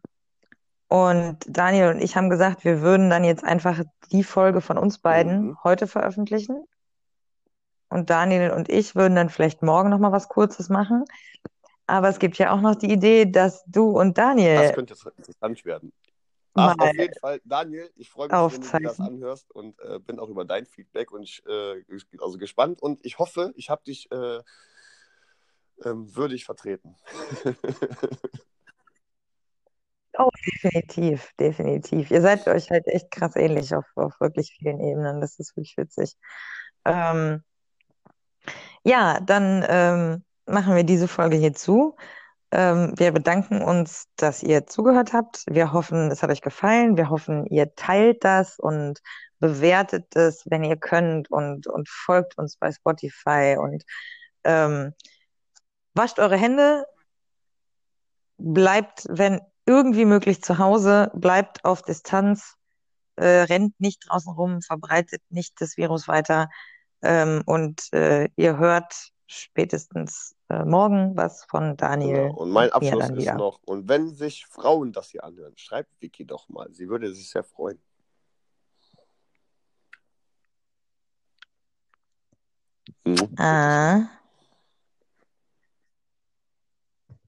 [0.87, 3.81] und Daniel und ich haben gesagt, wir würden dann jetzt einfach
[4.11, 5.57] die Folge von uns beiden Mhm.
[5.63, 6.65] heute veröffentlichen.
[7.89, 11.05] Und Daniel und ich würden dann vielleicht morgen noch mal was Kurzes machen.
[11.85, 15.05] Aber es gibt ja auch noch die Idee, dass du und Das Daniel könnte jetzt
[15.05, 15.93] interessant werden.
[16.53, 20.19] Ach, auf jeden Fall, Daniel, ich freue mich, wenn du das anhörst und äh, bin
[20.19, 21.83] auch über dein Feedback und ich äh,
[22.19, 24.39] also gespannt und ich hoffe, ich habe dich äh,
[25.85, 26.95] ähm, würdig vertreten.
[30.17, 32.11] Oh, definitiv, definitiv.
[32.11, 35.21] Ihr seid euch halt echt krass ähnlich auf, auf wirklich vielen Ebenen.
[35.21, 36.17] Das ist wirklich witzig.
[36.83, 37.43] Ähm,
[38.83, 41.95] ja, dann ähm, machen wir diese Folge hier zu.
[42.51, 45.43] Ähm, wir bedanken uns, dass ihr zugehört habt.
[45.49, 46.97] Wir hoffen, es hat euch gefallen.
[46.97, 48.99] Wir hoffen, ihr teilt das und
[49.39, 53.83] bewertet es, wenn ihr könnt und, und folgt uns bei Spotify und
[54.43, 54.93] ähm,
[55.93, 56.85] wascht eure Hände,
[58.37, 62.55] bleibt, wenn irgendwie möglich zu Hause, bleibt auf Distanz,
[63.15, 66.49] äh, rennt nicht draußen rum, verbreitet nicht das Virus weiter.
[67.01, 68.93] Ähm, und äh, ihr hört
[69.27, 72.35] spätestens äh, morgen was von Daniel Genau.
[72.35, 73.35] Und mein Abschluss ist wieder.
[73.35, 76.71] noch, und wenn sich Frauen das hier anhören, schreibt Vicky doch mal.
[76.73, 77.81] Sie würde sich sehr freuen.
[83.05, 83.35] Mhm.
[83.37, 84.07] Ah.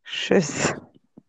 [0.04, 0.76] Tschüss.